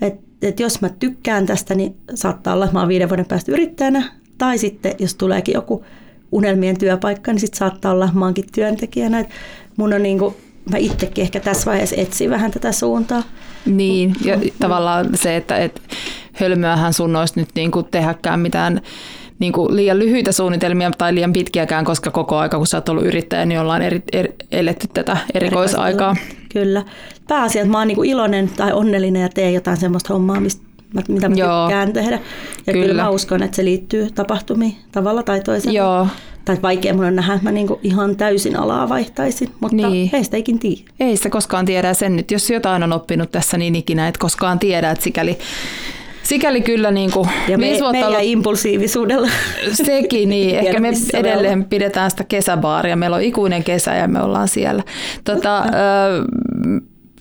että, 0.00 0.22
että 0.42 0.62
jos 0.62 0.80
mä 0.80 0.88
tykkään 0.88 1.46
tästä, 1.46 1.74
niin 1.74 1.96
saattaa 2.14 2.54
olla, 2.54 2.64
että 2.64 2.74
mä 2.74 2.80
oon 2.80 2.88
viiden 2.88 3.08
vuoden 3.08 3.26
päästä 3.26 3.52
yrittäjänä, 3.52 4.12
tai 4.38 4.58
sitten 4.58 4.94
jos 4.98 5.14
tuleekin 5.14 5.52
joku 5.52 5.84
unelmien 6.32 6.78
työpaikka, 6.78 7.32
niin 7.32 7.40
sitten 7.40 7.58
saattaa 7.58 7.92
olla, 7.92 8.08
oonkin 8.20 8.44
työntekijänä. 8.54 9.20
Että 9.20 9.34
mun 9.76 9.92
on 9.92 10.02
niin 10.02 10.18
kuin, 10.18 10.34
mä 10.70 10.78
itsekin 10.78 11.22
ehkä 11.22 11.40
tässä 11.40 11.70
vaiheessa 11.70 11.96
etsin 11.98 12.30
vähän 12.30 12.50
tätä 12.50 12.72
suuntaa. 12.72 13.22
Niin, 13.66 14.14
ja 14.24 14.38
tavallaan 14.58 15.08
se, 15.14 15.36
että, 15.36 15.56
että 15.56 15.80
hölmöähän 16.32 16.92
sun 16.92 17.16
olisi 17.16 17.34
nyt 17.36 17.48
niin 17.54 17.70
kuin 17.70 17.86
tehdäkään 17.90 18.40
mitään 18.40 18.80
niin 19.38 19.52
kuin 19.52 19.76
liian 19.76 19.98
lyhyitä 19.98 20.32
suunnitelmia 20.32 20.90
tai 20.90 21.14
liian 21.14 21.32
pitkiäkään, 21.32 21.84
koska 21.84 22.10
koko 22.10 22.36
aika 22.36 22.58
kun 22.58 22.66
sä 22.66 22.76
oot 22.76 22.88
ollut 22.88 23.06
yrittäjä, 23.06 23.44
niin 23.44 23.60
ollaan 23.60 23.82
eri, 23.82 24.02
eri, 24.12 24.34
eletty 24.52 24.88
tätä 24.94 25.16
erikoisaikaa. 25.34 26.16
Kyllä. 26.52 26.82
Pääasia, 27.28 27.62
että 27.62 27.72
mä 27.72 27.78
oon 27.78 27.88
niin 27.88 27.96
kuin 27.96 28.10
iloinen 28.10 28.50
tai 28.56 28.72
onnellinen 28.72 29.22
ja 29.22 29.28
teen 29.28 29.54
jotain 29.54 29.76
semmoista 29.76 30.14
hommaa, 30.14 30.40
mistä 30.40 30.71
mitä 31.08 31.28
mä 31.28 31.34
Joo. 31.34 31.66
tykkään 31.66 31.92
tehdä. 31.92 32.18
Ja 32.66 32.72
kyllä. 32.72 32.86
kyllä 32.86 33.02
mä 33.02 33.10
uskon, 33.10 33.42
että 33.42 33.56
se 33.56 33.64
liittyy 33.64 34.10
tapahtumiin 34.10 34.76
tavalla 34.92 35.22
tai 35.22 35.40
toisella. 35.40 35.78
Joo. 35.78 36.06
Tai 36.44 36.56
vaikea 36.62 36.94
mun 36.94 37.04
on 37.04 37.16
nähdä, 37.16 37.34
että 37.34 37.44
mä 37.44 37.52
niinku 37.52 37.80
ihan 37.82 38.16
täysin 38.16 38.56
alaa 38.56 38.88
vaihtaisin, 38.88 39.48
mutta 39.60 39.76
niin. 39.76 40.10
ei 40.12 40.24
sitä 40.24 40.36
ikin 40.36 40.58
tiedä. 40.58 40.80
Ei 41.00 41.16
sitä 41.16 41.30
koskaan 41.30 41.66
tiedä 41.66 41.94
sen 41.94 42.16
nyt. 42.16 42.30
Jos 42.30 42.50
jotain 42.50 42.82
on 42.82 42.92
oppinut 42.92 43.32
tässä, 43.32 43.58
niin 43.58 43.74
ikinä 43.74 44.08
et 44.08 44.18
koskaan 44.18 44.58
tiedä, 44.58 44.90
että 44.90 45.04
sikäli 45.04 45.38
sikäli 46.22 46.60
kyllä 46.60 46.90
niin 46.90 47.10
kuin 47.10 47.28
Ja 47.48 47.58
me, 47.58 47.64
viisi 47.66 47.80
vuotta 47.80 47.92
meidän 47.92 48.08
ollut 48.08 48.22
impulsiivisuudella. 48.22 49.28
sekin, 49.72 50.28
niin 50.28 50.48
Tiedä, 50.50 50.60
ehkä 50.66 50.80
me 50.80 50.90
me 50.90 51.18
edelleen 51.18 51.52
ollaan. 51.52 51.64
pidetään 51.64 52.10
sitä 52.10 52.24
kesäbaaria. 52.24 52.96
Meillä 52.96 53.16
on 53.16 53.22
ikuinen 53.22 53.64
kesä 53.64 53.94
ja 53.94 54.08
me 54.08 54.22
ollaan 54.22 54.48
siellä. 54.48 54.82
Tota, 55.24 55.58
ö, 55.64 55.68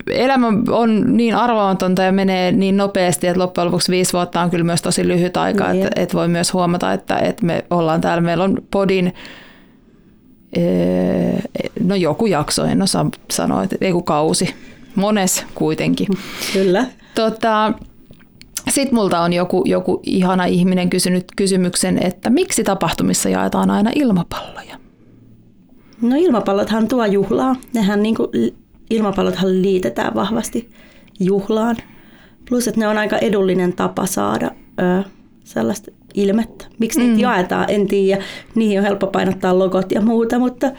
elämä 0.08 0.48
on 0.70 1.18
niin 1.18 1.36
arvaamatonta 1.36 2.02
ja 2.04 2.12
menee 2.12 2.52
niin 2.52 2.78
nopeasti, 2.78 3.28
että 3.28 3.40
loppujen 3.40 3.66
lopuksi 3.68 3.92
viisi 3.92 4.14
vuotta 4.14 4.42
on 4.42 4.50
kyllä 4.50 4.64
myös 4.64 4.82
tosi 4.82 5.08
lyhyt 5.08 5.38
aika, 5.38 5.74
Niin. 5.74 5.84
että, 5.88 6.02
että 6.02 6.18
voi 6.18 6.28
myös 6.28 6.54
huomata, 6.54 6.94
että, 6.94 7.18
että 7.18 7.46
me 7.46 7.66
ollaan 7.70 8.02
täällä. 8.02 8.22
Meillä 8.22 8.44
on 8.44 8.58
podin 8.72 9.14
Öö, 10.58 11.40
No 11.84 11.96
joku 11.96 12.26
jakso, 12.26 12.66
en 12.66 12.82
osaa 12.82 13.10
sanoa, 13.32 13.64
että 13.64 13.76
ei 13.82 13.92
kun 13.92 14.04
kausi. 14.04 14.56
Mones 14.96 15.46
kuitenkin. 15.56 16.08
Kyllä. 16.54 16.86
Tota, 17.16 17.74
Sitten 18.70 18.96
multa 18.96 19.20
on 19.20 19.34
joku, 19.34 19.64
joku 19.66 20.00
ihana 20.04 20.46
ihminen 20.46 20.90
kysynyt 20.90 21.26
kysymyksen, 21.36 22.04
että 22.04 22.30
miksi 22.30 22.64
tapahtumissa 22.64 23.30
jaetaan 23.30 23.70
aina 23.70 23.92
ilmapalloja? 23.96 24.76
No 26.02 26.16
ilmapallothan 26.20 26.88
tuo 26.88 27.06
juhlaa. 27.06 27.56
Nehän 27.74 28.04
niin 28.04 28.16
kuin, 28.16 28.30
ilmapallothan 28.92 29.62
liitetään 29.62 30.16
vahvasti 30.16 30.70
juhlaan. 31.20 31.76
Plus, 32.50 32.68
että 32.68 32.80
ne 32.80 32.88
on 32.88 32.98
aika 32.98 33.18
edullinen 33.18 33.74
tapa 33.74 34.06
saada 34.06 34.52
ö, 34.82 35.04
sellaista 35.44 35.92
ilmettä. 36.14 36.66
Miksi 36.80 37.00
niitä 37.00 37.14
Mm. 37.14 37.20
jaetaan, 37.20 37.66
en 37.68 37.88
tiedä. 37.88 38.24
Niihin 38.56 38.80
on 38.80 38.86
helppo 38.86 39.08
painottaa 39.08 39.60
logot 39.60 39.92
ja 39.92 40.02
muuta, 40.02 40.40
mutta 40.40 40.72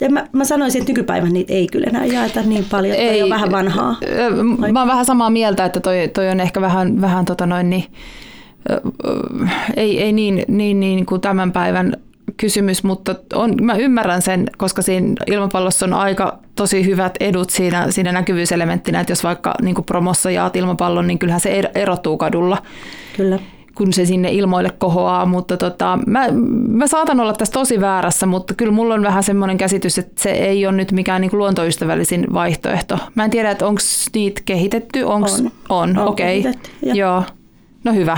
en 0.00 0.12
mä, 0.12 0.26
mä 0.32 0.44
sanoisin, 0.44 0.80
että 0.80 0.90
nykypäivän 0.92 1.32
niitä 1.32 1.52
ei 1.52 1.66
kyllä 1.66 1.86
enää 1.90 2.04
jaeta 2.04 2.42
niin 2.42 2.64
paljon, 2.70 2.94
että 2.96 3.12
ei, 3.12 3.22
on 3.22 3.30
vähän 3.30 3.50
vanhaa. 3.52 3.96
Ö, 4.04 4.30
Mä 4.72 4.78
oon 4.80 4.88
vähän 4.88 5.04
samaa 5.04 5.30
mieltä, 5.30 5.64
että 5.64 5.80
toi, 5.80 5.96
toi 6.14 6.28
on 6.28 6.40
ehkä 6.40 6.60
vähän, 6.60 7.00
vähän 7.00 7.24
tota 7.24 7.46
noin, 7.46 7.70
niin, 7.70 7.84
ei, 9.76 10.02
ei 10.02 10.12
niin, 10.12 10.44
niin, 10.48 10.80
niin 10.80 11.06
kuin 11.06 11.20
tämän 11.20 11.52
päivän 11.52 11.96
kysymys, 12.36 12.84
mutta 12.84 13.14
on, 13.34 13.54
mä 13.60 13.74
ymmärrän 13.76 14.22
sen, 14.22 14.50
koska 14.56 14.82
siinä 14.82 15.14
ilmapallossa 15.26 15.86
on 15.86 15.92
aika 15.94 16.38
tosi 16.54 16.84
hyvät 16.86 17.14
edut 17.20 17.50
siinä, 17.50 17.90
siinä 17.90 18.12
näkyvyyselementtinä, 18.12 19.00
että 19.00 19.12
jos 19.12 19.24
vaikka 19.24 19.54
niin 19.62 19.84
promossa 19.86 20.30
jaat 20.30 20.56
ilmapallon, 20.56 21.06
niin 21.06 21.18
kyllähän 21.18 21.40
se 21.40 21.60
er- 21.60 21.70
erottuu 21.74 22.16
kadulla 22.16 22.62
Kyllä. 23.16 23.38
kun 23.74 23.92
se 23.92 24.06
sinne 24.06 24.32
ilmoille 24.32 24.70
kohoaa, 24.78 25.26
mutta 25.26 25.56
tota, 25.56 25.98
mä, 26.06 26.26
mä 26.68 26.86
saatan 26.86 27.20
olla 27.20 27.32
tässä 27.32 27.52
tosi 27.52 27.80
väärässä, 27.80 28.26
mutta 28.26 28.54
kyllä 28.54 28.72
mulla 28.72 28.94
on 28.94 29.02
vähän 29.02 29.22
semmoinen 29.22 29.58
käsitys, 29.58 29.98
että 29.98 30.22
se 30.22 30.30
ei 30.30 30.66
ole 30.66 30.76
nyt 30.76 30.92
mikään 30.92 31.20
niin 31.20 31.30
luontoystävällisin 31.32 32.26
vaihtoehto. 32.32 32.98
Mä 33.14 33.24
en 33.24 33.30
tiedä, 33.30 33.50
että 33.50 33.66
onko 33.66 33.80
niitä 34.14 34.42
kehitetty, 34.44 35.02
onks, 35.02 35.40
On. 35.40 35.50
on, 35.68 35.98
On 35.98 36.08
okei. 36.08 36.42
kehitetty, 36.42 36.70
joo. 36.82 36.94
Joo, 36.94 37.22
no 37.84 37.92
hyvä. 37.92 38.16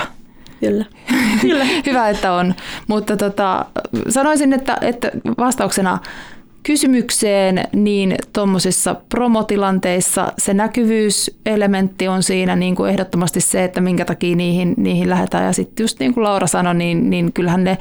Kyllä. 0.61 0.85
Kyllä. 1.41 1.65
hyvä, 1.87 2.09
että 2.09 2.33
on. 2.33 2.55
Mutta 2.89 3.17
tota, 3.17 3.65
sanoisin, 4.09 4.53
että, 4.53 4.79
että 4.81 5.11
vastauksena 5.39 5.99
kysymykseen, 6.63 7.69
niin 7.73 8.17
tuommoisissa 8.33 8.97
promotilanteissa 9.09 10.33
se 10.39 10.55
näkyvyyselementti 10.55 12.09
on 12.09 12.23
siinä 12.23 12.57
niin 12.57 12.77
kuin 12.77 12.91
ehdottomasti 12.91 13.41
se, 13.41 13.65
että 13.65 13.81
minkä 13.81 14.05
takia 14.05 14.37
niihin, 14.37 14.75
niihin 14.77 15.11
lähdetään. 15.11 15.45
Ja 15.45 15.53
sitten 15.53 15.85
just 15.85 16.01
niin 16.01 16.15
kuin 16.15 16.25
Laura 16.25 16.47
sanoi, 16.47 16.75
niin, 16.75 17.11
niin 17.11 17.33
kyllähän 17.33 17.65
ne 17.65 17.79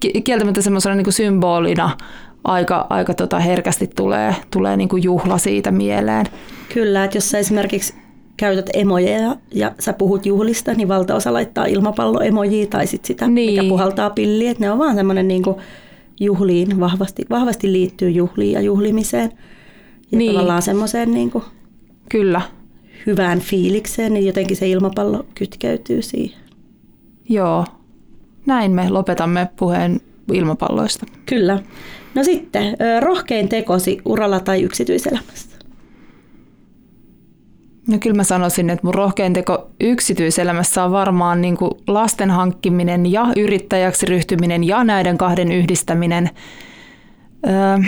ki- 0.00 0.22
kieltämättä 0.22 0.62
semmoisena 0.62 0.94
niin 0.94 1.04
kuin 1.04 1.14
symbolina 1.14 1.96
aika, 2.44 2.86
aika 2.90 3.14
tota 3.14 3.38
herkästi 3.38 3.86
tulee, 3.86 4.36
tulee 4.50 4.76
niin 4.76 4.88
kuin 4.88 5.02
juhla 5.02 5.38
siitä 5.38 5.70
mieleen. 5.70 6.26
Kyllä, 6.74 7.04
että 7.04 7.16
jos 7.16 7.30
sä 7.30 7.38
esimerkiksi 7.38 8.01
käytät 8.42 8.70
emojeja 8.74 9.36
ja 9.54 9.72
sä 9.80 9.92
puhut 9.92 10.26
juhlista, 10.26 10.74
niin 10.74 10.88
valtaosa 10.88 11.32
laittaa 11.32 11.66
ilmapalloemojia 11.66 12.66
tai 12.66 12.86
sit 12.86 13.04
sitä, 13.04 13.26
Niin. 13.28 13.50
mikä 13.54 13.68
puhaltaa 13.68 14.10
pilliä. 14.10 14.54
Ne 14.58 14.70
on 14.70 14.78
vaan 14.78 14.94
semmoinen 14.94 15.28
niinku 15.28 15.60
juhliin, 16.20 16.80
vahvasti, 16.80 17.22
vahvasti 17.30 17.72
liittyy 17.72 18.10
juhliin 18.10 18.52
ja 18.52 18.60
juhlimiseen. 18.60 19.32
Ja 20.12 20.18
Niin. 20.18 20.32
tavallaan 20.32 20.62
semmoiseen 20.62 21.10
niinku 21.12 21.42
Kyllä, 22.08 22.40
hyvään 23.06 23.40
fiilikseen, 23.40 24.14
niin 24.14 24.26
jotenkin 24.26 24.56
se 24.56 24.68
ilmapallo 24.68 25.26
kytkeytyy 25.34 26.02
siihen. 26.02 26.40
joo. 27.28 27.64
Näin 28.46 28.72
me 28.72 28.90
lopetamme 28.90 29.48
puheen 29.56 30.00
ilmapalloista. 30.32 31.06
Kyllä. 31.26 31.58
No 32.14 32.24
sitten, 32.24 32.76
rohkein 33.00 33.48
tekosi 33.48 33.98
uralla 34.04 34.40
tai 34.40 34.62
yksityiselämässä. 34.62 35.51
No 37.88 37.98
kyllä 37.98 38.16
mä 38.16 38.24
sanoisin, 38.24 38.70
että 38.70 38.86
mun 38.86 38.94
rohkein 38.94 39.32
teko 39.32 39.70
yksityiselämässä 39.80 40.84
on 40.84 40.92
varmaan 40.92 41.40
niin 41.40 41.56
kuin 41.56 41.70
lasten 41.86 42.30
hankkiminen 42.30 43.12
ja 43.12 43.26
yrittäjäksi 43.36 44.06
ryhtyminen 44.06 44.64
ja 44.64 44.84
näiden 44.84 45.18
kahden 45.18 45.52
yhdistäminen. 45.52 46.30
Öö, 47.46 47.78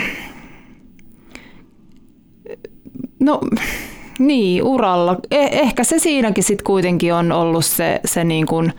no 3.19 3.41
niin, 4.19 4.63
uralla. 4.63 5.17
Eh, 5.31 5.49
ehkä 5.51 5.83
se 5.83 5.99
siinäkin 5.99 6.43
sitten 6.43 6.65
kuitenkin 6.65 7.13
on 7.13 7.31
ollut 7.31 7.65
se, 7.65 7.99
se 8.05 8.23
niin 8.23 8.45
kuin 8.45 8.73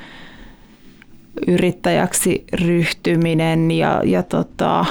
yrittäjäksi 1.46 2.44
ryhtyminen 2.52 3.70
ja, 3.70 4.02
ja 4.05 4.22
tota, 4.22 4.85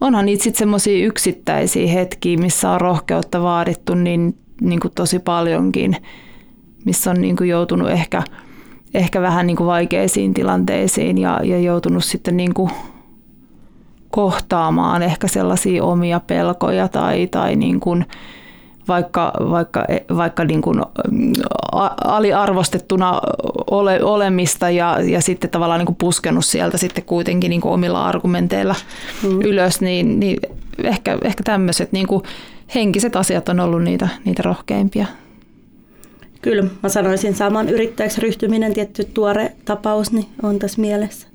onhan 0.00 0.26
niitä 0.26 0.44
sitten 0.44 0.58
semmoisia 0.58 1.06
yksittäisiä 1.06 1.92
hetkiä, 1.92 2.38
missä 2.38 2.70
on 2.70 2.80
rohkeutta 2.80 3.42
vaadittu 3.42 3.94
niin, 3.94 4.38
niin 4.60 4.80
kuin 4.80 4.92
tosi 4.94 5.18
paljonkin, 5.18 5.96
missä 6.84 7.10
on 7.10 7.20
niin 7.20 7.36
kuin 7.36 7.50
joutunut 7.50 7.90
ehkä, 7.90 8.22
ehkä 8.94 9.22
vähän 9.22 9.46
niin 9.46 9.56
kuin 9.56 9.66
vaikeisiin 9.66 10.34
tilanteisiin 10.34 11.18
ja, 11.18 11.40
ja 11.44 11.58
joutunut 11.58 12.04
sitten 12.04 12.36
niin 12.36 12.54
kuin 12.54 12.70
kohtaamaan 14.10 15.02
ehkä 15.02 15.28
sellaisia 15.28 15.84
omia 15.84 16.20
pelkoja 16.20 16.88
tai, 16.88 17.26
tai 17.26 17.56
niin 17.56 17.80
kuin 17.80 18.04
vaikka, 18.88 19.32
vaikka, 19.50 19.84
vaikka 20.16 20.44
niin 20.44 20.62
kuin 20.62 20.82
aliarvostettuna 22.04 23.20
ole, 23.70 24.04
olemista 24.04 24.70
ja, 24.70 25.00
ja 25.00 25.20
sitten 25.20 25.50
tavallaan 25.50 25.78
niin 25.78 25.86
kuin 25.86 25.96
puskenut 25.96 26.44
sieltä 26.44 26.78
sitten 26.78 27.04
kuitenkin 27.04 27.50
niin 27.50 27.60
kuin 27.60 27.72
omilla 27.72 28.06
argumenteilla 28.06 28.74
mm. 29.22 29.40
ylös, 29.42 29.80
niin, 29.80 30.20
niin 30.20 30.40
ehkä, 30.84 31.18
ehkä 31.24 31.42
tämmöiset 31.44 31.92
niin 31.92 32.06
kuin 32.06 32.22
henkiset 32.74 33.16
asiat 33.16 33.48
on 33.48 33.60
ollut 33.60 33.82
niitä, 33.82 34.08
niitä 34.24 34.42
rohkeimpia. 34.42 35.06
Kyllä, 36.42 36.64
mä 36.82 36.88
sanoisin 36.88 37.34
saman 37.34 37.68
yrittäjäksi 37.68 38.20
ryhtyminen, 38.20 38.74
tietty 38.74 39.04
tuore 39.04 39.52
tapaus, 39.64 40.12
niin 40.12 40.26
on 40.42 40.58
tässä 40.58 40.80
mielessä. 40.80 41.28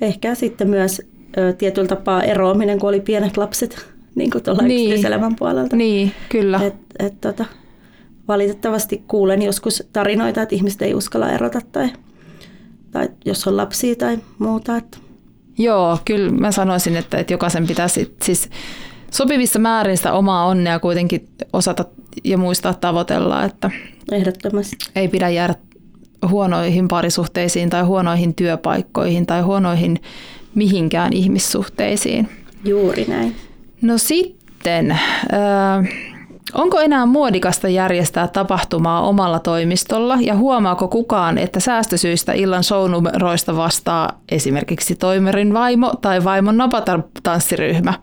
Ehkä 0.00 0.34
sitten 0.34 0.68
myös 0.68 1.02
ö, 1.36 1.52
tietyllä 1.52 1.88
tapaa 1.88 2.22
eroaminen, 2.22 2.78
kun 2.78 2.88
oli 2.88 3.00
pienet 3.00 3.36
lapset, 3.36 3.86
niin 4.14 4.30
kuin 4.30 4.44
tuolla 4.44 4.62
Niin. 4.62 4.80
yksityiselämän 4.80 5.36
puolelta. 5.36 5.76
Niin, 5.76 6.12
kyllä. 6.28 6.60
Et, 6.62 6.74
et, 6.98 7.20
tota, 7.20 7.44
valitettavasti 8.28 9.04
kuulen 9.08 9.42
joskus 9.42 9.82
tarinoita, 9.92 10.42
että 10.42 10.54
ihmiset 10.54 10.82
ei 10.82 10.94
uskalla 10.94 11.30
erota 11.30 11.60
tai, 11.72 11.90
tai 12.90 13.08
jos 13.24 13.46
on 13.46 13.56
lapsia 13.56 13.94
tai 13.96 14.18
muuta. 14.38 14.76
Että 14.76 14.98
Joo, 15.58 15.98
kyllä 16.04 16.30
mä 16.32 16.52
sanoisin, 16.52 16.96
että, 16.96 17.18
että 17.18 17.32
jokaisen 17.32 17.66
pitäisi 17.66 18.14
siis 18.22 18.50
sopivissa 19.10 19.58
määrin 19.58 19.96
sitä 19.96 20.12
omaa 20.12 20.46
onnea 20.46 20.78
kuitenkin 20.78 21.28
osata 21.52 21.84
ja 22.24 22.38
muistaa 22.38 22.74
tavoitella, 22.74 23.44
että 23.44 23.70
ehdottomasti. 24.12 24.76
ei 24.96 25.08
pidä 25.08 25.28
jäädä 25.28 25.54
huonoihin 26.28 26.88
parisuhteisiin 26.88 27.70
tai 27.70 27.82
huonoihin 27.82 28.34
työpaikkoihin 28.34 29.26
tai 29.26 29.40
huonoihin 29.40 29.98
mihinkään 30.54 31.12
ihmissuhteisiin. 31.12 32.28
Juuri 32.64 33.04
näin. 33.08 33.36
No 33.82 33.98
sitten, 33.98 34.90
äh, 34.90 35.88
onko 36.54 36.80
enää 36.80 37.06
muodikasta 37.06 37.68
järjestää 37.68 38.28
tapahtumaa 38.28 39.02
omalla 39.02 39.38
toimistolla 39.38 40.18
ja 40.20 40.36
huomaako 40.36 40.88
kukaan, 40.88 41.38
että 41.38 41.60
säästösyistä 41.60 42.32
illan 42.32 42.64
shownumeroista 42.64 43.56
vastaa 43.56 44.20
esimerkiksi 44.28 44.94
toimerin 44.94 45.54
vaimo 45.54 45.94
tai 46.00 46.24
vaimon 46.24 46.56
napatanssiryhmä? 46.56 47.94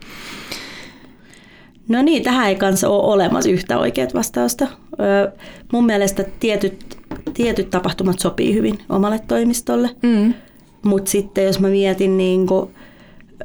No 1.88 2.02
niin, 2.02 2.22
tähän 2.22 2.48
ei 2.48 2.56
kanssa 2.56 2.88
ole 2.88 3.14
olemassa 3.14 3.50
yhtä 3.50 3.78
oikeat 3.78 4.14
vastausta. 4.14 4.66
Ö, 5.00 5.32
mun 5.72 5.86
mielestä 5.86 6.24
tietyt, 6.40 6.96
tietyt 7.34 7.70
tapahtumat 7.70 8.18
sopii 8.18 8.54
hyvin 8.54 8.78
omalle 8.88 9.20
toimistolle. 9.28 9.90
Mm. 10.02 10.34
Mutta 10.84 11.10
sitten 11.10 11.44
jos 11.44 11.60
mä 11.60 11.68
mietin, 11.68 12.18
niin 12.18 12.46
kuin, 12.46 12.70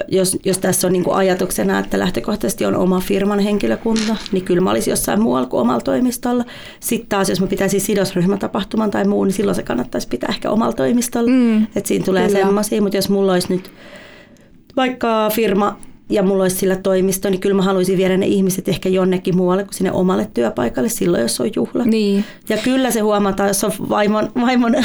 jos, 0.08 0.38
jos 0.46 0.58
tässä 0.58 0.88
on 0.88 0.94
niin 0.94 1.04
kuin 1.04 1.16
ajatuksena, 1.16 1.80
että 1.80 2.00
lähtökohtaisesti 2.00 2.66
on 2.66 2.76
oma 2.76 3.00
firman 3.00 3.40
henkilökunta, 3.40 4.16
niin 4.32 4.46
kyllä 4.46 4.62
mä 4.62 4.72
olisin 4.72 4.92
jossain 4.92 5.22
muualla 5.22 5.48
kuin 5.48 5.62
omalla 5.62 5.82
toimistolla. 5.82 6.46
Sitten 6.80 7.10
taas, 7.10 7.30
jos 7.30 7.42
mä 7.42 7.48
pitäisin 7.48 7.82
sidosryhmätapahtuman 7.82 8.92
tai 8.92 9.08
muun, 9.08 9.28
niin 9.28 9.36
silloin 9.36 9.56
se 9.56 9.64
kannattaisi 9.64 10.08
pitää 10.08 10.30
ehkä 10.30 10.52
omalla 10.52 10.74
toimistolla. 10.74 11.32
Mm, 11.32 11.64
että 11.64 11.88
siinä 11.88 12.06
tulee 12.06 12.30
semmoisia, 12.30 12.82
mutta 12.82 12.98
jos 12.98 13.10
mulla 13.10 13.34
olisi 13.34 13.54
nyt 13.54 13.72
vaikka 14.76 15.30
firma 15.34 15.78
ja 16.10 16.24
mulla 16.24 16.44
olisi 16.44 16.56
sillä 16.56 16.76
toimisto, 16.76 17.30
niin 17.30 17.39
kyllä 17.39 17.56
mä 17.56 17.62
haluaisin 17.62 17.98
viedä 17.98 18.18
ne 18.18 18.26
ihmiset 18.26 18.68
ehkä 18.68 18.89
jonnekin 18.89 19.38
muualle 19.38 19.63
kuin 19.63 19.74
sinne 19.74 19.92
omalle 19.92 20.30
työpaikalle 20.34 20.89
silloin, 20.89 21.22
jos 21.22 21.42
on 21.42 21.50
juhla. 21.56 21.84
Niin. 21.84 22.26
Ja 22.50 22.58
kyllä 22.58 22.92
se 22.92 23.00
huomataan, 23.00 23.50
jos 23.50 23.63
on 23.63 23.72
vaimon, 23.89 24.32
vaimon 24.42 24.76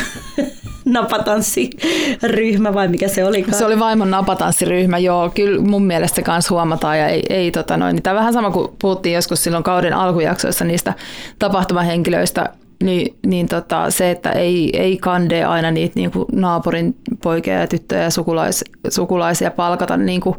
napatanssiryhmä 0.84 2.74
vai 2.74 2.88
mikä 2.88 3.08
se 3.08 3.24
oli. 3.24 3.44
Se 3.52 3.64
oli 3.64 3.78
vaimon 3.78 4.10
napatanssiryhmä, 4.10 4.98
joo. 4.98 5.30
Kyllä 5.34 5.62
mun 5.62 5.86
mielestä 5.86 6.22
kanssa 6.22 6.54
huomataan 6.54 6.98
ja 6.98 7.08
ei, 7.08 7.22
ei 7.30 7.50
tota 7.50 7.76
noin. 7.76 8.02
Tämä 8.02 8.16
vähän 8.16 8.32
sama 8.32 8.50
kuin 8.50 8.68
puhuttiin 8.80 9.14
joskus 9.14 9.44
silloin 9.44 9.64
kauden 9.64 9.94
alkujaksoissa 9.94 10.64
niistä 10.64 10.94
tapahtumahenkilöistä, 11.38 12.52
niin, 12.82 13.16
niin 13.26 13.48
tota, 13.48 13.90
se, 13.90 14.10
että 14.10 14.32
ei, 14.32 14.70
ei 14.80 14.96
kande 14.96 15.44
aina 15.44 15.70
niitä 15.70 15.92
niin 15.96 16.10
kuin 16.10 16.26
naapurin 16.32 16.96
poikia 17.22 17.60
ja 17.60 17.66
tyttöjä 17.66 18.02
ja 18.02 18.10
sukulais, 18.10 18.64
sukulaisia 18.88 19.50
palkata 19.50 19.96
niin 19.96 20.20
kuin 20.20 20.36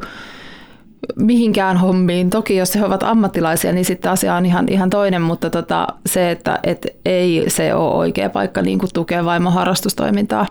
mihinkään 1.15 1.77
hommiin. 1.77 2.29
Toki 2.29 2.55
jos 2.55 2.75
he 2.75 2.85
ovat 2.85 3.03
ammattilaisia, 3.03 3.71
niin 3.71 3.85
sitten 3.85 4.11
asia 4.11 4.35
on 4.35 4.45
ihan, 4.45 4.65
ihan 4.69 4.89
toinen, 4.89 5.21
mutta 5.21 5.49
tota, 5.49 5.87
se, 6.05 6.31
että 6.31 6.59
et 6.63 6.87
ei 7.05 7.45
se 7.47 7.73
ole 7.73 7.95
oikea 7.95 8.29
paikka 8.29 8.61
niin 8.61 8.79
kuin 8.79 8.89
tukea 8.93 9.25
vaimon 9.25 9.53
harrastustoimintaa. 9.53 10.47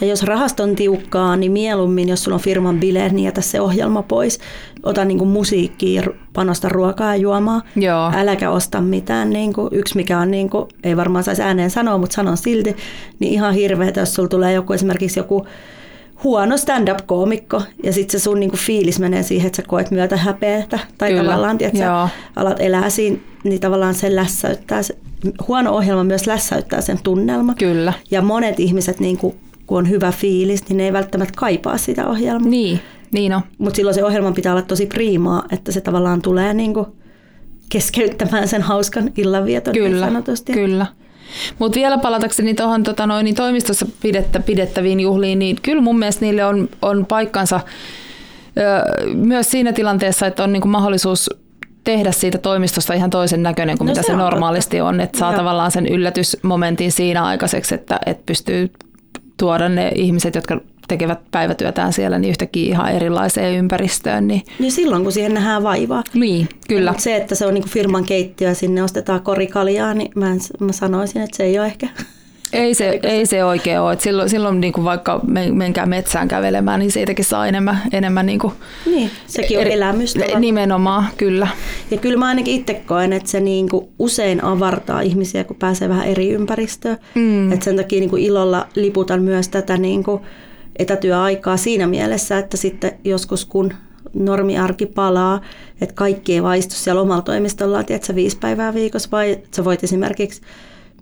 Ja 0.00 0.06
jos 0.06 0.22
rahast 0.22 0.60
on 0.60 0.74
tiukkaa, 0.74 1.36
niin 1.36 1.52
mieluummin, 1.52 2.08
jos 2.08 2.24
sulla 2.24 2.34
on 2.34 2.40
firman 2.40 2.80
bileet, 2.80 3.12
niin 3.12 3.24
jätä 3.24 3.40
se 3.40 3.60
ohjelma 3.60 4.02
pois. 4.02 4.38
Ota 4.82 5.04
niin 5.04 5.18
kuin 5.18 5.30
musiikkia, 5.30 6.02
panosta 6.32 6.68
ruokaa 6.68 7.14
ja 7.14 7.16
juomaa. 7.16 7.62
Joo. 7.76 8.12
Äläkä 8.14 8.50
osta 8.50 8.80
mitään. 8.80 9.30
Niin 9.30 9.52
kuin, 9.52 9.68
yksi 9.72 9.96
mikä 9.96 10.18
on, 10.18 10.30
niin 10.30 10.50
kuin, 10.50 10.68
ei 10.84 10.96
varmaan 10.96 11.24
saisi 11.24 11.42
ääneen 11.42 11.70
sanoa, 11.70 11.98
mutta 11.98 12.14
sanon 12.14 12.36
silti, 12.36 12.76
niin 13.18 13.32
ihan 13.32 13.54
hirveätä, 13.54 14.00
jos 14.00 14.14
sulla 14.14 14.28
tulee 14.28 14.52
joku 14.52 14.72
esimerkiksi 14.72 15.20
joku 15.20 15.46
huono 16.24 16.56
stand-up-koomikko 16.56 17.62
ja 17.82 17.92
sitten 17.92 18.20
se 18.20 18.24
sun 18.24 18.40
niinku 18.40 18.56
fiilis 18.56 18.98
menee 18.98 19.22
siihen, 19.22 19.46
että 19.46 19.56
sä 19.56 19.68
koet 19.68 19.90
myötä 19.90 20.16
häpeätä 20.16 20.78
tai 20.98 21.10
Kyllä, 21.10 21.22
tavallaan 21.22 21.56
että 21.60 21.78
sä 21.78 22.08
alat 22.36 22.60
elää 22.60 22.90
siinä, 22.90 23.18
niin 23.44 23.60
tavallaan 23.60 23.94
se 23.94 24.16
lässäyttää, 24.16 24.82
se, 24.82 24.98
huono 25.48 25.72
ohjelma 25.72 26.04
myös 26.04 26.26
lässäyttää 26.26 26.80
sen 26.80 26.98
tunnelma. 27.02 27.54
Kyllä. 27.54 27.92
Ja 28.10 28.22
monet 28.22 28.60
ihmiset, 28.60 29.00
niinku, 29.00 29.34
kun 29.66 29.78
on 29.78 29.88
hyvä 29.88 30.12
fiilis, 30.12 30.68
niin 30.68 30.76
ne 30.76 30.84
ei 30.84 30.92
välttämättä 30.92 31.34
kaipaa 31.36 31.78
sitä 31.78 32.06
ohjelmaa. 32.08 32.50
Niin, 32.50 32.80
niin 33.12 33.34
on. 33.34 33.40
Mutta 33.58 33.76
silloin 33.76 33.94
se 33.94 34.04
ohjelman 34.04 34.34
pitää 34.34 34.52
olla 34.52 34.62
tosi 34.62 34.86
priimaa, 34.86 35.44
että 35.52 35.72
se 35.72 35.80
tavallaan 35.80 36.22
tulee 36.22 36.54
niinku 36.54 36.96
keskeyttämään 37.68 38.48
sen 38.48 38.62
hauskan 38.62 39.10
illanvieton 39.16 39.72
niin 39.74 39.90
Kyllä, 39.90 40.06
sanotusti. 40.06 40.52
kyllä. 40.52 40.86
Mutta 41.58 41.76
vielä 41.76 41.98
palatakseni 41.98 42.54
tuohon 42.54 42.82
tota 42.82 43.06
noin, 43.06 43.24
niin 43.24 43.34
toimistossa 43.34 43.86
pidettä, 44.02 44.40
pidettäviin 44.40 45.00
juhliin, 45.00 45.38
niin 45.38 45.56
kyllä 45.62 45.82
mun 45.82 45.98
mielestä 45.98 46.24
niille 46.24 46.44
on, 46.44 46.68
on 46.82 47.06
paikkansa 47.06 47.60
ö, 48.58 49.14
myös 49.14 49.50
siinä 49.50 49.72
tilanteessa, 49.72 50.26
että 50.26 50.44
on 50.44 50.52
niinku 50.52 50.68
mahdollisuus 50.68 51.30
tehdä 51.84 52.12
siitä 52.12 52.38
toimistosta 52.38 52.94
ihan 52.94 53.10
toisen 53.10 53.42
näköinen 53.42 53.78
kuin 53.78 53.86
No 53.86 53.90
mitä 53.90 54.02
se 54.02 54.06
se 54.06 54.12
on 54.12 54.18
normaalisti 54.18 54.80
on. 54.80 55.00
Että 55.00 55.18
saa 55.18 55.32
Joo. 55.32 55.38
tavallaan 55.38 55.70
sen 55.70 55.86
yllätysmomentin 55.86 56.92
siinä 56.92 57.24
aikaiseksi, 57.24 57.74
että, 57.74 57.98
että 58.06 58.22
pystyy 58.26 58.70
tuoda 59.36 59.68
ne 59.68 59.92
ihmiset, 59.94 60.34
jotka 60.34 60.60
tekevät 60.88 61.18
päivätyötään 61.30 61.92
siellä, 61.92 62.18
niin 62.18 62.30
yhtäkkiä 62.30 62.66
ihan 62.68 62.92
erilaiseen 62.92 63.54
ympäristöön. 63.54 64.28
Niin, 64.28 64.42
Niin 64.58 64.72
silloin, 64.72 65.02
kun 65.02 65.12
siihen 65.12 65.34
nähdään 65.34 65.62
vaivaa. 65.62 66.04
niin 66.14 66.48
kyllä. 66.68 66.90
Mut 66.92 67.00
se, 67.00 67.16
että 67.16 67.34
se 67.34 67.46
on 67.46 67.54
niinku 67.54 67.68
firman 67.68 68.04
keittiö 68.04 68.48
ja 68.48 68.54
sinne 68.54 68.82
ostetaan 68.82 69.20
korikaljaa, 69.22 69.94
niin 69.94 70.10
mä, 70.14 70.30
en, 70.30 70.38
mä 70.60 70.72
sanoisin, 70.72 71.22
että 71.22 71.36
se 71.36 71.44
ei 71.44 71.58
ole 71.58 71.66
ehkä. 71.66 71.88
Ei 72.52 72.74
se, 72.74 73.00
ei 73.02 73.26
se 73.26 73.44
oikein 73.44 73.80
ole. 73.80 73.92
Et 73.92 74.00
silloin 74.00 74.28
silloin 74.30 74.60
niin 74.60 74.72
kuin 74.72 74.84
vaikka 74.84 75.20
men- 75.26 75.54
menkää 75.56 75.86
metsään 75.86 76.28
kävelemään, 76.28 76.80
niin 76.80 76.90
siitäkin 76.90 77.24
saa 77.24 77.46
enemmän, 77.46 77.78
enemmän 77.92 78.26
niin 78.26 78.38
kuin 78.38 78.52
Niin, 78.86 79.10
sekin 79.26 79.58
on 79.58 79.62
eri- 79.62 79.72
elämystä. 79.72 80.24
Nimenomaan, 80.38 81.04
kyllä. 81.16 81.48
Ja 81.90 81.96
kyllä 81.98 82.16
mä 82.18 82.26
ainakin 82.26 82.54
itse 82.54 82.74
koen, 82.74 83.12
että 83.12 83.30
se 83.30 83.40
niinku 83.40 83.92
usein 83.98 84.44
avartaa 84.44 85.00
ihmisiä, 85.00 85.44
kun 85.44 85.56
pääsee 85.56 85.88
vähän 85.88 86.06
eri 86.06 86.30
ympäristöön. 86.30 86.96
Mm. 87.14 87.52
Et 87.52 87.62
sen 87.62 87.76
takia 87.76 88.00
niinku 88.00 88.16
ilolla 88.16 88.66
liputan 88.74 89.22
myös 89.22 89.48
tätä 89.48 89.76
niinku 89.76 90.20
etätyöaikaa 90.78 91.56
siinä 91.56 91.86
mielessä, 91.86 92.38
että 92.38 92.56
sitten 92.56 92.92
joskus 93.04 93.44
kun 93.44 93.72
normiarki 94.14 94.86
palaa, 94.86 95.40
että 95.80 95.94
kaikki 95.94 96.34
ei 96.34 96.42
vaistu 96.42 96.74
siellä 96.74 97.00
omalla 97.00 97.22
toimistolla, 97.22 97.82
tiedätkö, 97.82 98.14
viisi 98.14 98.38
päivää 98.38 98.74
viikossa, 98.74 99.08
vai 99.12 99.38
sä 99.56 99.64
voit 99.64 99.84
esimerkiksi 99.84 100.40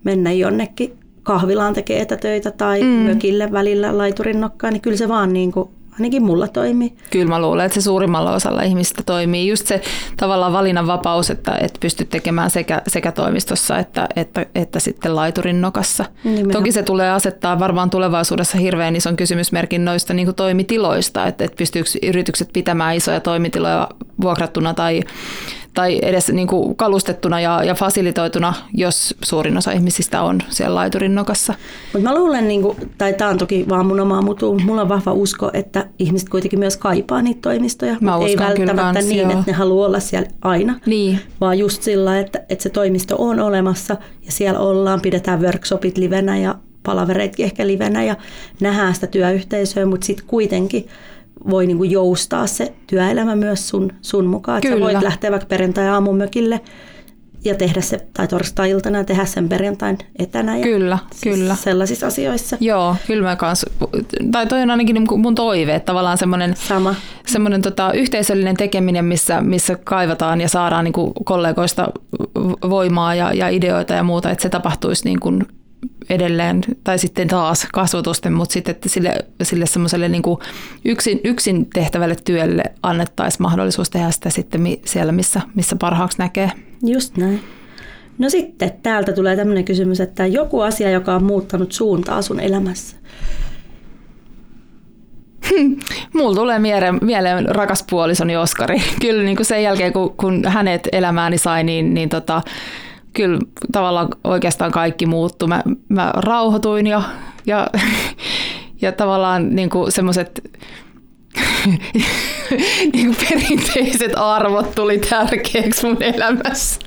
mennä 0.03 0.31
jonnekin 0.31 0.93
kahvilaan 1.23 1.73
tekee 1.73 2.01
etätöitä 2.01 2.51
tai 2.51 2.81
mm. 2.81 2.87
mökille 2.87 3.51
välillä 3.51 3.97
laiturin 3.97 4.41
nokkaan, 4.41 4.73
niin 4.73 4.81
kyllä 4.81 4.97
se 4.97 5.07
vaan 5.07 5.33
niin 5.33 5.51
kuin, 5.51 5.69
ainakin 5.99 6.23
mulla 6.23 6.47
toimii. 6.47 6.93
Kyllä 7.11 7.29
mä 7.29 7.41
luulen, 7.41 7.65
että 7.65 7.73
se 7.73 7.81
suurimmalla 7.81 8.33
osalla 8.33 8.61
ihmistä 8.61 9.03
toimii 9.05 9.47
just 9.47 9.67
se 9.67 9.81
tavallaan 10.17 10.53
valinnanvapaus, 10.53 11.29
että, 11.29 11.57
että 11.61 11.79
pystyt 11.79 12.09
tekemään 12.09 12.49
sekä, 12.49 12.81
sekä 12.87 13.11
toimistossa 13.11 13.77
että, 13.77 14.07
että, 14.15 14.45
että 14.55 14.79
sitten 14.79 15.15
laiturin 15.15 15.61
nokassa. 15.61 16.05
Nimenomaan. 16.23 16.51
Toki 16.51 16.71
se 16.71 16.83
tulee 16.83 17.11
asettaa 17.11 17.59
varmaan 17.59 17.89
tulevaisuudessa 17.89 18.57
hirveän 18.57 18.95
ison 18.95 19.15
kysymysmerkin 19.15 19.85
noista 19.85 20.13
niin 20.13 20.25
kuin 20.25 20.35
toimitiloista, 20.35 21.27
että, 21.27 21.43
että 21.43 21.57
pystyykö 21.57 21.89
yritykset 22.03 22.49
pitämään 22.53 22.95
isoja 22.95 23.19
toimitiloja 23.19 23.89
vuokrattuna 24.21 24.73
tai, 24.73 25.01
tai 25.75 25.99
edes 26.01 26.29
niin 26.29 26.47
kuin 26.47 26.75
kalustettuna 26.75 27.39
ja, 27.39 27.63
ja 27.63 27.75
fasilitoituna, 27.75 28.53
jos 28.73 29.15
suurin 29.23 29.57
osa 29.57 29.71
ihmisistä 29.71 30.21
on 30.21 30.41
siellä 30.49 30.75
laiturin 30.75 31.15
nokassa. 31.15 31.53
Mutta 31.93 32.09
mä 32.09 32.15
luulen, 32.15 32.47
niin 32.47 32.61
kuin, 32.61 32.77
tai 32.97 33.13
tämä 33.13 33.29
on 33.29 33.37
toki 33.37 33.65
vaan 33.69 33.85
mun 33.85 33.99
omaa 33.99 34.21
mutu, 34.21 34.59
mulla 34.65 34.81
on 34.81 34.89
vahva 34.89 35.13
usko, 35.13 35.49
että 35.53 35.85
ihmiset 35.99 36.29
kuitenkin 36.29 36.59
myös 36.59 36.77
kaipaa 36.77 37.21
niitä 37.21 37.41
toimistoja. 37.41 37.97
Mä 38.01 38.17
ei 38.27 38.37
välttämättä 38.37 38.93
kans, 38.93 39.05
niin, 39.05 39.19
joo. 39.19 39.31
että 39.31 39.43
ne 39.47 39.53
haluaa 39.53 39.87
olla 39.87 39.99
siellä 39.99 40.29
aina, 40.41 40.79
Niin, 40.85 41.19
vaan 41.41 41.59
just 41.59 41.83
sillä, 41.83 42.19
että, 42.19 42.39
että 42.49 42.63
se 42.63 42.69
toimisto 42.69 43.15
on 43.17 43.39
olemassa 43.39 43.97
ja 44.25 44.31
siellä 44.31 44.59
ollaan, 44.59 45.01
pidetään 45.01 45.41
workshopit 45.41 45.97
livenä 45.97 46.37
ja 46.37 46.55
palavereitkin 46.83 47.45
ehkä 47.45 47.67
livenä 47.67 48.03
ja 48.03 48.15
nähdään 48.59 48.95
sitä 48.95 49.07
työyhteisöä, 49.07 49.85
mutta 49.85 50.05
sitten 50.05 50.25
kuitenkin 50.27 50.87
voi 51.49 51.67
niinku 51.67 51.83
joustaa 51.83 52.47
se 52.47 52.73
työelämä 52.87 53.35
myös 53.35 53.69
sun, 53.69 53.91
sun 54.01 54.25
mukaan. 54.25 54.57
Että 54.57 54.69
sä 54.69 54.73
Kyllä. 54.73 54.85
voit 54.85 55.03
lähteä 55.03 55.31
vaikka 55.31 55.47
perjantai-aamun 55.47 56.17
mökille 56.17 56.61
ja 57.45 57.55
tehdä 57.55 57.81
se, 57.81 58.07
tai 58.13 58.27
torstai-iltana 58.27 59.03
tehdä 59.03 59.25
sen 59.25 59.49
perjantain 59.49 59.97
etänä. 60.19 60.57
Ja 60.57 60.63
Kyllä, 60.63 60.97
siis 61.13 61.37
kyllä. 61.37 61.55
Sellaisissa 61.55 62.07
asioissa. 62.07 62.57
Joo, 62.59 62.95
kyllä 63.07 63.27
mä 63.27 63.35
kans, 63.35 63.65
tai 64.31 64.47
toi 64.47 64.61
on 64.61 64.71
ainakin 64.71 64.93
niin 64.93 65.21
mun 65.21 65.35
toive, 65.35 65.75
että 65.75 65.85
tavallaan 65.85 66.17
semmoinen, 66.17 66.55
Sama. 66.55 66.95
semmoinen 67.25 67.61
tota, 67.61 67.91
yhteisöllinen 67.91 68.57
tekeminen, 68.57 69.05
missä, 69.05 69.41
missä 69.41 69.77
kaivataan 69.83 70.41
ja 70.41 70.49
saadaan 70.49 70.83
niin 70.83 70.93
kuin 70.93 71.13
kollegoista 71.23 71.87
voimaa 72.69 73.15
ja, 73.15 73.33
ja 73.33 73.49
ideoita 73.49 73.93
ja 73.93 74.03
muuta, 74.03 74.31
että 74.31 74.41
se 74.41 74.49
tapahtuisi 74.49 75.05
niin 75.05 75.19
kuin 75.19 75.47
edelleen, 76.09 76.61
tai 76.83 76.99
sitten 76.99 77.27
taas 77.27 77.67
kasvotusten, 77.73 78.33
mutta 78.33 78.53
sitten 78.53 78.75
että 78.75 78.89
sille, 78.89 79.17
sille 79.43 79.65
semmoiselle 79.65 80.09
niin 80.09 80.21
kuin 80.21 80.39
yksin, 80.85 81.19
yksin 81.23 81.69
tehtävälle 81.73 82.15
työlle 82.25 82.63
annettaisiin 82.83 83.41
mahdollisuus 83.41 83.89
tehdä 83.89 84.11
sitä 84.11 84.29
sitten 84.29 84.61
siellä, 84.85 85.11
missä, 85.11 85.41
missä 85.55 85.75
parhaaksi 85.75 86.17
näkee. 86.17 86.51
Just 86.85 87.17
näin. 87.17 87.43
No 88.17 88.29
sitten 88.29 88.71
täältä 88.83 89.13
tulee 89.13 89.35
tämmöinen 89.35 89.65
kysymys, 89.65 90.01
että 90.01 90.25
joku 90.25 90.61
asia, 90.61 90.89
joka 90.89 91.15
on 91.15 91.23
muuttanut 91.23 91.71
suuntaa 91.71 92.21
sun 92.21 92.39
elämässä. 92.39 92.95
Mulla 96.13 96.35
tulee 96.35 96.59
mieleen, 96.59 96.99
mieleen 97.01 97.55
rakas 97.55 97.85
puolisoni 97.89 98.37
Oskari. 98.37 98.81
Kyllä 99.01 99.23
niin 99.23 99.35
kuin 99.35 99.45
sen 99.45 99.63
jälkeen, 99.63 99.93
kun, 99.93 100.13
kun 100.17 100.45
hänet 100.47 100.87
elämääni 100.91 101.37
sai, 101.37 101.63
niin, 101.63 101.93
niin 101.93 102.09
tota, 102.09 102.41
kyllä 103.15 103.39
tavallaan 103.71 104.07
oikeastaan 104.23 104.71
kaikki 104.71 105.05
muuttui. 105.05 105.47
Mä, 105.47 105.63
mä 105.89 106.13
rauhoituin 106.15 106.87
ja, 106.87 107.01
ja, 107.45 107.67
ja 108.81 108.91
tavallaan 108.91 109.55
niin 109.55 109.69
semmoiset 109.89 110.41
niin 112.93 113.15
perinteiset 113.29 114.11
arvot 114.15 114.75
tuli 114.75 114.97
tärkeäksi 114.97 115.85
mun 115.85 116.03
elämässä. 116.03 116.79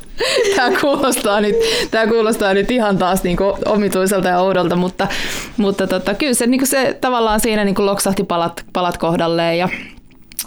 Tämä 0.57 0.81
kuulostaa 0.81 1.41
nyt, 1.41 1.57
tämä 1.91 2.07
kuulostaa 2.07 2.55
nyt 2.55 2.71
ihan 2.71 2.99
taas 2.99 3.23
niin 3.23 3.37
kuin 3.37 3.55
omituiselta 3.67 4.29
ja 4.29 4.41
oudolta, 4.41 4.77
mutta, 4.77 5.09
mutta 5.57 5.87
tota, 5.87 6.14
kyllä 6.14 6.35
se, 6.35 6.47
niin 6.47 6.61
kuin 6.61 6.69
se 6.69 6.99
tavallaan 7.01 7.41
siinä 7.41 7.64
niin 7.64 7.75
kuin 7.75 7.87
loksahti 7.87 8.25
palat, 8.25 8.64
palat 8.73 8.99
kohdalleen 8.99 9.59
ja, 9.59 9.69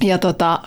ja 0.01 0.17
tota, 0.17 0.59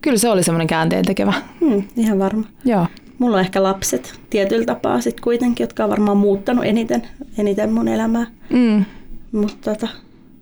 kyllä 0.00 0.18
se 0.18 0.28
oli 0.28 0.42
semmoinen 0.42 0.66
käänteen 0.66 1.04
tekevä. 1.04 1.32
Hmm, 1.60 1.82
ihan 1.96 2.18
varma. 2.18 2.44
Joo. 2.64 2.86
Mulla 3.22 3.36
on 3.36 3.42
ehkä 3.42 3.62
lapset 3.62 4.20
tietyllä 4.30 4.64
tapaa 4.64 5.00
sit 5.00 5.20
kuitenkin, 5.20 5.64
jotka 5.64 5.84
on 5.84 5.90
varmaan 5.90 6.16
muuttanut 6.16 6.64
eniten, 6.64 7.02
eniten 7.38 7.72
mun 7.72 7.88
elämää. 7.88 8.26
Mm. 8.50 8.84
Mutta 9.32 9.70
tota, 9.70 9.88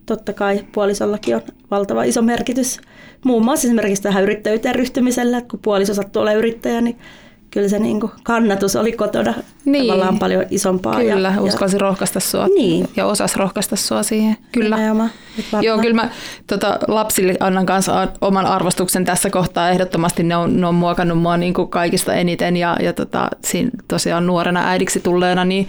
totta 0.06 0.32
kai 0.32 0.64
puolisollakin 0.72 1.36
on 1.36 1.42
valtava 1.70 2.04
iso 2.04 2.22
merkitys. 2.22 2.80
Muun 3.24 3.44
muassa 3.44 3.68
esimerkiksi 3.68 4.02
tähän 4.02 4.22
yrittäjyyteen 4.22 4.74
ryhtymisellä, 4.74 5.38
että 5.38 5.50
kun 5.50 5.60
puoliso 5.62 5.94
sattuu 5.94 6.22
olemaan 6.22 6.38
yrittäjä, 6.38 6.80
niin 6.80 6.98
kyllä 7.50 7.68
se 7.68 7.78
niin 7.78 8.00
kuin 8.00 8.12
kannatus 8.22 8.76
oli 8.76 8.92
kotona 8.92 9.34
niin. 9.64 9.86
tavallaan 9.86 10.18
paljon 10.18 10.44
isompaa. 10.50 10.94
Kyllä, 10.94 11.32
ja, 11.36 11.42
uskalsi 11.42 11.76
ja... 11.76 11.80
rohkaista 11.80 12.20
sua 12.20 12.46
niin. 12.46 12.88
ja 12.96 13.06
osasi 13.06 13.38
rohkaista 13.38 13.76
sua 13.76 14.02
siihen. 14.02 14.36
Kyllä. 14.52 14.78
Joo, 15.60 15.78
kyllä 15.78 15.94
mä 15.94 16.10
tota, 16.46 16.78
lapsille 16.88 17.34
annan 17.40 17.66
kanssa 17.66 18.08
oman 18.20 18.46
arvostuksen 18.46 19.04
tässä 19.04 19.30
kohtaa. 19.30 19.70
Ehdottomasti 19.70 20.22
ne 20.22 20.36
on, 20.36 20.60
ne 20.60 20.66
on 20.66 20.74
muokannut 20.74 21.18
mua 21.18 21.36
niin 21.36 21.54
kuin 21.54 21.68
kaikista 21.68 22.14
eniten 22.14 22.56
ja, 22.56 22.76
ja 22.82 22.92
tota, 22.92 23.28
siinä 23.44 23.70
tosiaan 23.88 24.26
nuorena 24.26 24.68
äidiksi 24.68 25.00
tulleena, 25.00 25.44
niin, 25.44 25.68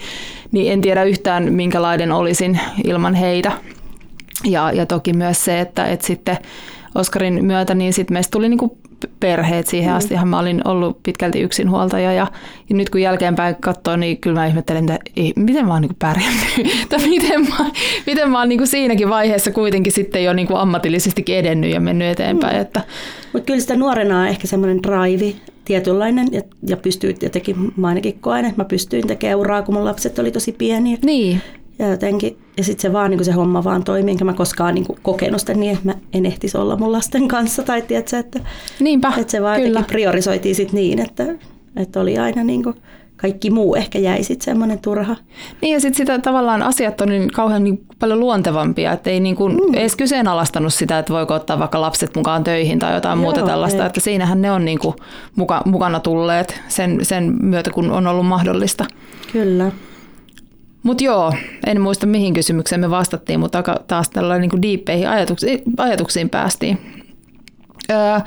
niin 0.51 0.73
en 0.73 0.81
tiedä 0.81 1.03
yhtään 1.03 1.53
minkälainen 1.53 2.11
olisin 2.11 2.59
ilman 2.83 3.13
heitä. 3.13 3.51
Ja, 4.45 4.71
ja 4.71 4.85
toki 4.85 5.13
myös 5.13 5.45
se, 5.45 5.59
että, 5.59 5.85
että 5.85 6.07
sitten 6.07 6.37
Oskarin 6.95 7.45
myötä, 7.45 7.75
niin 7.75 7.93
sitten 7.93 8.13
meistä 8.13 8.31
tuli 8.31 8.49
niinku 8.49 8.77
perheet 9.19 9.67
siihen 9.67 9.91
mm. 9.91 9.97
asti. 9.97 10.15
Mä 10.25 10.39
olin 10.39 10.67
ollut 10.67 11.03
pitkälti 11.03 11.41
yksinhuoltaja 11.41 12.13
ja, 12.13 12.27
ja 12.69 12.75
nyt 12.75 12.89
kun 12.89 13.01
jälkeenpäin 13.01 13.55
katsoo, 13.55 13.95
niin 13.95 14.17
kyllä 14.17 14.39
mä 14.39 14.45
ihmettelen, 14.45 14.91
että 14.91 15.11
ei, 15.15 15.33
miten 15.35 15.67
mä 15.67 15.73
oon 15.73 15.81
niin 15.81 15.95
pärjännyt. 15.99 16.43
miten 17.09 17.41
mä, 17.41 17.71
miten 18.05 18.29
mä 18.29 18.39
oon 18.39 18.49
niin 18.49 18.67
siinäkin 18.67 19.09
vaiheessa 19.09 19.51
kuitenkin 19.51 19.93
sitten 19.93 20.23
jo 20.23 20.33
niin 20.33 20.47
ammatillisestikin 20.55 21.35
edennyt 21.35 21.73
ja 21.73 21.79
mennyt 21.79 22.07
eteenpäin. 22.07 22.55
Mm. 22.55 22.61
Että... 22.61 22.81
Mutta 23.33 23.45
kyllä 23.45 23.59
sitä 23.59 23.75
nuorena 23.75 24.19
on 24.19 24.27
ehkä 24.27 24.47
semmoinen 24.47 24.83
drive 24.83 25.33
tietynlainen 25.65 26.27
ja, 26.31 26.41
ja 26.67 26.77
pystyy 26.77 27.15
jotenkin, 27.21 27.55
mä 27.77 27.87
ainakin 27.87 28.19
koen, 28.19 28.45
että 28.45 28.61
mä 28.61 28.65
pystyin 28.65 29.07
tekemään 29.07 29.39
uraa, 29.39 29.61
kun 29.61 29.75
mun 29.75 29.85
lapset 29.85 30.19
oli 30.19 30.31
tosi 30.31 30.51
pieniä. 30.51 30.97
Niin. 31.05 31.41
Ja 31.81 31.89
jotenkin, 31.89 32.37
ja 32.57 32.63
sitten 32.63 32.81
se 32.81 32.93
vaan 32.93 33.11
niin 33.11 33.25
se 33.25 33.31
homma 33.31 33.63
vaan 33.63 33.83
toimii, 33.83 34.11
enkä 34.11 34.25
mä 34.25 34.33
koskaan 34.33 34.75
niin 34.75 34.85
kokenut 35.01 35.39
sitä 35.39 35.53
niin, 35.53 35.73
että 35.73 35.85
mä 35.85 35.93
en 36.13 36.25
ehtisi 36.25 36.57
olla 36.57 36.75
mun 36.75 36.91
lasten 36.91 37.27
kanssa. 37.27 37.63
Tai 37.63 37.81
tiedätkö, 37.81 38.17
että, 38.17 38.39
Niinpä, 38.79 39.13
että 39.17 39.31
se 39.31 39.41
vaan 39.41 39.61
kyllä. 39.61 39.83
priorisoitiin 39.87 40.55
sit 40.55 40.73
niin, 40.73 40.99
että, 40.99 41.25
että 41.75 41.99
oli 41.99 42.17
aina 42.17 42.43
niin 42.43 42.63
kuin, 42.63 42.75
kaikki 43.17 43.49
muu 43.49 43.75
ehkä 43.75 43.99
jäi 43.99 44.23
sitten 44.23 44.45
semmoinen 44.45 44.79
turha. 44.79 45.15
Niin 45.61 45.73
ja 45.73 45.79
sitten 45.79 45.97
sitä 45.97 46.19
tavallaan 46.19 46.61
asiat 46.61 47.01
on 47.01 47.09
niin 47.09 47.31
kauhean 47.31 47.63
niin 47.63 47.85
paljon 47.99 48.19
luontevampia, 48.19 48.91
että 48.91 49.09
ei 49.09 49.19
niin 49.19 49.35
kuin 49.35 49.53
mm. 49.53 49.73
edes 49.73 49.95
kyseenalaistanut 49.95 50.73
sitä, 50.73 50.99
että 50.99 51.13
voiko 51.13 51.33
ottaa 51.33 51.59
vaikka 51.59 51.81
lapset 51.81 52.15
mukaan 52.15 52.43
töihin 52.43 52.79
tai 52.79 52.93
jotain 52.93 53.17
Joo, 53.17 53.23
muuta 53.23 53.41
tällaista, 53.41 53.83
ei. 53.83 53.87
että 53.87 53.99
siinähän 53.99 54.41
ne 54.41 54.51
on 54.51 54.65
niin 54.65 54.79
kuin 54.79 54.95
muka, 55.35 55.61
mukana 55.65 55.99
tulleet 55.99 56.61
sen, 56.67 56.99
sen 57.05 57.35
myötä, 57.41 57.69
kun 57.71 57.91
on 57.91 58.07
ollut 58.07 58.25
mahdollista. 58.25 58.85
Kyllä. 59.31 59.71
Mutta 60.83 61.03
joo, 61.03 61.33
en 61.67 61.81
muista 61.81 62.05
mihin 62.05 62.33
kysymykseen 62.33 62.81
me 62.81 62.89
vastattiin, 62.89 63.39
mutta 63.39 63.63
taas 63.87 64.09
tällainen 64.09 64.49
niin 64.49 64.61
diippeihin 64.61 65.09
ajatuksiin, 65.09 65.61
ajatuksiin 65.77 66.29
päästiin. 66.29 66.77
Öö, 67.91 68.19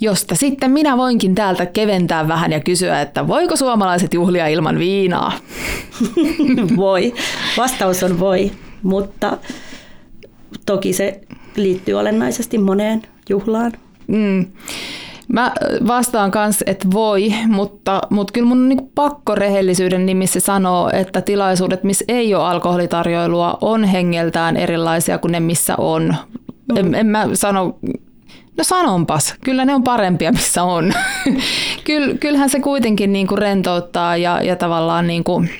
josta 0.00 0.34
sitten 0.34 0.70
minä 0.70 0.96
voinkin 0.96 1.34
täältä 1.34 1.66
keventää 1.66 2.28
vähän 2.28 2.52
ja 2.52 2.60
kysyä, 2.60 3.00
että 3.00 3.28
voiko 3.28 3.56
suomalaiset 3.56 4.14
juhlia 4.14 4.46
ilman 4.46 4.78
viinaa? 4.78 5.32
voi. 6.76 7.14
Vastaus 7.56 8.02
on 8.02 8.20
voi, 8.20 8.52
mutta 8.82 9.38
toki 10.66 10.92
se 10.92 11.20
liittyy 11.56 11.94
olennaisesti 11.94 12.58
moneen 12.58 13.02
juhlaan. 13.28 13.72
Mm. 14.06 14.46
Mä 15.32 15.52
vastaan 15.86 16.30
kanssa, 16.30 16.64
että 16.66 16.88
voi, 16.92 17.34
mutta, 17.48 18.00
mutta 18.10 18.32
kyllä 18.32 18.46
mun 18.46 18.58
on 18.58 18.68
niin 18.68 18.90
pakko 18.94 19.34
rehellisyyden 19.34 20.06
nimissä 20.06 20.40
sanoa, 20.40 20.90
että 20.92 21.20
tilaisuudet, 21.20 21.84
missä 21.84 22.04
ei 22.08 22.34
ole 22.34 22.44
alkoholitarjoilua, 22.44 23.58
on 23.60 23.84
hengeltään 23.84 24.56
erilaisia 24.56 25.18
kuin 25.18 25.32
ne, 25.32 25.40
missä 25.40 25.74
on. 25.78 26.14
Mm. 26.68 26.76
En, 26.76 26.94
en 26.94 27.06
mä 27.06 27.28
sano, 27.34 27.78
no 28.56 28.64
sanonpas, 28.64 29.34
kyllä 29.44 29.64
ne 29.64 29.74
on 29.74 29.82
parempia, 29.82 30.32
missä 30.32 30.62
on. 30.62 30.92
Kyll, 31.84 32.14
kyllähän 32.20 32.50
se 32.50 32.60
kuitenkin 32.60 33.12
niin 33.12 33.26
kuin 33.26 33.38
rentouttaa 33.38 34.16
ja, 34.16 34.42
ja 34.42 34.56
tavallaan 34.56 35.06
niin 35.06 35.24
kuin, 35.24 35.50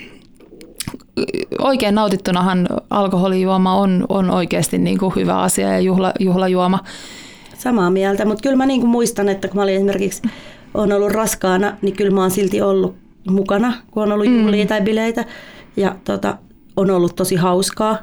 oikein 1.59 1.95
nautittunahan 1.95 2.67
alkoholijuoma 2.89 3.75
on, 3.75 4.05
on 4.09 4.31
oikeasti 4.31 4.77
niin 4.77 4.97
kuin 4.97 5.15
hyvä 5.15 5.41
asia 5.41 5.67
ja 5.67 5.79
juhla, 5.79 6.11
juhlajuoma. 6.19 6.79
Samaa 7.61 7.89
mieltä, 7.89 8.25
mutta 8.25 8.41
kyllä 8.41 8.55
mä 8.55 8.65
niin 8.65 8.81
kuin 8.81 8.89
muistan, 8.89 9.29
että 9.29 9.47
kun 9.47 9.57
mä 9.57 9.63
olin 9.63 9.75
esimerkiksi 9.75 10.21
on 10.73 10.91
ollut 10.91 11.11
raskaana, 11.11 11.77
niin 11.81 11.95
kyllä 11.95 12.11
mä 12.11 12.21
oon 12.21 12.31
silti 12.31 12.61
ollut 12.61 12.95
mukana, 13.29 13.73
kun 13.91 14.03
on 14.03 14.11
ollut 14.11 14.27
mm. 14.27 14.41
juhlia 14.41 14.65
tai 14.65 14.81
bileitä. 14.81 15.25
Ja 15.77 15.95
tota, 16.03 16.37
on 16.77 16.91
ollut 16.91 17.15
tosi 17.15 17.35
hauskaa 17.35 17.97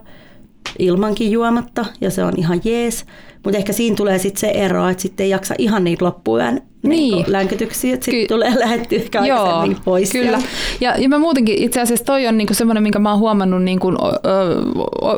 ilmankin 0.79 1.31
juomatta 1.31 1.85
ja 2.01 2.11
se 2.11 2.25
on 2.25 2.33
ihan 2.37 2.61
jees. 2.65 3.05
Mutta 3.45 3.59
ehkä 3.59 3.73
siinä 3.73 3.97
tulee 3.97 4.19
sitten 4.19 4.41
se 4.41 4.51
ero, 4.51 4.89
että 4.89 5.03
sitten 5.03 5.25
ei 5.25 5.31
jaksa 5.31 5.55
ihan 5.59 5.85
niitä 5.85 6.05
loppuyön 6.05 6.63
niin. 6.83 7.15
niin 7.15 7.25
länkytyksiä, 7.33 7.95
että 7.95 8.05
sitten 8.05 8.21
Ky- 8.21 8.27
tulee 8.27 8.59
lähetty 8.59 8.97
ehkä 8.97 9.27
Joo, 9.27 9.69
pois. 9.85 10.13
Kyllä. 10.13 10.39
Ja, 10.81 10.97
ja 10.99 11.09
mä 11.09 11.19
muutenkin 11.19 11.59
itse 11.59 11.81
asiassa 11.81 12.05
toi 12.05 12.27
on 12.27 12.39
niinku 12.39 12.55
semmoinen, 12.55 12.83
minkä 12.83 12.99
mä 12.99 13.11
oon 13.11 13.19
huomannut 13.19 13.63
niinku, 13.63 13.89
ö, 13.89 14.09
ö, 14.27 14.59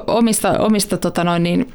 omista, 0.06 0.58
omista 0.58 0.96
tota 0.96 1.24
noin, 1.24 1.42
niin, 1.42 1.66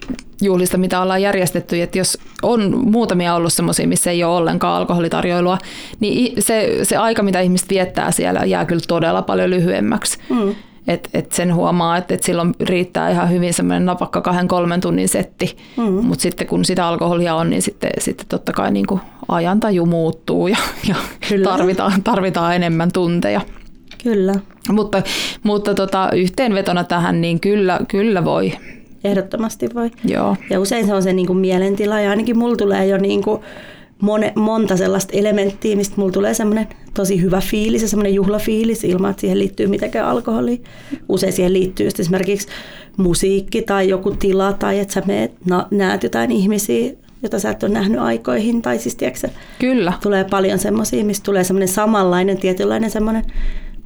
juhlista, 0.41 0.77
mitä 0.77 1.01
ollaan 1.01 1.21
järjestetty, 1.21 1.81
että 1.81 1.97
jos 1.97 2.17
on 2.43 2.77
muutamia 2.86 3.36
ollut 3.36 3.53
semmoisia, 3.53 3.88
missä 3.88 4.12
ei 4.12 4.23
ole 4.23 4.38
ollenkaan 4.38 4.75
alkoholitarjoilua, 4.75 5.58
niin 5.99 6.41
se, 6.41 6.79
se 6.84 6.97
aika, 6.97 7.23
mitä 7.23 7.39
ihmiset 7.39 7.69
viettää 7.69 8.12
siellä, 8.12 8.45
jää 8.45 8.65
kyllä 8.65 8.81
todella 8.88 9.21
paljon 9.21 9.49
lyhyemmäksi. 9.49 10.19
Mm. 10.29 10.55
Et, 10.87 11.09
et 11.13 11.31
sen 11.31 11.55
huomaa, 11.55 11.97
että 11.97 12.13
et 12.13 12.23
silloin 12.23 12.53
riittää 12.59 13.09
ihan 13.09 13.31
hyvin 13.31 13.53
semmoinen 13.53 13.85
napakka 13.85 14.21
kahden 14.21 14.47
kolmen 14.47 14.81
tunnin 14.81 15.09
setti, 15.09 15.57
mm. 15.77 15.83
mutta 15.83 16.21
sitten 16.21 16.47
kun 16.47 16.65
sitä 16.65 16.87
alkoholia 16.87 17.35
on, 17.35 17.49
niin 17.49 17.61
sitten, 17.61 17.91
sitten 17.99 18.25
totta 18.29 18.53
kai 18.53 18.71
niin 18.71 18.85
kuin 18.87 19.01
ajantaju 19.27 19.85
muuttuu 19.85 20.47
ja, 20.47 20.57
ja 20.87 20.95
tarvitaan, 21.43 22.03
tarvitaan 22.03 22.55
enemmän 22.55 22.91
tunteja. 22.91 23.41
Kyllä. 24.03 24.33
Mutta, 24.69 25.01
mutta 25.43 25.73
tota, 25.73 26.09
yhteenvetona 26.13 26.83
tähän, 26.83 27.21
niin 27.21 27.39
kyllä, 27.39 27.79
kyllä 27.87 28.25
voi. 28.25 28.53
Ehdottomasti 29.03 29.69
voi. 29.73 29.91
Joo. 30.05 30.37
Ja 30.49 30.59
usein 30.59 30.85
se 30.85 30.93
on 30.93 31.03
se 31.03 31.13
niin 31.13 31.27
kuin 31.27 31.39
mielentila 31.39 31.99
ja 31.99 32.09
ainakin 32.09 32.37
mulla 32.37 32.55
tulee 32.55 32.87
jo 32.87 32.97
niin 32.97 33.23
kuin 33.23 33.41
mone, 34.01 34.34
monta 34.36 34.77
sellaista 34.77 35.17
elementtiä, 35.17 35.75
mistä 35.75 35.95
mulla 35.97 36.12
tulee 36.12 36.34
semmoinen 36.34 36.67
tosi 36.93 37.21
hyvä 37.21 37.41
fiilis 37.41 37.81
ja 37.81 37.88
semmoinen 37.88 38.13
juhlafiilis 38.13 38.84
ilman, 38.84 39.12
että 39.12 39.21
siihen 39.21 39.39
liittyy 39.39 39.67
mitenkään 39.67 40.08
alkoholi. 40.08 40.62
Usein 41.10 41.34
siihen 41.34 41.53
liittyy 41.53 41.88
esimerkiksi 41.99 42.47
musiikki 42.97 43.62
tai 43.62 43.89
joku 43.89 44.12
tila 44.12 44.53
tai 44.53 44.79
että 44.79 44.93
sä 44.93 45.03
meet, 45.05 45.31
na, 45.45 45.67
näet 45.71 46.03
jotain 46.03 46.31
ihmisiä, 46.31 46.91
jota 47.23 47.39
sä 47.39 47.49
et 47.49 47.63
ole 47.63 47.71
nähnyt 47.71 47.99
aikoihin. 47.99 48.62
Tai 48.62 48.79
siis 48.79 48.95
tiedätkö, 48.95 49.29
Kyllä. 49.60 49.93
tulee 50.03 50.23
paljon 50.23 50.60
semmoisia, 50.60 51.05
mistä 51.05 51.23
tulee 51.23 51.43
semmoinen 51.43 51.67
samanlainen 51.67 52.38
tietynlainen 52.38 52.91
semmoinen 52.91 53.23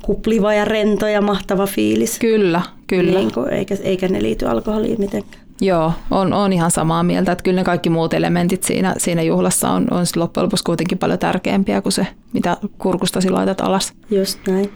kupliva 0.02 0.54
ja 0.54 0.66
rento 0.66 1.08
ja 1.08 1.22
mahtava 1.22 1.66
fiilis. 1.66 2.20
Kyllä, 2.20 2.62
kyllä. 2.88 3.20
Niin 3.20 3.34
kuin, 3.34 3.50
eikä, 3.50 3.78
eikä 3.84 4.08
ne 4.08 4.22
liity 4.22 4.46
alkoholiin 4.46 5.00
mitenkään. 5.00 5.49
Joo, 5.62 5.94
on, 6.12 6.34
on 6.34 6.54
ihan 6.54 6.72
samaa 6.72 7.04
mieltä, 7.04 7.32
että 7.32 7.44
kyllä 7.44 7.60
ne 7.60 7.64
kaikki 7.64 7.90
muut 7.90 8.14
elementit 8.14 8.64
siinä, 8.64 8.96
siinä 8.98 9.22
juhlassa 9.22 9.70
on, 9.70 9.88
on 9.92 10.06
loppujen 10.16 10.46
lopuksi 10.46 10.64
kuitenkin 10.64 10.98
paljon 10.98 11.20
tärkeämpiä 11.20 11.82
kuin 11.82 11.94
se, 11.94 12.08
mitä 12.34 12.58
kurkustasi 12.78 13.30
laitat 13.30 13.62
alas. 13.62 13.94
Just 14.12 14.40
näin. 14.48 14.74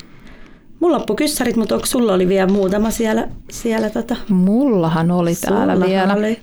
Mulla 0.80 0.98
loppu 0.98 1.16
kyssärit, 1.16 1.56
mutta 1.56 1.76
onko 1.76 1.86
sulla 1.86 2.14
oli 2.14 2.28
vielä 2.28 2.48
muutama 2.48 2.92
siellä? 2.92 3.28
siellä 3.52 3.90
tota? 3.90 4.16
Mullahan 4.30 5.12
oli 5.12 5.36
täällä 5.36 5.74
Sullahan 5.74 5.90
vielä. 5.90 6.14
Oli. 6.14 6.40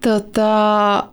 Tota, 0.00 1.04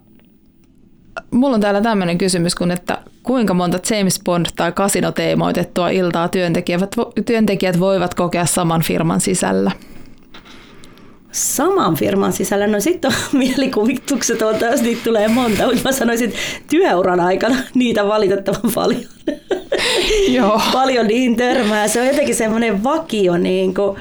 mulla 1.31 1.55
on 1.55 1.61
täällä 1.61 1.81
tämmöinen 1.81 2.17
kysymys, 2.17 2.55
kun 2.55 2.71
että 2.71 2.97
kuinka 3.23 3.53
monta 3.53 3.79
James 3.89 4.21
Bond 4.25 4.45
tai 4.55 4.71
kasinoteemoitettua 4.71 5.89
iltaa 5.89 6.27
työntekijät, 6.27 6.81
työntekijät 7.25 7.79
voivat 7.79 8.13
kokea 8.13 8.45
saman 8.45 8.81
firman 8.81 9.21
sisällä? 9.21 9.71
Saman 11.31 11.95
firman 11.95 12.33
sisällä. 12.33 12.67
No 12.67 12.79
sitten 12.79 13.11
on 13.11 13.17
mielikuvitukset, 13.39 14.41
on, 14.41 14.55
jos 14.71 14.81
niitä 14.81 15.01
tulee 15.03 15.27
monta, 15.27 15.65
mutta 15.65 15.81
mä 15.83 15.91
sanoisin, 15.91 16.29
että 16.29 16.39
työuran 16.69 17.19
aikana 17.19 17.55
niitä 17.73 18.07
valitettavan 18.07 18.71
paljon. 18.75 19.09
Joo. 20.29 20.61
paljon 20.73 21.07
niin 21.07 21.35
törmää. 21.35 21.87
Se 21.87 22.01
on 22.01 22.07
jotenkin 22.07 22.35
semmoinen 22.35 22.83
vakio 22.83 23.37
niin 23.37 23.73
kuin 23.73 23.97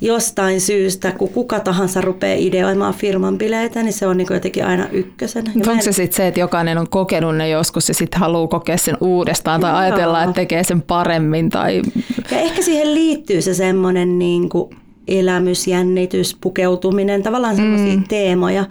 jostain 0.00 0.60
syystä, 0.60 1.12
kun 1.12 1.28
kuka 1.28 1.60
tahansa 1.60 2.00
rupeaa 2.00 2.38
ideoimaan 2.38 2.94
firman 2.94 3.38
bileitä, 3.38 3.82
niin 3.82 3.92
se 3.92 4.06
on 4.06 4.16
niin 4.16 4.28
jotenkin 4.30 4.66
aina 4.66 4.88
ykkösenä. 4.92 5.50
Onko 5.56 5.70
en... 5.70 5.82
se 5.82 5.92
sitten 5.92 6.16
se, 6.16 6.26
että 6.26 6.40
jokainen 6.40 6.78
on 6.78 6.88
kokenut 6.88 7.36
ne 7.36 7.48
joskus 7.48 7.88
ja 7.88 7.94
sitten 7.94 8.20
haluaa 8.20 8.48
kokea 8.48 8.76
sen 8.76 8.96
uudestaan 9.00 9.60
tai 9.60 9.70
Joo. 9.70 9.78
ajatella, 9.78 10.22
että 10.22 10.34
tekee 10.34 10.64
sen 10.64 10.82
paremmin? 10.82 11.50
Tai... 11.50 11.82
Ja 12.30 12.38
ehkä 12.38 12.62
siihen 12.62 12.94
liittyy 12.94 13.42
se 13.42 13.54
semmoinen 13.54 14.18
niin 14.18 14.48
kuin 14.48 14.70
elämys, 15.08 15.66
jännitys, 15.66 16.36
pukeutuminen, 16.40 17.22
tavallaan 17.22 17.56
sellaisia 17.56 17.96
mm. 17.96 18.04
teemoja, 18.08 18.64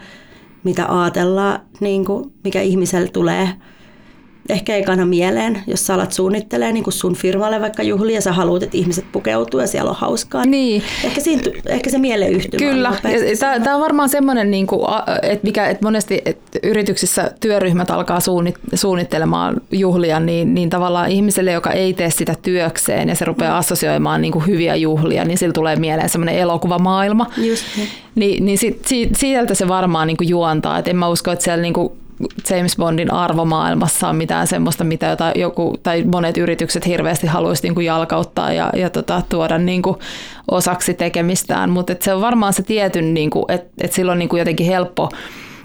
mitä 0.63 1.01
ajatellaan, 1.01 1.59
niin 1.79 2.05
kuin, 2.05 2.31
mikä 2.43 2.61
ihmiselle 2.61 3.07
tulee 3.07 3.49
ehkä 4.49 4.75
ekana 4.75 5.05
mieleen, 5.05 5.63
jos 5.67 5.87
sä 5.87 5.93
alat 5.93 6.11
suunnittelee 6.11 6.71
niin 6.71 6.83
kuin 6.83 6.93
sun 6.93 7.15
firmalle 7.15 7.61
vaikka 7.61 7.83
juhlia 7.83 8.15
ja 8.15 8.21
sä 8.21 8.31
haluat, 8.31 8.63
että 8.63 8.77
ihmiset 8.77 9.05
pukeutuu 9.11 9.59
ja 9.59 9.67
siellä 9.67 9.89
on 9.89 9.95
hauskaa. 9.95 10.45
Niin. 10.45 10.83
Ehkä, 11.03 11.21
siinä, 11.21 11.41
ehkä 11.65 11.89
se 11.89 11.97
mieleyhtymä 11.97 12.71
Kyllä. 12.71 12.93
Tämä 13.63 13.75
on 13.75 13.81
varmaan 13.81 14.09
semmoinen, 14.09 14.51
niin 14.51 14.67
kuin, 14.67 14.81
että, 15.21 15.47
mikä, 15.47 15.67
että 15.67 15.85
monesti 15.85 16.21
että 16.25 16.59
yrityksissä 16.63 17.31
työryhmät 17.39 17.91
alkaa 17.91 18.19
suunnittelemaan 18.73 19.61
juhlia, 19.71 20.19
niin, 20.19 20.53
niin 20.53 20.69
tavallaan 20.69 21.11
ihmiselle, 21.11 21.51
joka 21.51 21.71
ei 21.71 21.93
tee 21.93 22.09
sitä 22.09 22.35
työkseen 22.41 23.09
ja 23.09 23.15
se 23.15 23.25
rupeaa 23.25 23.53
mm. 23.53 23.59
assosioimaan 23.59 24.21
niin 24.21 24.31
kuin 24.31 24.47
hyviä 24.47 24.75
juhlia, 24.75 25.25
niin 25.25 25.37
sillä 25.37 25.53
tulee 25.53 25.75
mieleen 25.75 26.09
semmoinen 26.09 26.35
elokuvamaailma. 26.35 27.25
Just 27.37 27.65
niin. 27.77 27.87
Niin, 28.15 28.45
niin 28.45 28.57
sit, 28.57 28.85
sieltä 29.15 29.53
se 29.53 29.67
varmaan 29.67 30.07
niin 30.07 30.17
kuin 30.17 30.29
juontaa. 30.29 30.79
Et 30.79 30.87
en 30.87 30.95
mä 30.95 31.07
usko, 31.07 31.31
että 31.31 31.43
siellä 31.43 31.61
niin 31.61 31.73
kuin 31.73 31.93
James 32.49 32.75
Bondin 32.77 33.13
arvomaailmassa 33.13 34.09
on 34.09 34.15
mitään 34.15 34.47
semmoista, 34.47 34.83
mitä 34.83 35.05
jota 35.05 35.31
joku, 35.35 35.77
tai 35.83 36.03
monet 36.03 36.37
yritykset 36.37 36.87
hirveästi 36.87 37.27
haluaisi 37.27 37.63
niin 37.63 37.75
kuin 37.75 37.85
jalkauttaa 37.85 38.53
ja, 38.53 38.69
ja 38.75 38.89
tota, 38.89 39.21
tuoda 39.29 39.57
niin 39.57 39.81
kuin 39.81 39.97
osaksi 40.51 40.93
tekemistään, 40.93 41.69
mutta 41.69 41.95
se 41.99 42.13
on 42.13 42.21
varmaan 42.21 42.53
se 42.53 42.63
tietyn, 42.63 43.13
niin 43.13 43.29
että, 43.47 43.69
että 43.81 43.95
silloin 43.95 44.19
niin 44.19 44.29
kuin 44.29 44.39
jotenkin 44.39 44.67
helppo 44.67 45.09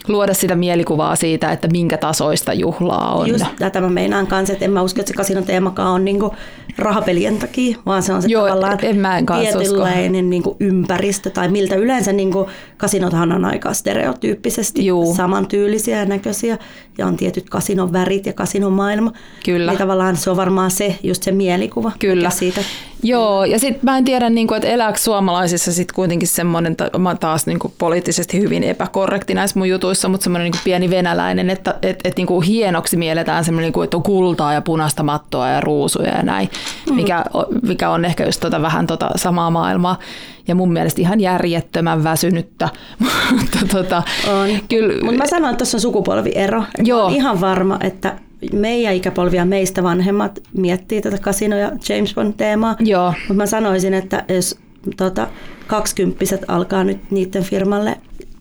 luoda 0.09 0.35
sitä 0.35 0.57
mielikuvaa 0.57 1.17
siitä, 1.17 1.53
että 1.53 1.69
minkä 1.69 1.97
tasoista 1.97 2.53
juhlaa 2.53 3.15
on. 3.15 3.29
Just 3.29 3.45
tätä 3.59 3.81
mä 3.81 3.91
meinaan 3.91 4.27
kanssa, 4.27 4.53
että 4.53 4.65
en 4.65 4.71
mä 4.71 4.83
usko, 4.83 5.01
että 5.01 5.11
se 5.11 5.17
kasinoteemakaan 5.17 5.93
on 5.93 6.05
niinku 6.05 6.35
rahapelien 6.79 7.39
takia, 7.39 7.79
vaan 7.87 8.03
se 8.03 8.13
on 8.13 8.23
se 8.23 8.29
Joo, 8.29 8.49
tavallaan 8.49 8.79
en 8.83 8.97
mä 8.97 9.19
en 9.19 9.27
tietynlainen 9.27 10.31
niinku 10.31 10.57
ympäristö, 10.61 11.31
tai 11.31 11.49
miltä 11.49 11.75
yleensä 11.75 12.13
niinku 12.13 12.51
kasinothan 12.77 13.33
on 13.33 13.45
aika 13.45 13.75
stereotyyppisesti 13.75 14.87
Juu. 14.87 15.15
samantyylisiä 15.15 15.99
ja 15.99 16.05
näköisiä, 16.05 16.59
ja 16.99 17.07
on 17.07 17.17
tietyt 17.17 17.51
kasinon 17.51 17.93
värit 17.93 18.27
ja 18.27 18.33
kasinon 18.33 18.73
maailma. 18.73 19.13
Kyllä. 19.45 19.73
Niin 19.73 19.79
tavallaan 19.79 20.17
se 20.17 20.31
on 20.31 20.37
varmaan 20.37 20.71
se, 20.71 20.99
just 21.03 21.23
se 21.23 21.33
mielikuva. 21.33 21.93
Kyllä. 21.99 22.31
Siitä. 22.31 22.61
Joo, 23.03 23.45
ja 23.45 23.59
sitten 23.59 23.81
mä 23.83 23.99
en 23.99 24.05
tiedä, 24.05 24.31
niin 24.31 24.47
kuin, 24.47 24.57
että 24.57 24.69
elääkö 24.69 24.99
suomalaisissa 24.99 25.73
sitten 25.73 25.95
kuitenkin 25.95 26.29
semmoinen, 26.29 26.77
mä 26.99 27.15
taas 27.15 27.47
niin 27.47 27.59
kuin 27.59 27.75
poliittisesti 27.79 28.41
hyvin 28.41 28.65
epäkorrekti 28.65 29.35
näissä 29.35 29.59
mun 29.59 29.69
jutuissa, 29.69 29.98
mutta 30.07 30.25
semmoinen 30.25 30.51
niin 30.51 30.61
pieni 30.65 30.91
venäläinen, 30.91 31.51
että 31.51 31.75
et, 31.83 31.99
et, 32.05 32.17
niin 32.17 32.27
kuin 32.27 32.47
hienoksi 32.47 32.97
mielletään 32.97 33.45
semmoinen, 33.45 33.67
niin 33.67 33.73
kuin, 33.73 33.85
että 33.85 33.97
on 33.97 34.03
kultaa 34.03 34.53
ja 34.53 34.63
punaista 34.63 35.03
mattoa 35.03 35.49
ja 35.49 35.61
ruusuja 35.61 36.17
ja 36.17 36.23
näin, 36.23 36.51
mm. 36.91 36.95
mikä, 36.95 37.25
mikä 37.63 37.91
on 37.91 38.05
ehkä 38.05 38.25
just 38.25 38.41
tota, 38.41 38.63
vähän 38.63 38.87
tota 38.87 39.11
samaa 39.17 39.51
maailmaa. 39.51 39.99
Ja 40.49 40.55
mun 40.55 40.73
mielestä 40.73 41.01
ihan 41.01 41.21
järjettömän 41.21 42.05
väsynyttä. 42.05 42.69
mutta 43.39 43.59
tota, 43.73 44.03
on. 44.29 44.49
Kyllä, 44.69 45.05
Mutta 45.05 45.19
mä 45.19 45.27
sanoin, 45.27 45.51
että 45.51 45.59
tuossa 45.59 45.77
on 45.77 45.81
sukupolviero. 45.81 46.65
Joo. 46.79 47.09
ihan 47.09 47.41
varma, 47.41 47.79
että 47.81 48.17
meidän 48.53 48.95
ikäpolvia 48.95 49.45
meistä 49.45 49.83
vanhemmat 49.83 50.39
miettii 50.57 51.03
tätä 51.03 51.19
Casino 51.19 51.57
ja 51.57 51.73
James 51.89 52.15
Bond-teemaa. 52.15 52.77
Joo. 52.81 53.15
Mutta 53.19 53.35
mä 53.35 53.47
sanoisin, 53.47 53.95
että 53.95 54.25
jos 54.29 54.59
tota, 54.97 55.29
kaksikymppiset 55.67 56.45
alkaa 56.49 56.85
nyt 56.85 57.11
niiden 57.11 57.43
firmalle 57.43 57.99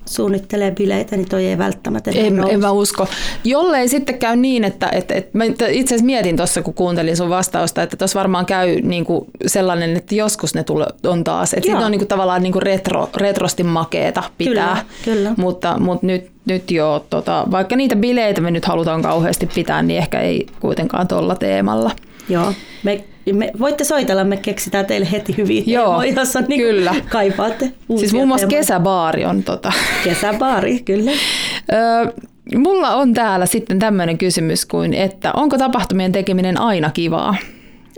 suunnittelee 0.08 0.72
bileitä, 0.72 1.18
niin 1.18 1.30
toi 1.30 1.46
ei 1.46 1.58
välttämättä 1.58 2.12
en, 2.16 2.44
en 2.50 2.60
mä 2.60 2.72
usko. 2.72 3.08
Jollei 3.44 3.88
sitten 3.88 4.20
käy 4.20 4.36
niin, 4.36 4.64
että, 4.64 4.90
että, 4.92 5.14
että 5.14 5.38
mä 5.38 5.44
itse 5.44 5.66
asiassa 5.68 6.06
mietin 6.06 6.38
tuossa, 6.38 6.62
kun 6.62 6.74
kuuntelin 6.74 7.18
sun 7.18 7.30
vastausta, 7.30 7.84
että 7.84 7.98
tuossa 7.98 8.20
varmaan 8.20 8.46
käy 8.46 8.82
niin 8.82 9.06
kuin 9.06 9.26
sellainen, 9.46 9.98
että 9.98 10.16
joskus 10.16 10.54
ne 10.54 10.64
tule, 10.64 10.88
on 11.06 11.24
taas. 11.24 11.54
Että 11.54 11.66
sitten 11.66 11.86
on 11.86 11.92
niin 11.92 12.00
kuin 12.00 12.08
tavallaan 12.08 12.44
niin 12.44 12.54
kuin 12.54 12.64
retro, 12.64 13.10
retrosti 13.18 13.64
makeeta 13.64 14.24
pitää. 14.38 14.86
Kyllä, 15.04 15.16
kyllä. 15.18 15.34
Mutta, 15.38 15.80
mutta 15.80 16.08
nyt, 16.08 16.32
nyt 16.46 16.72
jo, 16.72 17.06
tota, 17.10 17.48
vaikka 17.52 17.76
niitä 17.76 17.96
bileitä 17.96 18.42
me 18.42 18.52
nyt 18.52 18.66
halutaan 18.66 19.02
kauheasti 19.02 19.50
pitää, 19.56 19.82
niin 19.82 19.98
ehkä 19.98 20.20
ei 20.20 20.48
kuitenkaan 20.60 21.08
tuolla 21.08 21.36
teemalla. 21.36 21.92
Joo, 22.30 22.54
me 22.84 23.04
me, 23.34 23.52
voitte 23.60 23.84
soitella, 23.84 24.24
me 24.24 24.38
keksitään 24.38 24.86
teille 24.86 25.08
heti 25.12 25.38
hyviä 25.38 25.64
Joo, 25.66 25.86
teemoja, 25.86 26.14
jos 26.14 26.36
on 26.36 26.46
niin 26.48 26.62
kyllä. 26.62 26.96
kaipaatte 27.10 27.72
Siis 27.98 28.14
muun 28.14 28.28
muassa 28.28 28.48
teemoja. 28.48 28.62
kesäbaari 28.62 29.26
on 29.26 29.44
tota. 29.44 29.72
Kesäbaari, 30.04 30.80
kyllä. 30.80 31.12
Mulla 32.56 32.96
on 32.96 33.14
täällä 33.14 33.46
sitten 33.46 33.80
tämmöinen 33.80 34.18
kysymys 34.18 34.66
kuin, 34.66 34.94
että 34.94 35.32
onko 35.34 35.58
tapahtumien 35.58 36.12
tekeminen 36.12 36.62
aina 36.62 36.90
kivaa? 36.90 37.36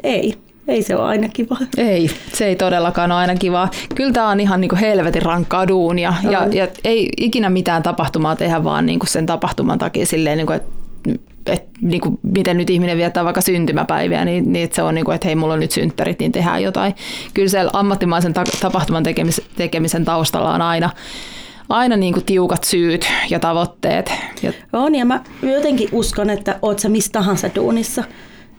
Ei. 0.03 0.35
Ei 0.67 0.83
se 0.83 0.95
ole 0.95 1.03
aina 1.03 1.27
kiva. 1.33 1.57
Ei, 1.77 2.09
se 2.33 2.45
ei 2.45 2.55
todellakaan 2.55 3.11
ole 3.11 3.19
aina 3.19 3.35
kivaa. 3.35 3.71
Kyllä 3.95 4.11
tämä 4.11 4.29
on 4.29 4.39
ihan 4.39 4.61
niin 4.61 4.69
kuin 4.69 4.79
helvetin 4.79 5.21
rankkaa 5.21 5.67
duunia. 5.67 6.13
Ja, 6.23 6.47
ja, 6.51 6.67
ei 6.83 7.09
ikinä 7.17 7.49
mitään 7.49 7.83
tapahtumaa 7.83 8.35
tehdä 8.35 8.63
vaan 8.63 8.85
niin 8.85 8.99
kuin 8.99 9.09
sen 9.09 9.25
tapahtuman 9.25 9.79
takia 9.79 10.05
silleen, 10.05 10.37
niin 10.37 10.47
kuin, 10.47 10.55
että 10.55 10.69
että 11.51 11.69
niin 11.81 12.01
kuin, 12.01 12.19
miten 12.21 12.57
nyt 12.57 12.69
ihminen 12.69 12.97
viettää 12.97 13.23
vaikka 13.23 13.41
syntymäpäiviä, 13.41 14.25
niin, 14.25 14.53
niin 14.53 14.69
se 14.73 14.83
on 14.83 14.95
niin 14.95 15.05
kuin, 15.05 15.15
että 15.15 15.27
hei, 15.27 15.35
mulla 15.35 15.53
on 15.53 15.59
nyt 15.59 15.71
synttärit, 15.71 16.19
niin 16.19 16.31
tehdään 16.31 16.63
jotain. 16.63 16.95
Kyllä 17.33 17.49
siellä 17.49 17.71
ammattimaisen 17.73 18.33
ta- 18.33 18.43
tapahtuman 18.61 19.03
tekemisen, 19.03 19.45
tekemisen 19.55 20.05
taustalla 20.05 20.53
on 20.53 20.61
aina, 20.61 20.89
aina 21.69 21.97
niin 21.97 22.13
kuin 22.13 22.25
tiukat 22.25 22.63
syyt 22.63 23.07
ja 23.29 23.39
tavoitteet. 23.39 24.11
Ja... 24.41 24.53
On, 24.73 24.95
ja 24.95 25.05
mä 25.05 25.23
jotenkin 25.41 25.89
uskon, 25.91 26.29
että 26.29 26.59
oot 26.61 26.79
sä 26.79 26.89
mistä 26.89 27.19
tahansa 27.19 27.49
duunissa, 27.55 28.03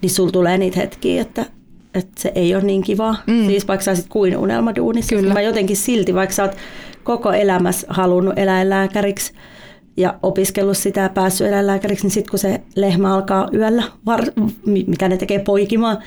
niin 0.02 0.10
sulla 0.10 0.32
tulee 0.32 0.58
niitä 0.58 0.80
hetkiä, 0.80 1.22
että, 1.22 1.46
että 1.94 2.20
se 2.20 2.32
ei 2.34 2.54
ole 2.54 2.62
niin 2.62 2.82
kivaa. 2.82 3.16
Mm. 3.26 3.46
Siis 3.46 3.68
vaikka 3.68 3.84
sä 3.84 3.90
olisit 3.90 4.08
kuin 4.08 4.36
unelmaduunissa. 4.36 5.16
Kyllä. 5.16 5.34
Mä 5.34 5.40
jotenkin 5.40 5.76
silti, 5.76 6.14
vaikka 6.14 6.34
sä 6.34 6.42
oot 6.42 6.56
koko 7.04 7.32
elämässä 7.32 7.86
halunnut 7.90 8.38
eläinlääkäriksi, 8.38 9.32
ja 10.00 10.14
opiskellut 10.22 10.76
sitä 10.76 11.00
ja 11.00 11.08
päässyt 11.08 11.46
eläinlääkäriksi, 11.46 12.04
niin 12.04 12.10
sitten 12.10 12.30
kun 12.30 12.38
se 12.38 12.60
lehmä 12.76 13.14
alkaa 13.14 13.48
yöllä, 13.54 13.82
var, 14.06 14.24
mitä 14.66 15.08
ne 15.08 15.16
tekee 15.16 15.38
poikimaan, 15.38 15.98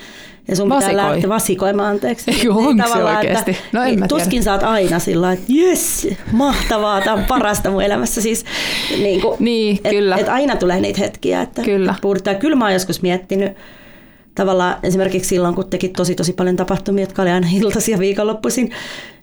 ja 0.47 0.55
sun 0.55 0.69
Vasikoi. 0.69 0.93
pitää 0.93 1.11
lähteä 1.11 1.29
vasikoimaan, 1.29 1.89
anteeksi. 1.89 2.31
Joo, 2.45 2.55
niin 2.55 2.67
onko 2.67 2.93
se 2.93 3.03
oikeasti? 3.03 3.51
Että, 3.51 3.63
no 3.71 3.83
en 3.83 3.95
niin, 3.95 4.07
tuskin 4.07 4.43
saat 4.43 4.63
aina 4.63 4.99
sillä 4.99 5.33
että 5.33 5.45
jes, 5.47 6.07
mahtavaa, 6.31 7.01
tämä 7.01 7.13
on 7.13 7.25
parasta 7.27 7.71
mun 7.71 7.83
elämässä. 7.83 8.21
Siis, 8.21 8.45
niin, 8.97 9.21
kuin, 9.21 9.35
niin 9.39 9.79
et, 9.83 9.91
kyllä. 9.91 10.15
Et 10.15 10.29
aina 10.29 10.55
tulee 10.55 10.79
niitä 10.79 10.99
hetkiä, 10.99 11.41
että 11.41 11.61
kyllä. 11.61 11.95
puhutaan. 12.01 12.35
Kyllä 12.35 12.55
mä 12.55 12.65
oon 12.65 12.73
joskus 12.73 13.01
miettinyt, 13.01 13.51
tavallaan 14.35 14.75
esimerkiksi 14.83 15.29
silloin, 15.29 15.55
kun 15.55 15.69
teki 15.69 15.87
tosi 15.89 16.15
tosi 16.15 16.33
paljon 16.33 16.55
tapahtumia, 16.55 17.03
jotka 17.03 17.21
oli 17.21 17.31
aina 17.31 17.47
iltaisia 17.61 17.99
viikonloppuisin, 17.99 18.71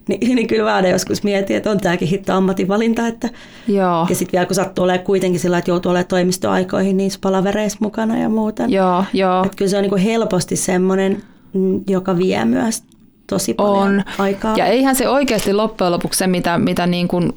niin, 0.08 0.36
niin 0.36 0.46
kyllä 0.46 0.82
mä 0.82 0.88
joskus 0.88 1.22
mietin, 1.22 1.56
että 1.56 1.70
on 1.70 1.80
tämäkin 1.80 2.08
hitto 2.08 2.32
ammatinvalinta. 2.32 3.06
Että, 3.06 3.28
Joo. 3.68 4.06
Ja 4.08 4.14
sitten 4.14 4.32
vielä 4.32 4.46
kun 4.46 4.54
sattuu 4.56 4.84
olemaan 4.84 5.04
kuitenkin 5.04 5.40
sillä, 5.40 5.58
että 5.58 5.70
joutuu 5.70 5.90
olemaan 5.90 6.08
toimistoaikoihin 6.08 6.96
niissä 6.96 7.18
palavereissa 7.22 7.78
mukana 7.80 8.18
ja 8.18 8.28
muuta. 8.28 8.62
Joo, 8.68 9.04
joo. 9.12 9.44
Että 9.44 9.56
kyllä 9.56 9.70
se 9.70 9.76
on 9.76 9.82
niin 9.82 9.90
kuin 9.90 10.02
helposti 10.02 10.56
semmoinen, 10.56 11.22
mm, 11.52 11.80
joka 11.88 12.18
vie 12.18 12.44
myös 12.44 12.82
tosi 13.26 13.54
paljon 13.54 13.78
on. 13.78 14.04
aikaa. 14.18 14.56
Ja 14.56 14.66
eihän 14.66 14.96
se 14.96 15.08
oikeasti 15.08 15.52
loppujen 15.52 15.92
lopuksi 15.92 16.18
se, 16.18 16.26
mitä, 16.26 16.58
mitä 16.58 16.86
niin 16.86 17.08
kuin 17.08 17.32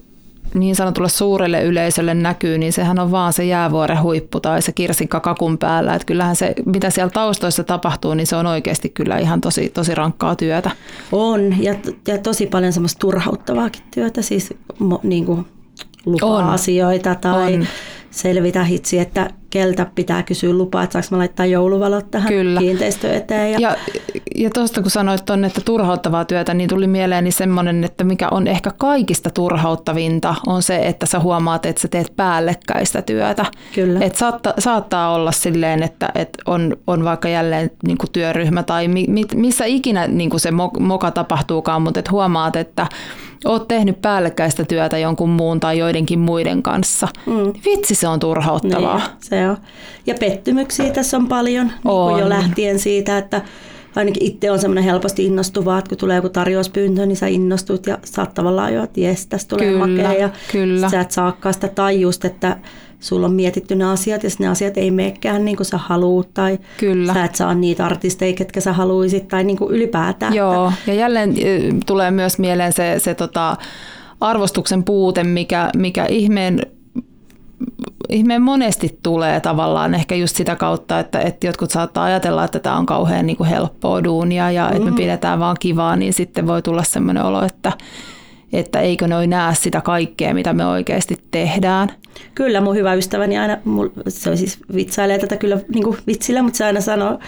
niin 0.53 0.75
sanotulle 0.75 1.09
suurelle 1.09 1.63
yleisölle 1.63 2.13
näkyy, 2.13 2.57
niin 2.57 2.73
sehän 2.73 2.99
on 2.99 3.11
vaan 3.11 3.33
se 3.33 3.45
jäävuoren 3.45 4.01
huippu 4.01 4.39
tai 4.39 4.61
se 4.61 4.71
kirsikka 4.71 5.19
kakun 5.19 5.57
päällä. 5.57 5.95
Että 5.95 6.05
kyllähän 6.05 6.35
se, 6.35 6.53
mitä 6.65 6.89
siellä 6.89 7.09
taustoissa 7.09 7.63
tapahtuu, 7.63 8.13
niin 8.13 8.27
se 8.27 8.35
on 8.35 8.45
oikeasti 8.45 8.89
kyllä 8.89 9.17
ihan 9.17 9.41
tosi, 9.41 9.69
tosi 9.69 9.95
rankkaa 9.95 10.35
työtä. 10.35 10.71
On, 11.11 11.63
ja, 11.63 11.75
ja 12.07 12.17
tosi 12.17 12.47
paljon 12.47 12.73
semmoista 12.73 12.99
turhauttavaakin 12.99 13.83
työtä, 13.93 14.21
siis 14.21 14.53
mo, 14.79 14.99
niin 15.03 15.25
kuin 15.25 15.45
lupa-asioita 16.05 17.15
tai 17.15 17.53
on. 17.53 17.67
selvitä 18.11 18.63
hitsi, 18.63 18.99
että 18.99 19.29
keltä 19.53 19.87
pitää 19.95 20.23
kysyä 20.23 20.53
lupaa, 20.53 20.83
että 20.83 20.93
saanko 20.93 21.07
mä 21.11 21.17
laittaa 21.17 21.45
jouluvalot 21.45 22.11
tähän 22.11 22.33
Kyllä. 22.33 22.59
kiinteistöön 22.59 23.15
eteen. 23.15 23.51
Ja, 23.51 23.59
ja, 23.59 23.75
ja 24.35 24.49
tuosta 24.49 24.81
kun 24.81 24.91
sanoit 24.91 25.25
tuonne, 25.25 25.47
että 25.47 25.61
turhauttavaa 25.65 26.25
työtä, 26.25 26.53
niin 26.53 26.69
tuli 26.69 26.87
mieleeni 26.87 27.31
semmoinen, 27.31 27.83
että 27.83 28.03
mikä 28.03 28.27
on 28.31 28.47
ehkä 28.47 28.71
kaikista 28.77 29.29
turhauttavinta, 29.29 30.35
on 30.47 30.63
se, 30.63 30.87
että 30.87 31.05
sä 31.05 31.19
huomaat, 31.19 31.65
että 31.65 31.81
sä 31.81 31.87
teet 31.87 32.13
päällekkäistä 32.15 33.01
työtä. 33.01 33.45
Kyllä. 33.75 33.99
Et 34.01 34.15
saatta, 34.15 34.53
saattaa 34.59 35.13
olla 35.13 35.31
silleen, 35.31 35.83
että, 35.83 36.09
että 36.15 36.43
on, 36.45 36.77
on 36.87 37.03
vaikka 37.03 37.29
jälleen 37.29 37.71
niin 37.87 37.97
kuin 37.97 38.11
työryhmä 38.11 38.63
tai 38.63 38.87
mi, 38.87 39.05
missä 39.35 39.65
ikinä 39.65 40.07
niin 40.07 40.29
kuin 40.29 40.39
se 40.39 40.51
moka 40.79 41.11
tapahtuukaan, 41.11 41.81
mutta 41.81 41.99
et 41.99 42.11
huomaat, 42.11 42.55
että 42.55 42.87
oot 43.45 43.67
tehnyt 43.67 44.01
päällekkäistä 44.01 44.65
työtä 44.65 44.97
jonkun 44.97 45.29
muun 45.29 45.59
tai 45.59 45.77
joidenkin 45.77 46.19
muiden 46.19 46.63
kanssa. 46.63 47.07
Mm. 47.25 47.53
Vitsi, 47.65 47.95
se 47.95 48.07
on 48.07 48.19
turhauttavaa. 48.19 48.97
Niin, 48.97 49.09
se 49.19 49.42
on. 49.49 49.57
Ja 50.07 50.15
pettymyksiä 50.19 50.89
tässä 50.89 51.17
on 51.17 51.27
paljon, 51.27 51.71
on. 51.85 52.13
Niin 52.13 52.23
jo 52.23 52.29
lähtien 52.29 52.79
siitä, 52.79 53.17
että 53.17 53.41
ainakin 53.95 54.23
itse 54.23 54.51
on 54.51 54.59
semmoinen 54.59 54.83
helposti 54.83 55.25
innostuva, 55.25 55.77
että 55.77 55.89
kun 55.89 55.97
tulee 55.97 56.15
joku 56.15 56.29
tarjouspyyntö, 56.29 57.05
niin 57.05 57.17
sä 57.17 57.27
innostut 57.27 57.87
ja 57.87 57.97
saat 58.05 58.33
tavallaan 58.33 58.73
jo, 58.73 58.83
että 58.83 58.99
jes, 58.99 59.27
tästä 59.27 59.49
tulee 59.49 59.71
kyllä, 59.71 59.87
makea 59.87 60.13
ja 60.13 60.29
kyllä. 60.51 60.89
sä 60.89 61.01
et 61.01 61.11
saakaan 61.11 61.53
sitä 61.53 61.67
tajusta, 61.67 62.27
että 62.27 62.57
sulla 62.99 63.25
on 63.25 63.33
mietitty 63.33 63.75
ne 63.75 63.85
asiat 63.85 64.23
ja 64.23 64.29
ne 64.39 64.47
asiat 64.47 64.77
ei 64.77 64.91
meekään 64.91 65.45
niin 65.45 65.57
kuin 65.57 65.65
sä 65.65 65.77
haluut 65.77 66.33
tai 66.33 66.59
Kyllä. 66.77 67.13
sä 67.13 67.25
et 67.25 67.35
saa 67.35 67.53
niitä 67.53 67.85
artisteja, 67.85 68.33
ketkä 68.33 68.61
sä 68.61 68.73
haluaisit 68.73 69.27
tai 69.27 69.43
niin 69.43 69.57
kuin 69.57 69.71
ylipäätään. 69.71 70.33
Joo, 70.33 70.73
ja 70.87 70.93
jälleen 70.93 71.35
tulee 71.85 72.11
myös 72.11 72.39
mieleen 72.39 72.73
se, 72.73 72.95
se 72.97 73.15
tota, 73.15 73.57
arvostuksen 74.21 74.83
puute, 74.83 75.23
mikä, 75.23 75.69
mikä 75.75 76.05
ihmeen 76.05 76.61
ihmeen 78.09 78.41
monesti 78.41 78.99
tulee 79.03 79.39
tavallaan 79.39 79.95
ehkä 79.95 80.15
just 80.15 80.35
sitä 80.35 80.55
kautta, 80.55 80.99
että, 80.99 81.19
että 81.19 81.47
jotkut 81.47 81.71
saattaa 81.71 82.03
ajatella, 82.03 82.43
että 82.43 82.59
tämä 82.59 82.77
on 82.77 82.85
kauhean 82.85 83.25
niin 83.25 83.37
kuin 83.37 83.49
helppoa 83.49 84.03
duunia 84.03 84.51
ja 84.51 84.65
mm. 84.65 84.71
että 84.71 84.83
me 84.85 84.91
mm. 84.91 84.95
pidetään 84.97 85.39
vaan 85.39 85.55
kivaa, 85.59 85.95
niin 85.95 86.13
sitten 86.13 86.47
voi 86.47 86.61
tulla 86.61 86.83
sellainen 86.83 87.23
olo, 87.23 87.45
että, 87.45 87.71
että 88.53 88.79
eikö 88.79 89.07
ne 89.07 89.27
näe 89.27 89.55
sitä 89.55 89.81
kaikkea, 89.81 90.33
mitä 90.33 90.53
me 90.53 90.65
oikeasti 90.65 91.17
tehdään. 91.31 91.89
Kyllä, 92.35 92.61
mun 92.61 92.75
hyvä 92.75 92.93
ystäväni 92.93 93.37
aina, 93.37 93.57
se 94.07 94.29
on 94.29 94.37
siis 94.37 94.59
vitsailee 94.75 95.19
tätä 95.19 95.37
kyllä 95.37 95.59
niin 95.73 95.83
kuin 95.83 95.97
vitsillä, 96.07 96.43
mutta 96.43 96.57
se 96.57 96.65
aina 96.65 96.81
sanoo 96.81 97.19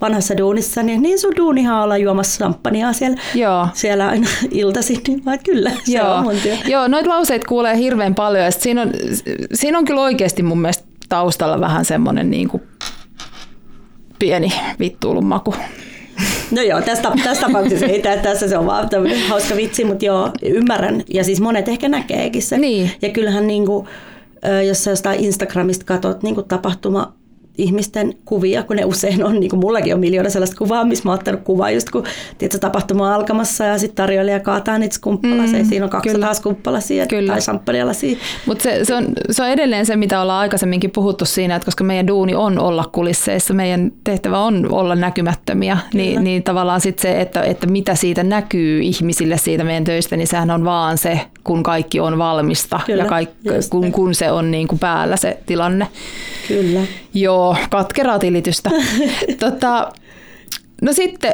vanhassa 0.00 0.36
duunissa, 0.36 0.82
niin, 0.82 1.02
niin 1.02 1.18
sun 1.18 1.32
duunihan 1.36 1.82
olla 1.82 1.96
juomassa 1.96 2.38
samppania 2.38 2.92
siellä, 2.92 3.20
Joo. 3.34 3.68
siellä 3.74 4.08
aina 4.08 4.28
iltaisin, 4.50 5.00
niin 5.08 5.24
vaan 5.24 5.38
kyllä, 5.44 5.70
se 5.70 5.98
Joo. 5.98 6.14
on 6.14 6.22
mun 6.22 6.36
työ. 6.42 6.56
Joo, 6.66 6.88
noita 6.88 7.08
lauseita 7.08 7.46
kuulee 7.48 7.76
hirveän 7.76 8.14
paljon 8.14 8.44
ja 8.44 8.50
siinä 8.50 8.82
on, 8.82 8.92
siinä 9.54 9.78
on 9.78 9.84
kyllä 9.84 10.00
oikeasti 10.00 10.42
mun 10.42 10.60
mielestä 10.60 10.84
taustalla 11.08 11.60
vähän 11.60 11.84
semmoinen 11.84 12.30
niin 12.30 12.48
kuin 12.48 12.62
pieni 14.18 14.52
vittuulun 14.78 15.26
maku. 15.26 15.54
No 16.54 16.62
joo, 16.62 16.82
tästä, 16.82 17.12
tästä 17.24 17.46
tapauksessa 17.46 17.86
ei 17.86 18.02
tässä 18.02 18.48
se 18.48 18.58
on 18.58 18.66
vaan 18.66 18.88
hauska 19.28 19.56
vitsi, 19.56 19.84
mutta 19.84 20.04
joo, 20.04 20.30
ymmärrän. 20.42 21.02
Ja 21.08 21.24
siis 21.24 21.40
monet 21.40 21.68
ehkä 21.68 21.88
näkeekin 21.88 22.42
sen. 22.42 22.60
Niin. 22.60 22.90
Ja 23.02 23.08
kyllähän 23.08 23.46
niin 23.46 23.66
kuin, 23.66 23.86
jos 24.66 24.84
sä 24.84 24.90
jostain 24.90 25.20
Instagramista 25.20 25.84
katsot 25.84 26.22
niin 26.22 26.34
kuin 26.34 26.48
tapahtuma 26.48 27.12
ihmisten 27.58 28.14
kuvia, 28.24 28.62
kun 28.62 28.76
ne 28.76 28.84
usein 28.84 29.24
on, 29.24 29.40
niin 29.40 29.50
kuin 29.50 29.60
mullakin 29.60 29.94
on 29.94 30.00
miljoona 30.00 30.30
sellaista 30.30 30.56
kuvaa, 30.56 30.84
missä 30.84 31.04
mä 31.04 31.10
oon 31.10 31.18
ottanut 31.18 31.40
kuvaa 31.44 31.70
just 31.70 31.90
kun 31.90 32.04
tiedätkö, 32.38 32.58
tapahtuma 32.58 33.06
on 33.08 33.14
alkamassa 33.14 33.64
ja 33.64 33.78
sitten 33.78 33.96
tarjoilija 33.96 34.40
kaataa 34.40 34.78
niitä 34.78 34.94
skumppalasia. 34.94 35.58
Mm, 35.58 35.68
siinä 35.68 35.84
on 35.84 35.90
200 35.90 36.14
kyllä. 36.14 36.34
skumppalasia 36.34 37.06
kyllä. 37.06 37.32
tai 37.32 37.40
champagnelasia. 37.40 38.16
Mutta 38.46 38.62
se, 38.62 38.84
se, 38.84 38.94
on, 38.94 39.06
se 39.30 39.42
on 39.42 39.48
edelleen 39.48 39.86
se, 39.86 39.96
mitä 39.96 40.20
ollaan 40.20 40.40
aikaisemminkin 40.40 40.90
puhuttu 40.90 41.24
siinä, 41.24 41.56
että 41.56 41.66
koska 41.66 41.84
meidän 41.84 42.06
duuni 42.06 42.34
on 42.34 42.58
olla 42.58 42.84
kulisseissa, 42.92 43.54
meidän 43.54 43.92
tehtävä 44.04 44.38
on 44.38 44.72
olla 44.72 44.94
näkymättömiä, 44.94 45.78
niin, 45.94 46.24
niin 46.24 46.42
tavallaan 46.42 46.80
sitten 46.80 47.02
se, 47.02 47.20
että, 47.20 47.42
että 47.42 47.66
mitä 47.66 47.94
siitä 47.94 48.22
näkyy 48.22 48.82
ihmisille 48.82 49.38
siitä 49.38 49.64
meidän 49.64 49.84
töistä, 49.84 50.16
niin 50.16 50.26
sehän 50.26 50.50
on 50.50 50.64
vaan 50.64 50.98
se, 50.98 51.20
kun 51.44 51.62
kaikki 51.62 52.00
on 52.00 52.18
valmista 52.18 52.80
Kyllä, 52.86 53.02
ja 53.02 53.08
kaikki, 53.08 53.48
kun, 53.70 53.92
kun 53.92 54.14
se 54.14 54.30
on 54.30 54.50
niin 54.50 54.68
kuin 54.68 54.78
päällä 54.78 55.16
se 55.16 55.38
tilanne. 55.46 55.86
Kyllä. 56.48 56.80
Joo, 57.14 57.56
katkeraa 57.70 58.18
tilitystä. 58.18 58.70
tota, 59.40 59.92
no 60.82 60.92
sitten 60.92 61.32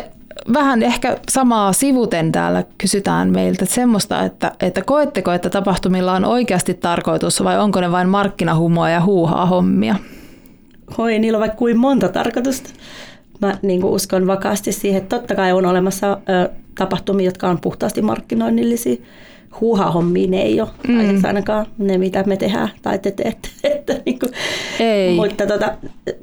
vähän 0.55 0.83
ehkä 0.83 1.16
samaa 1.28 1.72
sivuten 1.72 2.33
täällä 2.33 2.64
kysytään 2.78 3.31
meiltä 3.31 3.64
että 3.64 3.74
semmoista, 3.74 4.24
että, 4.24 4.53
että 4.61 4.83
koetteko, 4.83 5.33
että 5.33 5.51
tapahtumilla 5.51 6.12
on 6.12 6.24
oikeasti 6.24 6.74
tarkoitus 6.74 7.45
vai 7.45 7.59
onko 7.59 7.81
ne 7.81 7.93
vain 7.93 8.09
markkinahumoa 8.09 8.91
ja 8.91 9.01
huuhaa 9.01 9.47
hommia? 9.47 9.97
Hoi, 10.99 11.18
niillä 11.18 11.37
on 11.37 11.41
vaikka 11.41 11.59
kuin 11.59 11.78
monta 11.78 12.09
tarkoitusta. 12.09 12.70
Mä 13.41 13.59
niin 13.62 13.85
uskon 13.85 14.26
vakaasti 14.26 14.72
siihen, 14.72 15.03
että 15.03 15.18
totta 15.18 15.35
kai 15.35 15.53
on 15.53 15.66
olemassa 15.66 16.12
ö, 16.12 16.51
tapahtumia, 16.74 17.26
jotka 17.26 17.49
on 17.49 17.61
puhtaasti 17.61 18.03
markkinoinnillisia 18.03 18.97
huuhahommiin 19.61 20.34
ei 20.34 20.61
ole, 20.61 20.68
mm. 20.88 21.22
tai 21.22 21.28
ainakaan 21.28 21.66
ne, 21.78 21.98
mitä 21.98 22.22
me 22.26 22.36
tehdään 22.36 22.68
tai 22.82 22.98
te 22.98 23.11
teette. 23.11 23.48
Että 23.64 24.01
niin 24.07 24.18
kuin, 24.18 24.32
ei. 24.80 25.14
Mutta 25.14 25.46
tota, 25.46 25.74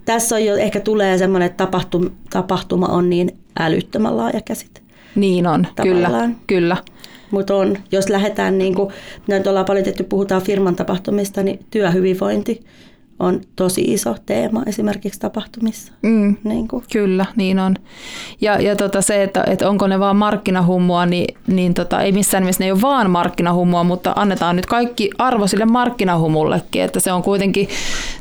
tässä 0.05 0.35
on 0.35 0.45
jo, 0.45 0.55
ehkä 0.55 0.79
tulee 0.79 1.17
semmoinen, 1.17 1.45
että 1.45 1.65
tapahtuma, 1.65 2.09
tapahtuma 2.29 2.85
on 2.85 3.09
niin 3.09 3.37
älyttömän 3.59 4.17
laaja 4.17 4.41
käsite. 4.45 4.81
Niin 5.15 5.47
on, 5.47 5.67
Tavallaan. 5.75 6.35
kyllä. 6.47 6.75
kyllä. 6.75 6.77
Mutta 7.31 7.55
on, 7.55 7.77
jos 7.91 8.09
lähdetään, 8.09 8.57
niin 8.57 8.75
kuin, 8.75 8.93
nyt 9.27 9.47
ollaan 9.47 9.65
paljon 9.65 9.85
tehty, 9.85 10.03
puhutaan 10.03 10.41
firman 10.41 10.75
tapahtumista, 10.75 11.43
niin 11.43 11.59
työhyvinvointi 11.71 12.63
on 13.19 13.41
tosi 13.55 13.81
iso 13.81 14.15
teema 14.25 14.63
esimerkiksi 14.65 15.19
tapahtumissa. 15.19 15.93
Mm, 16.01 16.35
niin 16.43 16.67
kuin. 16.67 16.83
Kyllä, 16.91 17.25
niin 17.35 17.59
on. 17.59 17.75
Ja, 18.41 18.61
ja 18.61 18.75
tota 18.75 19.01
se, 19.01 19.23
että, 19.23 19.43
että 19.47 19.69
onko 19.69 19.87
ne 19.87 19.99
vaan 19.99 20.15
markkinahummua, 20.15 21.05
niin, 21.05 21.37
niin 21.47 21.73
tota, 21.73 22.01
ei 22.01 22.11
missään 22.11 22.43
nimessä 22.43 22.63
ne 22.63 22.65
ei 22.65 22.71
ole 22.71 22.81
vaan 22.81 23.09
markkinahummua, 23.09 23.83
mutta 23.83 24.13
annetaan 24.15 24.55
nyt 24.55 24.65
kaikki 24.65 25.09
arvo 25.17 25.47
sille 25.47 25.65
markkinahumullekin, 25.65 26.81
että 26.81 26.99
se 26.99 27.11
on 27.11 27.23
kuitenkin 27.23 27.67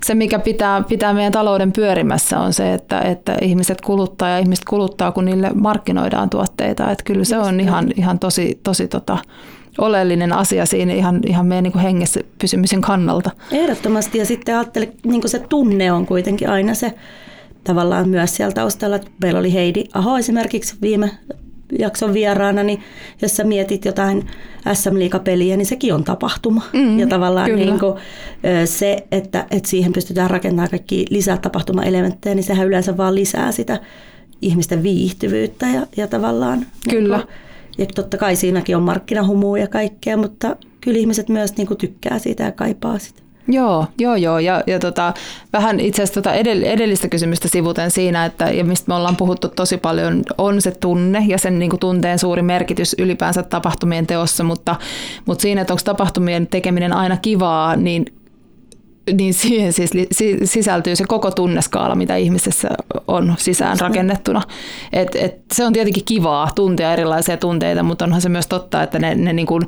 se, 0.05 0.15
mikä 0.15 0.39
pitää, 0.39 0.83
pitää 0.83 1.15
meidän 1.15 1.33
talouden 1.33 1.73
pyörimässä, 1.73 2.41
on 2.41 2.53
se, 2.53 2.75
että, 2.75 3.01
että 3.01 3.37
ihmiset 3.43 3.81
kuluttaa 3.81 4.29
ja 4.29 4.39
ihmiset 4.39 4.65
kuluttaa, 4.65 5.13
kun 5.13 5.25
niille 5.25 5.51
markkinoidaan 5.55 6.31
tuotteita. 6.31 6.91
Että 6.91 7.05
kyllä 7.05 7.25
se 7.25 7.39
on 7.39 7.61
ihan, 7.61 7.93
ihan 7.97 8.19
tosi, 8.19 8.61
tosi 8.63 8.89
tota, 8.89 9.19
oleellinen 9.79 10.33
asia 10.33 10.67
siinä 10.67 10.93
ihan, 10.93 11.21
ihan 11.27 11.47
meidän 11.47 11.65
niin 11.65 11.79
hengessä 11.79 12.21
pysymisen 12.41 12.81
kannalta. 12.81 13.31
Ehdottomasti 13.53 14.19
ja 14.19 14.27
sitten 14.27 14.55
ajattelin, 14.55 14.93
niin 15.05 15.29
se 15.29 15.39
tunne 15.39 15.93
on 15.93 16.07
kuitenkin 16.07 16.49
aina 16.49 16.75
se 16.75 16.93
tavallaan 17.65 18.09
myös 18.09 18.37
siellä 18.37 18.53
taustalla. 18.53 19.01
Meillä 19.23 19.41
oli 19.41 19.53
Heidi 19.53 19.85
Aho 19.95 20.19
esimerkiksi 20.19 20.77
viime 20.83 21.11
jakson 21.79 22.15
vieraana, 22.15 22.63
niin 22.63 22.83
jos 23.23 23.37
sä 23.37 23.45
mietit 23.45 23.85
jotain 23.85 24.27
SM 24.73 24.99
Liiga-peliä, 24.99 25.57
niin 25.57 25.67
sekin 25.67 25.95
on 25.95 26.05
tapahtuma. 26.05 26.63
Mm, 26.73 26.99
ja 26.99 27.07
tavallaan 27.07 27.57
niin 27.57 27.79
kuin, 27.79 27.95
se, 28.65 29.07
että, 29.13 29.47
että 29.51 29.69
siihen 29.69 29.93
pystytään 29.93 30.31
rakentamaan 30.31 30.71
kaikki 30.71 31.05
lisää 31.11 31.37
tapahtumaelementtejä, 31.37 32.35
niin 32.35 32.45
sehän 32.45 32.67
yleensä 32.67 32.97
vaan 32.97 33.15
lisää 33.15 33.53
sitä 33.53 33.81
ihmisten 34.43 34.83
viihtyvyyttä 34.83 35.67
ja, 35.67 35.87
ja 35.97 36.07
tavallaan 36.07 36.67
Kyllä. 36.91 37.17
Niin 37.17 37.27
kuin, 37.27 37.37
ja 37.79 37.87
totta 37.87 38.19
kai 38.19 38.37
siinäkin 38.37 38.77
on 38.77 38.83
markkinahumua 38.83 39.59
ja 39.59 39.67
kaikkea, 39.67 40.17
mutta 40.17 40.57
kyllä 40.81 40.99
ihmiset 40.99 41.29
myös 41.29 41.57
niin 41.57 41.67
kuin 41.67 41.79
tykkää 41.79 42.19
siitä 42.19 42.43
ja 42.43 42.53
kaipaa 42.53 42.99
sitä. 42.99 43.27
Joo, 43.49 43.87
joo, 43.99 44.17
joo. 44.17 44.39
Ja, 44.39 44.63
ja 44.67 44.79
tota, 44.79 45.15
vähän 45.53 45.81
itse 45.81 46.03
asiassa 46.03 46.23
tota 46.23 46.35
edellistä 46.65 47.09
kysymystä 47.09 47.49
sivuten 47.49 47.91
siinä, 47.91 48.25
että 48.25 48.51
ja 48.51 48.65
mistä 48.65 48.85
me 48.89 48.95
ollaan 48.95 49.17
puhuttu 49.17 49.49
tosi 49.49 49.77
paljon, 49.77 50.23
on 50.39 50.63
se 50.63 50.71
tunne 50.71 51.25
ja 51.29 51.39
sen 51.39 51.59
niin 51.59 51.71
kuin 51.71 51.81
tunteen 51.81 52.19
suuri 52.19 52.43
merkitys 52.43 52.97
ylipäänsä 52.99 53.43
tapahtumien 53.43 54.07
teossa, 54.07 54.45
mutta, 54.45 54.77
mutta 55.27 55.43
siinä, 55.43 55.61
että 55.61 55.73
onko 55.73 55.83
tapahtumien 55.85 56.47
tekeminen 56.47 56.93
aina 56.93 57.17
kivaa, 57.17 57.77
niin 57.77 58.05
niin 59.13 59.35
siihen 59.35 59.73
siis 59.73 59.91
sisältyy 60.45 60.97
se 60.97 61.05
koko 61.09 61.31
tunneskaala, 61.31 61.95
mitä 61.95 62.17
ihmisessä 62.17 62.69
on 63.09 63.35
sisään 63.39 63.81
rakennettuna. 63.81 64.43
Et, 64.93 65.09
et 65.15 65.35
se 65.53 65.65
on 65.65 65.73
tietenkin 65.73 66.05
kivaa 66.05 66.51
tuntea 66.55 66.93
erilaisia 66.93 67.37
tunteita, 67.37 67.83
mutta 67.83 68.05
onhan 68.05 68.21
se 68.21 68.29
myös 68.29 68.47
totta, 68.47 68.83
että 68.83 68.99
ne, 68.99 69.15
ne 69.15 69.33
niin 69.33 69.47
kuin 69.47 69.63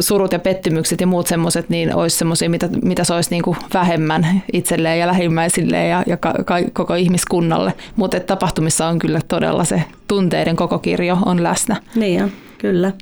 surut 0.00 0.32
ja 0.32 0.38
pettymykset 0.38 1.00
ja 1.00 1.06
muut 1.06 1.26
semmoiset, 1.26 1.68
niin 1.68 1.94
olisi 1.94 2.16
semmoisia, 2.16 2.50
mitä, 2.50 2.68
mitä 2.82 3.04
se 3.04 3.14
olisi 3.14 3.30
niin 3.30 3.42
kuin 3.42 3.56
vähemmän 3.74 4.42
itselleen 4.52 4.98
ja 4.98 5.06
lähimmäisilleen 5.06 5.90
ja, 5.90 6.02
ja 6.06 6.16
ka, 6.16 6.34
ka, 6.44 6.54
koko 6.72 6.94
ihmiskunnalle. 6.94 7.72
Mutta 7.96 8.20
tapahtumissa 8.20 8.86
on 8.86 8.98
kyllä 8.98 9.20
todella 9.28 9.64
se 9.64 9.84
tunteiden 10.08 10.56
koko 10.56 10.78
kirjo 10.78 11.18
on 11.26 11.42
läsnä. 11.42 11.76
Niin 11.94 12.24
on, 12.24 12.30
kyllä. 12.58 12.92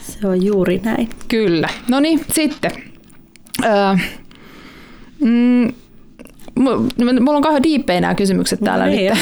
Se 0.00 0.28
on 0.28 0.44
juuri 0.44 0.80
näin. 0.84 1.08
Kyllä. 1.28 1.68
No 1.88 2.00
niin, 2.00 2.20
sitten. 2.32 2.70
Öö, 3.64 3.96
Mm, 5.20 5.72
Mulla 7.20 7.36
on 7.36 7.42
kauhean 7.42 7.62
diippejä 7.62 8.00
nämä 8.00 8.14
kysymykset 8.14 8.60
täällä 8.60 8.86
no, 8.86 8.90
nyt. 8.90 9.12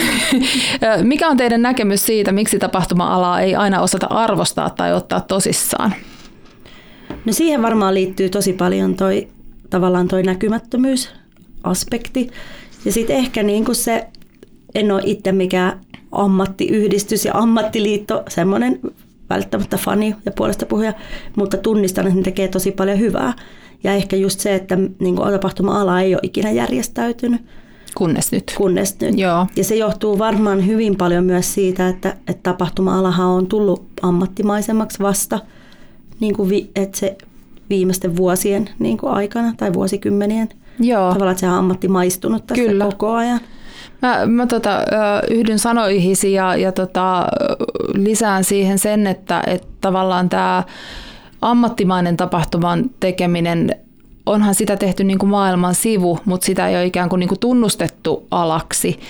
Mikä 1.02 1.28
on 1.28 1.36
teidän 1.36 1.62
näkemys 1.62 2.06
siitä, 2.06 2.32
miksi 2.32 2.58
tapahtuma-alaa 2.58 3.40
ei 3.40 3.54
aina 3.54 3.80
osata 3.80 4.06
arvostaa 4.06 4.70
tai 4.70 4.94
ottaa 4.94 5.20
tosissaan? 5.20 5.94
No 7.24 7.32
siihen 7.32 7.62
varmaan 7.62 7.94
liittyy 7.94 8.28
tosi 8.28 8.52
paljon 8.52 8.94
toi, 8.94 9.28
tavallaan 9.70 10.08
toi 10.08 10.22
näkymättömyysaspekti. 10.22 12.30
Ja 12.84 12.92
sitten 12.92 13.16
ehkä 13.16 13.42
niin 13.42 13.64
kuin 13.64 13.76
se, 13.76 14.06
en 14.74 14.92
ole 14.92 15.02
itse 15.04 15.32
mikään 15.32 15.80
ammattiyhdistys 16.12 17.24
ja 17.24 17.32
ammattiliitto, 17.34 18.22
semmoinen 18.28 18.80
välttämättä 19.30 19.76
fani 19.76 20.14
ja 20.26 20.32
puolesta 20.32 20.66
puhuja, 20.66 20.92
mutta 21.36 21.56
tunnistan, 21.56 22.06
että 22.06 22.18
ne 22.18 22.22
tekee 22.22 22.48
tosi 22.48 22.70
paljon 22.70 22.98
hyvää. 22.98 23.32
Ja 23.86 23.92
ehkä 23.92 24.16
just 24.16 24.40
se, 24.40 24.54
että 24.54 24.76
niin 24.76 25.16
tapahtuma-ala 25.16 26.00
ei 26.00 26.14
ole 26.14 26.20
ikinä 26.22 26.50
järjestäytynyt. 26.50 27.40
Kunnes 27.94 28.32
nyt. 28.32 28.52
Kunnes 28.56 29.00
nyt. 29.00 29.18
Joo. 29.18 29.46
Ja 29.56 29.64
se 29.64 29.76
johtuu 29.76 30.18
varmaan 30.18 30.66
hyvin 30.66 30.96
paljon 30.96 31.24
myös 31.24 31.54
siitä, 31.54 31.88
että, 31.88 32.08
että 32.28 32.42
tapahtuma-alahan 32.42 33.26
on 33.26 33.46
tullut 33.46 33.86
ammattimaisemmaksi 34.02 34.98
vasta 34.98 35.38
niin 36.20 36.36
kuin 36.36 36.48
vi, 36.48 36.70
että 36.76 36.98
se 36.98 37.16
viimeisten 37.70 38.16
vuosien 38.16 38.68
niin 38.78 38.98
kuin 38.98 39.12
aikana 39.12 39.54
tai 39.56 39.72
vuosikymmenien. 39.72 40.48
Joo. 40.80 41.12
Tavallaan, 41.12 41.32
että 41.32 41.40
se 41.40 41.48
on 41.48 41.58
ammattimaistunut 41.58 42.46
tässä 42.46 42.64
Kyllä. 42.64 42.84
koko 42.84 43.12
ajan. 43.12 43.40
Mä, 44.02 44.26
mä 44.26 44.46
tota, 44.46 44.82
yhdyn 45.30 45.58
sanoihisi 45.58 46.32
ja, 46.32 46.56
ja 46.56 46.72
tota, 46.72 47.26
lisään 47.94 48.44
siihen 48.44 48.78
sen, 48.78 49.06
että, 49.06 49.42
että 49.46 49.68
tavallaan 49.80 50.28
tämä 50.28 50.62
ammattimainen 51.42 52.16
tapahtuman 52.16 52.90
tekeminen, 53.00 53.76
onhan 54.26 54.54
sitä 54.54 54.76
tehty 54.76 55.04
niin 55.04 55.18
kuin 55.18 55.30
maailman 55.30 55.74
sivu, 55.74 56.18
mutta 56.24 56.44
sitä 56.44 56.68
ei 56.68 56.76
ole 56.76 56.84
ikään 56.86 57.08
kuin, 57.08 57.20
niin 57.20 57.28
kuin 57.28 57.40
tunnustettu 57.40 58.26
alaksi. 58.30 59.00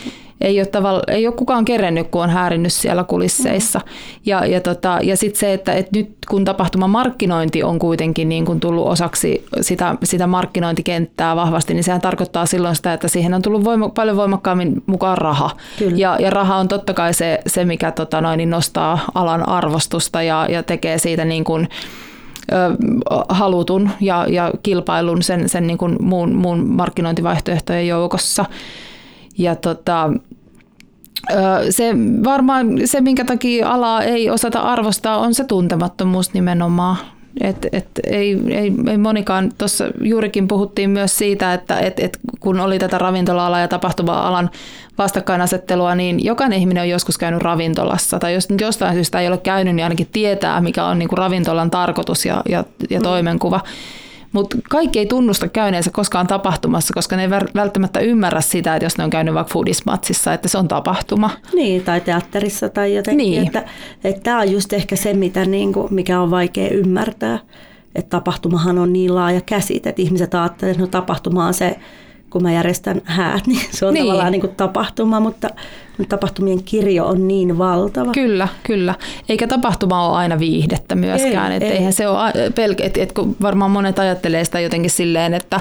ei 0.40 0.60
ole, 0.60 0.66
tavalla, 0.66 1.02
ei 1.08 1.26
ole 1.26 1.34
kukaan 1.34 1.64
kerennyt, 1.64 2.08
kun 2.08 2.22
on 2.22 2.30
häärinnyt 2.30 2.72
siellä 2.72 3.04
kulisseissa. 3.04 3.78
Mm. 3.78 3.92
Ja, 4.26 4.46
ja, 4.46 4.60
tota, 4.60 4.98
ja 5.02 5.16
sitten 5.16 5.40
se, 5.40 5.52
että, 5.52 5.72
että 5.72 5.98
nyt 5.98 6.10
kun 6.28 6.44
tapahtumamarkkinointi 6.44 7.62
on 7.62 7.78
kuitenkin 7.78 8.28
niin 8.28 8.44
kuin 8.44 8.60
tullut 8.60 8.86
osaksi 8.86 9.46
sitä, 9.60 9.94
sitä 10.04 10.26
markkinointikenttää 10.26 11.36
vahvasti, 11.36 11.74
niin 11.74 11.84
sehän 11.84 12.00
tarkoittaa 12.00 12.46
silloin 12.46 12.76
sitä, 12.76 12.92
että 12.92 13.08
siihen 13.08 13.34
on 13.34 13.42
tullut 13.42 13.64
voima, 13.64 13.88
paljon 13.88 14.16
voimakkaammin 14.16 14.82
mukaan 14.86 15.18
raha. 15.18 15.50
Ja, 15.94 16.16
ja 16.20 16.30
raha 16.30 16.56
on 16.56 16.68
totta 16.68 16.94
kai 16.94 17.14
se, 17.14 17.40
se 17.46 17.64
mikä 17.64 17.90
tota 17.90 18.20
noin, 18.20 18.38
niin 18.38 18.50
nostaa 18.50 18.98
alan 19.14 19.48
arvostusta 19.48 20.22
ja, 20.22 20.46
ja 20.50 20.62
tekee 20.62 20.98
siitä 20.98 21.24
niin 21.24 21.44
kuin, 21.44 21.68
halutun 23.28 23.90
ja, 24.00 24.26
ja 24.28 24.52
kilpailun 24.62 25.22
sen, 25.22 25.48
sen 25.48 25.66
niin 25.66 25.78
kuin 25.78 25.96
muun, 26.00 26.34
muun 26.34 26.68
markkinointivaihtoehtojen 26.68 27.88
joukossa. 27.88 28.44
Ja 29.38 29.56
tota, 29.56 30.10
se 31.70 31.94
varmaan 32.24 32.68
se, 32.84 33.00
minkä 33.00 33.24
takia 33.24 33.70
alaa 33.70 34.02
ei 34.02 34.30
osata 34.30 34.60
arvostaa, 34.60 35.18
on 35.18 35.34
se 35.34 35.44
tuntemattomuus 35.44 36.34
nimenomaan. 36.34 36.96
Et, 37.40 37.66
et, 37.72 37.86
ei, 38.06 38.38
ei, 38.50 38.72
ei 38.90 38.98
monikaan, 38.98 39.52
tuossa 39.58 39.84
juurikin 40.00 40.48
puhuttiin 40.48 40.90
myös 40.90 41.18
siitä, 41.18 41.54
että 41.54 41.78
et, 41.78 42.00
et 42.00 42.18
kun 42.40 42.60
oli 42.60 42.78
tätä 42.78 42.98
ravintola-alaa 42.98 43.60
ja 43.60 43.68
tapahtuma-alan 43.68 44.50
vastakkainasettelua, 44.98 45.94
niin 45.94 46.24
jokainen 46.24 46.58
ihminen 46.58 46.82
on 46.82 46.88
joskus 46.88 47.18
käynyt 47.18 47.42
ravintolassa, 47.42 48.18
tai 48.18 48.34
jos 48.34 48.48
jostain 48.60 48.94
syystä 48.94 49.20
ei 49.20 49.28
ole 49.28 49.38
käynyt, 49.38 49.74
niin 49.74 49.84
ainakin 49.84 50.08
tietää, 50.12 50.60
mikä 50.60 50.84
on 50.84 50.98
niin 50.98 51.08
kuin 51.08 51.18
ravintolan 51.18 51.70
tarkoitus 51.70 52.24
ja, 52.24 52.42
ja, 52.48 52.64
ja 52.90 53.00
mm. 53.00 53.04
Mutta 54.36 54.56
kaikki 54.70 54.98
ei 54.98 55.06
tunnusta 55.06 55.48
käyneensä 55.48 55.90
koskaan 55.90 56.26
tapahtumassa, 56.26 56.94
koska 56.94 57.16
ne 57.16 57.22
ei 57.22 57.30
välttämättä 57.54 58.00
ymmärrä 58.00 58.40
sitä, 58.40 58.76
että 58.76 58.84
jos 58.86 58.98
ne 58.98 59.04
on 59.04 59.10
käynyt 59.10 59.34
vaikka 59.34 59.52
foodismatsissa, 59.52 60.32
että 60.32 60.48
se 60.48 60.58
on 60.58 60.68
tapahtuma. 60.68 61.30
Niin, 61.54 61.82
tai 61.82 62.00
teatterissa 62.00 62.68
tai 62.68 62.94
jotenkin. 62.94 63.30
Niin. 63.30 63.46
Että, 63.46 63.64
että 64.04 64.22
tämä 64.22 64.40
on 64.40 64.52
just 64.52 64.72
ehkä 64.72 64.96
se, 64.96 65.14
mitä, 65.14 65.44
niin 65.44 65.72
kuin, 65.72 65.94
mikä 65.94 66.20
on 66.20 66.30
vaikea 66.30 66.68
ymmärtää. 66.68 67.38
Että 67.94 68.10
tapahtumahan 68.10 68.78
on 68.78 68.92
niin 68.92 69.14
laaja 69.14 69.40
käsite, 69.40 69.88
että 69.88 70.02
ihmiset 70.02 70.34
ajattelevat, 70.34 70.74
että 70.74 70.82
no 70.82 70.86
tapahtuma 70.86 71.46
on 71.46 71.54
se 71.54 71.76
kun 72.30 72.42
mä 72.42 72.52
järjestän 72.52 73.02
häät, 73.04 73.46
niin 73.46 73.60
se 73.70 73.86
on 73.86 73.94
niin. 73.94 74.04
tavallaan 74.04 74.32
niin 74.32 74.40
kuin 74.40 74.54
tapahtuma, 74.56 75.20
mutta 75.20 75.48
tapahtumien 76.08 76.62
kirjo 76.62 77.06
on 77.06 77.28
niin 77.28 77.58
valtava. 77.58 78.12
Kyllä, 78.12 78.48
kyllä. 78.62 78.94
Eikä 79.28 79.46
tapahtuma 79.46 80.08
ole 80.08 80.16
aina 80.16 80.38
viihdettä 80.38 80.94
myöskään. 80.94 81.52
Ei, 81.52 81.56
et 81.56 81.62
ei. 81.62 81.70
Eihän 81.70 81.92
se 81.92 82.08
ole 82.08 82.32
pelkä, 82.54 82.84
et, 82.84 82.96
et, 82.96 83.12
kun 83.12 83.36
varmaan 83.42 83.70
monet 83.70 83.98
ajattelee 83.98 84.44
sitä 84.44 84.60
jotenkin 84.60 84.90
silleen, 84.90 85.34
että 85.34 85.60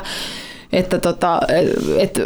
että 0.75 0.99
tota, 0.99 1.39
et, 1.97 2.21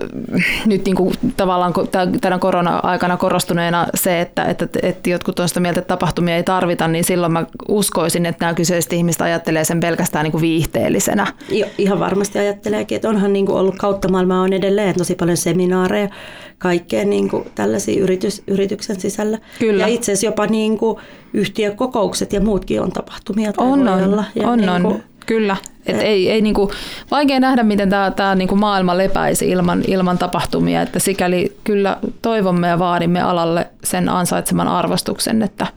nyt 0.66 0.86
niin 0.86 0.95
kuin 0.95 1.14
tavallaan 1.38 1.74
tämän 2.22 2.39
korona-aikana 2.39 3.18
korostuneena 3.18 3.88
se, 3.95 4.22
että, 4.22 4.43
että, 4.43 4.68
että 4.84 5.10
jotkut 5.10 5.39
on 5.39 5.47
sitä 5.47 5.60
mieltä, 5.60 5.80
että 5.80 5.88
tapahtumia 5.88 6.36
ei 6.36 6.43
tarvita, 6.43 6.88
niin 6.88 7.04
silloin 7.04 7.34
mä 7.34 7.45
uskoisin, 7.68 8.26
että 8.26 8.45
nämä 8.45 8.54
kyseiset 8.54 8.93
ihmiset 8.93 9.22
ajattelee 9.22 9.64
sen 9.64 9.80
pelkästään 9.80 10.24
niin 10.24 10.32
kuin 10.32 10.41
viihteellisenä. 10.41 11.28
Jo, 11.50 11.66
ihan 11.78 12.00
varmasti 12.00 12.39
ajatteleekin, 12.39 12.95
että 12.95 13.10
onhan 13.10 13.34
niin 13.34 13.45
kuin 13.45 13.58
ollut 13.58 13.76
kautta 13.78 14.10
maailmaa 14.10 14.41
on 14.41 14.54
edelleen 14.54 14.95
tosi 14.95 15.16
paljon 15.16 15.38
seminaareja, 15.38 16.10
kaikkea 16.58 17.06
niin 17.06 17.30
kuin 17.30 17.45
tällaisia 17.56 18.04
yritys, 18.04 18.43
yrityksen 18.47 19.00
sisällä. 19.00 19.38
Kyllä. 19.60 19.84
Ja 19.84 19.88
itse 19.88 20.12
asiassa 20.12 20.26
jopa 20.26 20.45
niin 20.45 20.78
kuin 20.78 20.97
yhtiökokoukset 21.34 22.34
ja 22.34 22.41
muutkin 22.41 22.82
on 22.82 22.91
tapahtumia. 22.91 23.52
On, 23.58 23.88
on, 23.88 24.26
ja 24.36 24.47
on, 24.50 24.58
niin 24.58 24.70
kuin, 24.70 24.86
on. 24.86 25.04
Kyllä. 25.26 25.58
Et 25.90 26.02
ei, 26.02 26.32
ei 26.32 26.42
niinku, 26.42 26.72
vaikea 27.12 27.40
nähdä, 27.40 27.64
miten 27.64 27.90
tämä 27.90 28.12
tää 28.12 28.36
niinku 28.36 28.56
maailma 28.56 28.98
lepäisi 28.98 29.50
ilman, 29.50 29.84
ilman 29.88 30.18
tapahtumia. 30.18 30.82
Että 30.82 31.00
sikäli 31.00 31.58
kyllä 31.64 31.98
toivomme 32.22 32.68
ja 32.68 32.80
vaadimme 32.80 33.22
alalle 33.22 33.68
sen 33.84 34.10
ansaitseman 34.10 34.68
arvostuksen. 34.68 35.42
Että 35.42 35.68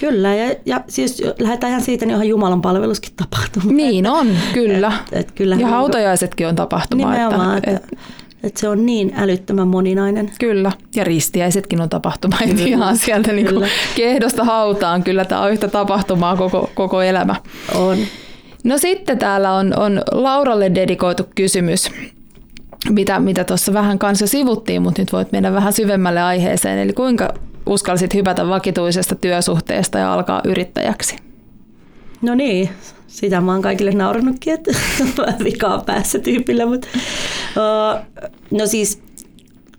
Kyllä, 0.00 0.34
ja, 0.34 0.54
ja 0.66 0.80
siis 0.88 1.22
lähdetään 1.38 1.70
ihan 1.70 1.82
siitä, 1.82 2.06
niin 2.06 2.14
onhan 2.14 2.28
Jumalan 2.28 2.62
palveluskin 2.62 3.12
tapahtuma. 3.16 3.72
Niin 3.72 4.06
on, 4.06 4.26
kyllä. 4.52 4.92
Et, 5.12 5.20
et, 5.20 5.32
kyllä 5.32 5.56
ja 5.56 5.66
hautajaisetkin 5.66 6.46
on 6.46 6.56
tapahtuma. 6.56 7.12
Nimenomaan, 7.12 7.58
että, 7.58 7.70
että, 7.70 7.96
että 8.42 8.60
se 8.60 8.68
on 8.68 8.86
niin 8.86 9.12
älyttömän 9.16 9.68
moninainen. 9.68 10.30
Kyllä, 10.40 10.72
ja 10.94 11.04
ristiäisetkin 11.04 11.80
on 11.80 11.88
tapahtuma. 11.88 12.36
Kyllä. 12.38 12.66
Ihan 12.66 12.96
sieltä 12.96 13.32
niin 13.32 13.48
kehdosta 13.94 14.44
hautaan. 14.44 15.02
Kyllä 15.02 15.24
tämä 15.24 15.40
on 15.40 15.52
yhtä 15.52 15.68
tapahtumaa 15.68 16.36
koko, 16.36 16.70
koko 16.74 17.02
elämä. 17.02 17.34
On. 17.74 17.98
No 18.64 18.78
sitten 18.78 19.18
täällä 19.18 19.52
on, 19.52 19.78
on 19.78 20.02
Lauralle 20.12 20.74
dedikoitu 20.74 21.22
kysymys, 21.34 21.90
mitä, 22.88 23.20
mitä 23.20 23.44
vähän 23.72 23.98
kanssa 23.98 24.26
sivuttiin, 24.26 24.82
mutta 24.82 25.02
nyt 25.02 25.12
voit 25.12 25.32
mennä 25.32 25.52
vähän 25.52 25.72
syvemmälle 25.72 26.22
aiheeseen. 26.22 26.78
Eli 26.78 26.92
kuinka 26.92 27.34
uskalsit 27.66 28.14
hypätä 28.14 28.48
vakituisesta 28.48 29.14
työsuhteesta 29.14 29.98
ja 29.98 30.12
alkaa 30.12 30.40
yrittäjäksi? 30.44 31.16
No 32.22 32.34
niin, 32.34 32.68
sitä 33.06 33.40
mä 33.40 33.52
oon 33.52 33.62
kaikille 33.62 33.90
naurannutkin, 33.90 34.54
että 34.54 34.70
vikaa 35.44 35.82
päässä 35.86 36.18
tyypillä, 36.18 36.66
mutta 36.66 36.88
no 38.50 38.66
siis 38.66 39.02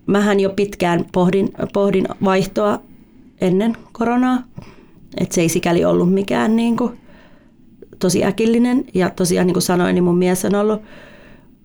mähän 0.06 0.40
jo 0.40 0.50
pitkään 0.50 1.04
pohdin, 1.12 1.48
pohdin 1.72 2.08
vaihtoa 2.24 2.80
ennen 3.40 3.76
koronaa, 3.92 4.42
että 5.20 5.34
se 5.34 5.40
ei 5.40 5.48
sikäli 5.48 5.84
ollut 5.84 6.12
mikään 6.14 6.56
niin 6.56 6.76
kuin 6.76 7.01
tosi 8.02 8.24
äkillinen 8.24 8.84
ja 8.94 9.10
tosiaan 9.10 9.46
niin 9.46 9.54
kuin 9.54 9.62
sanoin, 9.62 9.94
niin 9.94 10.04
mun 10.04 10.18
mies 10.18 10.44
on 10.44 10.54
ollut, 10.54 10.82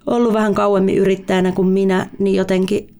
ollut 0.07 0.33
vähän 0.33 0.53
kauemmin 0.53 0.97
yrittäjänä 0.97 1.51
kuin 1.51 1.67
minä, 1.67 2.09
niin 2.19 2.35
jotenkin 2.35 2.95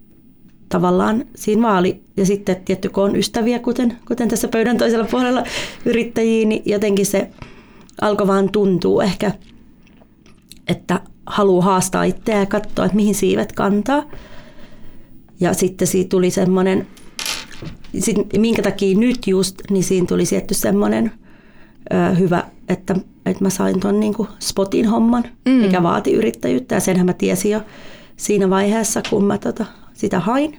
tavallaan 0.69 1.25
siinä 1.35 1.61
vaali. 1.61 2.01
Ja 2.17 2.25
sitten 2.25 2.55
tietty, 2.65 2.89
kun 2.89 3.03
on 3.03 3.15
ystäviä, 3.15 3.59
kuten, 3.59 3.97
kuten 4.07 4.27
tässä 4.27 4.47
pöydän 4.47 4.77
toisella 4.77 5.07
puolella 5.11 5.43
yrittäjiä, 5.85 6.45
niin 6.47 6.61
jotenkin 6.65 7.05
se 7.05 7.29
alkoi 8.01 8.27
vaan 8.27 8.49
tuntuu 8.51 9.01
ehkä, 9.01 9.31
että 10.67 11.01
haluaa 11.25 11.65
haastaa 11.65 12.03
itseä 12.03 12.39
ja 12.39 12.45
katsoa, 12.45 12.85
että 12.85 12.95
mihin 12.95 13.15
siivet 13.15 13.51
kantaa. 13.51 14.03
Ja 15.39 15.53
sitten 15.53 15.88
siitä 15.88 16.09
tuli 16.09 16.31
semmoinen, 16.31 16.88
minkä 18.38 18.61
takia 18.61 18.97
nyt 18.97 19.27
just, 19.27 19.55
niin 19.69 19.83
siinä 19.83 20.07
tuli 20.07 20.25
tietty 20.25 20.53
semmoinen 20.53 21.11
hyvä, 22.19 22.43
että 22.70 22.95
että 23.26 23.43
mä 23.43 23.49
sain 23.49 23.80
tuon 23.80 23.99
niin 23.99 24.13
spotin 24.39 24.88
homman, 24.88 25.24
mm. 25.45 25.51
mikä 25.51 25.84
vaati 25.84 26.13
yrittäjyyttä 26.13 26.76
ja 26.76 26.82
senhän 26.82 27.05
mä 27.05 27.13
tiesin 27.13 27.51
jo 27.51 27.61
siinä 28.18 28.49
vaiheessa, 28.49 29.01
kun 29.09 29.24
mä 29.24 29.38
tota, 29.38 29.65
sitä 29.93 30.20
hain. 30.20 30.57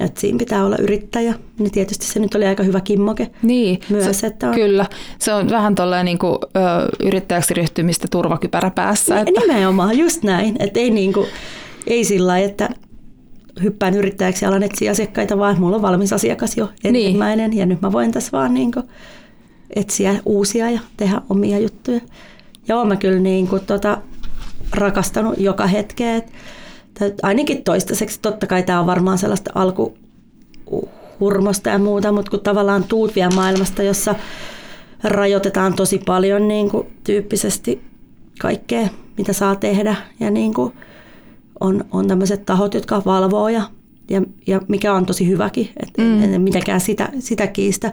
Että 0.00 0.20
siinä 0.20 0.38
pitää 0.38 0.64
olla 0.64 0.76
yrittäjä, 0.78 1.34
niin 1.58 1.70
tietysti 1.70 2.06
se 2.06 2.20
nyt 2.20 2.34
oli 2.34 2.46
aika 2.46 2.62
hyvä 2.62 2.80
kimmoke 2.80 3.30
niin, 3.42 3.80
myös. 3.88 4.20
Se, 4.20 4.26
että 4.26 4.48
on... 4.48 4.54
Kyllä, 4.54 4.86
se 5.18 5.34
on 5.34 5.50
vähän 5.50 5.74
tuollainen 5.74 6.04
niin 6.04 6.18
kuin, 6.18 6.38
ö, 6.42 7.06
yrittäjäksi 7.06 7.54
ryhtymistä 7.54 8.08
turvakypärä 8.10 8.70
päässä. 8.70 9.14
Niin, 9.14 9.28
että... 9.28 9.40
Nimenomaan, 9.40 9.98
just 9.98 10.22
näin. 10.22 10.56
Että 10.58 10.80
ei, 10.80 10.90
niin 10.90 11.12
kuin, 11.12 11.26
ei 11.86 12.04
sillä 12.04 12.26
lailla, 12.26 12.48
että 12.48 12.68
hyppään 13.62 13.94
yrittäjäksi 13.94 14.44
ja 14.44 14.48
alan 14.48 14.62
etsiä 14.62 14.90
asiakkaita, 14.90 15.38
vaan 15.38 15.60
mulla 15.60 15.76
on 15.76 15.82
valmis 15.82 16.12
asiakas 16.12 16.56
jo 16.56 16.68
niin. 16.82 16.96
ensimmäinen 16.96 17.50
niin. 17.50 17.60
ja 17.60 17.66
nyt 17.66 17.82
mä 17.82 17.92
voin 17.92 18.12
tässä 18.12 18.32
vaan 18.32 18.54
niin 18.54 18.72
kuin, 18.72 18.84
etsiä 19.76 20.14
uusia 20.24 20.70
ja 20.70 20.80
tehdä 20.96 21.22
omia 21.28 21.58
juttuja. 21.58 22.00
Ja 22.68 22.76
olen 22.76 22.88
mä 22.88 22.96
kyllä 22.96 23.18
niin 23.18 23.48
kuin 23.48 23.66
tota, 23.66 23.98
rakastanut 24.72 25.38
joka 25.38 25.66
hetkeä. 25.66 26.22
Ainakin 27.22 27.64
toistaiseksi, 27.64 28.18
totta 28.22 28.46
kai 28.46 28.62
tämä 28.62 28.80
on 28.80 28.86
varmaan 28.86 29.18
sellaista 29.18 29.50
alkuhurmosta 29.54 31.70
ja 31.70 31.78
muuta, 31.78 32.12
mutta 32.12 32.30
kun 32.30 32.40
tavallaan 32.40 32.84
tuut 32.84 33.14
vielä 33.14 33.34
maailmasta, 33.34 33.82
jossa 33.82 34.14
rajoitetaan 35.04 35.74
tosi 35.74 35.98
paljon 36.06 36.48
niin 36.48 36.70
kuin, 36.70 36.86
tyyppisesti 37.04 37.82
kaikkea, 38.40 38.88
mitä 39.18 39.32
saa 39.32 39.56
tehdä. 39.56 39.96
Ja 40.20 40.30
niin 40.30 40.54
kuin, 40.54 40.74
on, 41.60 41.84
on 41.90 42.08
tämmöiset 42.08 42.46
tahot, 42.46 42.74
jotka 42.74 43.02
valvoo 43.06 43.48
ja 43.48 43.62
ja, 44.10 44.22
ja 44.46 44.60
mikä 44.68 44.94
on 44.94 45.06
tosi 45.06 45.28
hyväkin, 45.28 45.68
että 45.82 46.02
mm. 46.02 46.22
en, 46.22 46.34
en 46.34 46.40
mitenkään 46.40 46.80
sitä, 46.80 47.08
sitä 47.18 47.46
kiistä, 47.46 47.92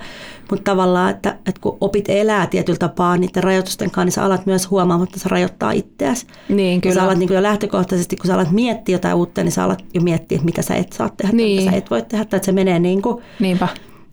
mutta 0.52 0.72
tavallaan, 0.72 1.12
että, 1.12 1.30
että 1.30 1.62
kun 1.62 1.78
opit 1.82 2.10
elää 2.10 2.48
tietyllä 2.48 2.80
tapaa 2.80 3.18
niiden 3.18 3.44
rajoitusten 3.44 3.92
kanssa, 3.92 4.06
niin 4.06 4.12
sä 4.12 4.24
alat 4.24 4.46
myös 4.46 4.70
huomaamaan, 4.70 5.08
että 5.08 5.20
se 5.20 5.30
rajoittaa 5.30 5.72
itseäsi. 5.72 6.28
Niin, 6.50 6.82
kyllä. 6.82 6.94
sä 6.94 7.04
alat 7.04 7.18
niin 7.18 7.34
jo 7.34 7.44
lähtökohtaisesti, 7.44 8.16
kun 8.16 8.28
sä 8.28 8.34
alat 8.34 8.52
miettiä 8.52 8.96
jotain 8.96 9.16
uutta, 9.16 9.44
niin 9.44 9.52
sä 9.52 9.64
alat 9.64 9.84
jo 9.94 10.02
miettiä, 10.02 10.40
mitä 10.44 10.62
sä 10.62 10.76
et 10.76 10.94
saa 10.94 11.10
tehdä, 11.10 11.34
niin. 11.34 11.60
mitä 11.60 11.72
sä 11.72 11.78
et 11.78 11.92
voi 11.92 12.02
tehdä, 12.02 12.26
tai 12.26 12.38
että 12.38 12.46
se 12.46 12.52
menee 12.52 12.80
niin 12.80 13.02
kuin, 13.02 13.24
Niinpä. 13.40 13.68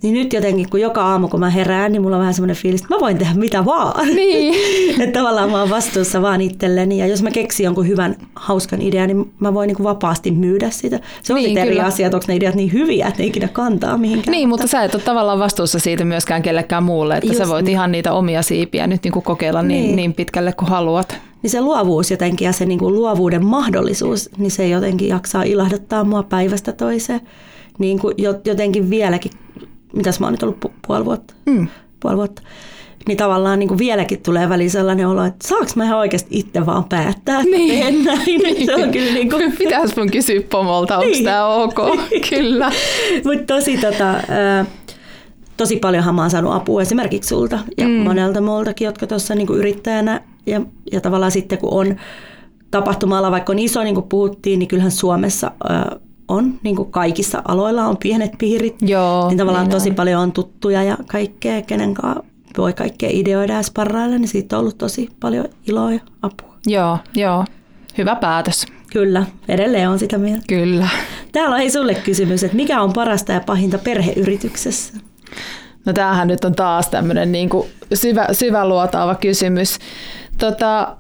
Niin 0.05 0.15
nyt 0.15 0.33
jotenkin, 0.33 0.71
kun 0.71 0.81
joka 0.81 1.03
aamu 1.03 1.29
kun 1.29 1.41
mä 1.41 1.51
herään, 1.51 1.93
niin 1.93 2.03
mulla 2.03 2.17
on 2.17 2.21
vähän 2.21 2.35
semmoinen 2.35 2.57
fiilis, 2.57 2.83
että 2.83 2.95
mä 2.95 3.01
voin 3.01 3.19
tehdä 3.19 3.35
mitä 3.35 3.65
vaan. 3.65 4.07
Niin. 4.07 4.55
että 5.03 5.19
tavallaan 5.19 5.51
mä 5.51 5.61
oon 5.61 5.71
vastuussa 5.71 6.23
vaan 6.23 6.41
itselleni. 6.41 6.99
Ja 6.99 7.07
jos 7.07 7.23
mä 7.23 7.31
keksin 7.31 7.65
jonkun 7.65 7.89
hyvän, 7.89 8.17
hauskan 8.37 8.83
idean, 8.83 9.09
niin 9.09 9.33
mä 9.41 9.55
voin 9.55 9.69
niin 9.69 9.77
kuin 9.77 9.85
vapaasti 9.85 10.31
myydä 10.31 10.71
sitä. 10.71 11.01
Se 11.23 11.33
on 11.33 11.39
niin, 11.39 11.59
eri 11.59 11.81
asia, 11.81 12.07
että 12.07 12.17
onko 12.17 12.25
ne 12.29 12.37
ideat 12.37 12.55
niin 12.55 12.73
hyviä, 12.73 13.07
että 13.09 13.23
ne 13.23 13.27
ikinä 13.27 13.49
kantaa 13.49 13.99
mihinkään. 13.99 14.33
Niin, 14.33 14.49
mutta 14.49 14.67
sä 14.67 14.83
et 14.83 14.95
ole 14.95 15.03
tavallaan 15.03 15.39
vastuussa 15.39 15.79
siitä 15.79 16.05
myöskään 16.05 16.43
kellekään 16.43 16.83
muulle. 16.83 17.17
Että 17.17 17.27
Just 17.27 17.39
sä 17.39 17.49
voit 17.49 17.65
niin. 17.65 17.73
ihan 17.73 17.93
niitä 17.93 18.13
omia 18.13 18.43
siipiä 18.43 18.87
nyt 18.87 19.05
niin 19.05 19.13
kuin 19.13 19.25
kokeilla 19.25 19.63
niin. 19.63 19.85
Niin, 19.85 19.97
niin 19.97 20.15
pitkälle 20.15 20.53
kuin 20.53 20.69
haluat. 20.69 21.19
Niin 21.43 21.51
se 21.51 21.61
luovuus 21.61 22.11
jotenkin 22.11 22.47
ja 22.47 22.53
se 22.53 22.67
niin 22.67 22.79
kuin 22.79 22.95
luovuuden 22.95 23.45
mahdollisuus, 23.45 24.31
niin 24.39 24.51
se 24.51 24.69
jotenkin 24.69 25.09
jaksaa 25.09 25.43
ilahduttaa 25.43 26.05
mua 26.05 26.23
päivästä 26.23 26.73
toiseen. 26.73 27.21
niin 27.79 27.99
kuin 27.99 28.15
jotenkin 28.45 28.91
vieläkin, 28.91 29.33
mitäs 29.95 30.21
mä 30.21 30.27
oon 30.27 30.33
nyt 30.33 30.43
ollut 30.43 30.65
pu- 30.65 30.73
puoli 30.87 31.05
vuotta, 31.05 31.35
mm. 31.47 31.69
puoli 32.01 32.17
vuotta, 32.17 32.43
niin 33.09 33.17
tavallaan 33.17 33.59
niin 33.59 33.69
kuin 33.69 33.79
vieläkin 33.79 34.23
tulee 34.23 34.49
väliin 34.49 34.71
sellainen 34.71 35.09
olo, 35.09 35.25
että 35.25 35.49
saanko 35.49 35.71
mä 35.77 35.85
ihan 35.85 35.99
oikeasti 35.99 36.39
itse 36.39 36.67
vaan 36.67 36.85
päättää, 36.85 37.41
että 37.41 37.51
niin. 37.51 37.81
teen 37.81 38.05
näin. 38.05 38.25
Niin. 38.45 38.67
Se 38.67 38.75
on 38.75 38.91
kyllä 38.91 39.13
niin 39.13 39.31
kuin... 39.31 39.53
Pitäis 39.59 39.97
mun 39.97 40.11
kysyä 40.11 40.41
pomolta, 40.51 40.99
onko 40.99 41.11
niin. 41.11 41.25
tämä 41.25 41.47
ok? 41.47 41.79
kyllä. 42.31 42.71
Mutta 43.25 43.55
tosi 43.55 43.79
tota, 43.79 44.15
tosi 45.57 45.77
paljonhan 45.77 46.15
mä 46.15 46.21
oon 46.21 46.31
saanut 46.31 46.55
apua 46.55 46.83
esimerkiksi 46.83 47.29
sulta 47.29 47.59
ja 47.79 47.89
mm. 47.89 47.95
monelta 47.95 48.41
muultakin, 48.41 48.87
jotka 48.87 49.07
tuossa 49.07 49.35
niin 49.35 49.49
yrittäjänä 49.55 50.21
ja, 50.47 50.61
ja 50.93 51.01
tavallaan 51.01 51.33
sitten 51.33 51.59
kun 51.59 51.73
on 51.73 51.97
tapahtuma 52.71 53.31
vaikka 53.31 53.53
on 53.53 53.59
iso, 53.59 53.83
niin 53.83 53.95
kuin 53.95 54.09
puhuttiin, 54.09 54.59
niin 54.59 54.69
kyllähän 54.69 54.91
Suomessa 54.91 55.51
ö, 55.65 56.01
on 56.29 56.61
niin 56.63 56.77
kuin 56.77 56.91
kaikissa 56.91 57.43
aloilla 57.49 57.87
on 57.87 57.97
pienet 57.97 58.33
piirit. 58.39 58.77
Joo, 58.81 59.29
niin 59.29 59.39
tavallaan 59.39 59.65
niin 59.65 59.73
tosi 59.73 59.91
on. 59.91 59.97
paljon 59.97 60.23
on 60.23 60.33
tuttuja 60.33 60.83
ja 60.83 60.97
kaikkea, 61.07 61.63
kenen 61.63 61.95
kanssa 61.95 62.25
voi 62.59 62.73
kaikkea 62.73 63.11
ideoida 63.13 63.53
ja 63.53 63.63
sparrailla, 63.63 64.19
niin 64.19 64.29
siitä 64.29 64.57
on 64.57 64.61
ollut 64.61 64.79
tosi 64.79 65.09
paljon 65.21 65.45
iloa 65.69 65.93
ja 65.93 66.01
apua. 66.23 66.55
Joo, 66.67 66.99
joo. 67.15 67.45
Hyvä 67.99 68.17
päätös. 68.17 68.67
Kyllä, 68.93 69.27
edelleen 69.49 69.89
on 69.89 69.99
sitä 69.99 70.19
mieltä. 70.19 70.45
Kyllä. 70.49 70.89
Täällä 71.33 71.55
on 71.55 71.61
ei 71.61 71.71
sulle 71.71 71.95
kysymys, 71.95 72.45
että 72.45 72.57
mikä 72.57 72.83
on 72.83 72.93
parasta 72.93 73.33
ja 73.33 73.41
pahinta 73.41 73.79
perheyrityksessä? 73.79 74.95
No 75.85 75.93
tämähän 75.93 76.29
nyt 76.29 76.45
on 76.45 76.55
taas 76.55 76.89
tämmöinen 76.89 77.33
niin 77.33 77.49
kuin 77.49 77.69
syvä, 77.95 78.27
syväluotaava 78.33 79.15
kysymys. 79.15 79.79
Tota, 80.39 80.97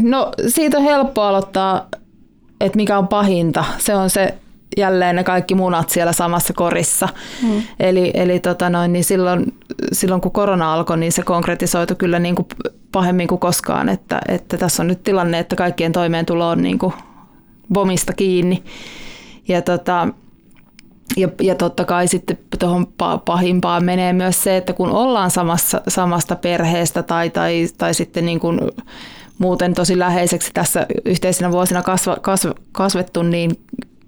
no 0.00 0.32
siitä 0.48 0.76
on 0.78 0.84
helppo 0.84 1.22
aloittaa, 1.22 1.88
että 2.60 2.76
mikä 2.76 2.98
on 2.98 3.08
pahinta. 3.08 3.64
Se 3.78 3.94
on 3.94 4.10
se 4.10 4.34
jälleen 4.76 5.16
ne 5.16 5.24
kaikki 5.24 5.54
munat 5.54 5.90
siellä 5.90 6.12
samassa 6.12 6.52
korissa. 6.52 7.08
Mm. 7.42 7.62
Eli, 7.80 8.10
eli 8.14 8.40
tota 8.40 8.70
noin, 8.70 8.92
niin 8.92 9.04
silloin, 9.04 9.54
silloin 9.92 10.20
kun 10.20 10.32
korona 10.32 10.74
alkoi, 10.74 10.98
niin 10.98 11.12
se 11.12 11.22
konkretisoitu 11.22 11.94
kyllä 11.94 12.18
niin 12.18 12.34
kuin 12.34 12.48
pahemmin 12.92 13.28
kuin 13.28 13.38
koskaan, 13.38 13.88
että, 13.88 14.20
että 14.28 14.56
tässä 14.56 14.82
on 14.82 14.86
nyt 14.86 15.02
tilanne, 15.02 15.38
että 15.38 15.56
kaikkien 15.56 15.92
toimeentulo 15.92 16.48
on 16.48 16.62
niin 16.62 16.78
kuin 16.78 16.92
bomista 17.72 18.12
kiinni. 18.12 18.64
Ja 19.48 19.62
tota, 19.62 20.08
ja, 21.16 21.28
ja 21.40 21.54
totta 21.54 21.84
kai 21.84 22.08
sitten 22.08 22.38
tuohon 22.58 22.86
pahimpaan 23.24 23.84
menee 23.84 24.12
myös 24.12 24.42
se, 24.42 24.56
että 24.56 24.72
kun 24.72 24.90
ollaan 24.90 25.30
samassa, 25.30 25.80
samasta 25.88 26.36
perheestä 26.36 27.02
tai, 27.02 27.30
tai, 27.30 27.68
tai 27.78 27.94
sitten 27.94 28.26
niin 28.26 28.40
kuin 28.40 28.60
muuten 29.38 29.74
tosi 29.74 29.98
läheiseksi 29.98 30.50
tässä 30.54 30.86
yhteisinä 31.04 31.52
vuosina 31.52 31.82
kasva, 31.82 32.16
kasv, 32.20 32.50
kasvettu, 32.72 33.22
niin 33.22 33.50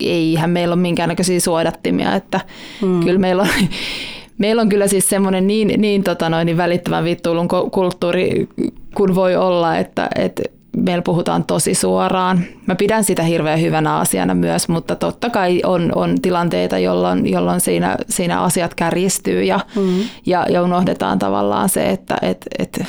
eihän 0.01 0.51
meillä 0.51 0.73
ole 0.73 0.83
minkäännäköisiä 0.83 1.41
suodattimia, 1.41 2.15
että 2.15 2.41
hmm. 2.81 3.01
kyllä 3.01 3.19
meillä 3.19 3.43
on, 3.43 3.49
meillä 4.39 4.63
on 4.63 4.69
kyllä 4.69 4.87
siis 4.87 5.09
semmoinen 5.09 5.47
niin, 5.47 5.81
niin, 5.81 6.05
tota 6.05 6.29
noin, 6.29 6.47
niin 6.47 6.57
välittävän 6.57 7.05
vittuilun 7.05 7.49
kulttuuri 7.49 8.49
kun 8.95 9.15
voi 9.15 9.37
olla, 9.37 9.79
että, 9.79 10.09
että 10.15 10.43
meillä 10.77 11.03
puhutaan 11.03 11.45
tosi 11.45 11.75
suoraan. 11.75 12.45
Mä 12.67 12.75
pidän 12.75 13.05
sitä 13.05 13.23
hirveän 13.23 13.61
hyvänä 13.61 13.97
asiana 13.97 14.35
myös, 14.35 14.69
mutta 14.69 14.97
totta 14.97 15.31
kai 15.31 15.61
on, 15.65 15.93
on 15.95 16.21
tilanteita, 16.23 16.79
jolloin, 16.79 17.33
jolloin 17.33 17.61
siinä, 17.61 17.97
siinä 18.09 18.41
asiat 18.41 18.75
kärjistyy 18.75 19.43
ja, 19.43 19.61
mm. 19.77 19.99
ja, 20.27 20.47
ja 20.51 20.63
unohdetaan 20.63 21.19
tavallaan 21.19 21.69
se, 21.69 21.91
että 21.91 22.17
et, 22.23 22.47
et, 22.59 22.85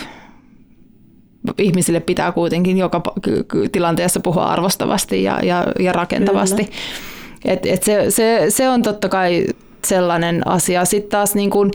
ihmisille 1.58 2.00
pitää 2.00 2.32
kuitenkin 2.32 2.78
joka 2.78 3.02
tilanteessa 3.72 4.20
puhua 4.20 4.46
arvostavasti 4.46 5.24
ja, 5.24 5.40
ja, 5.44 5.66
ja 5.80 5.94
rakentavasti. 5.94 6.70
Et, 7.46 7.66
et 7.66 7.84
se, 7.84 8.06
se, 8.12 8.46
se 8.50 8.70
on 8.70 8.82
totta 8.82 9.10
kai 9.10 9.46
sellainen 9.86 10.48
asia. 10.48 10.86
Sitten 10.86 11.12
taas 11.12 11.36
niin 11.36 11.50
kuin, 11.50 11.72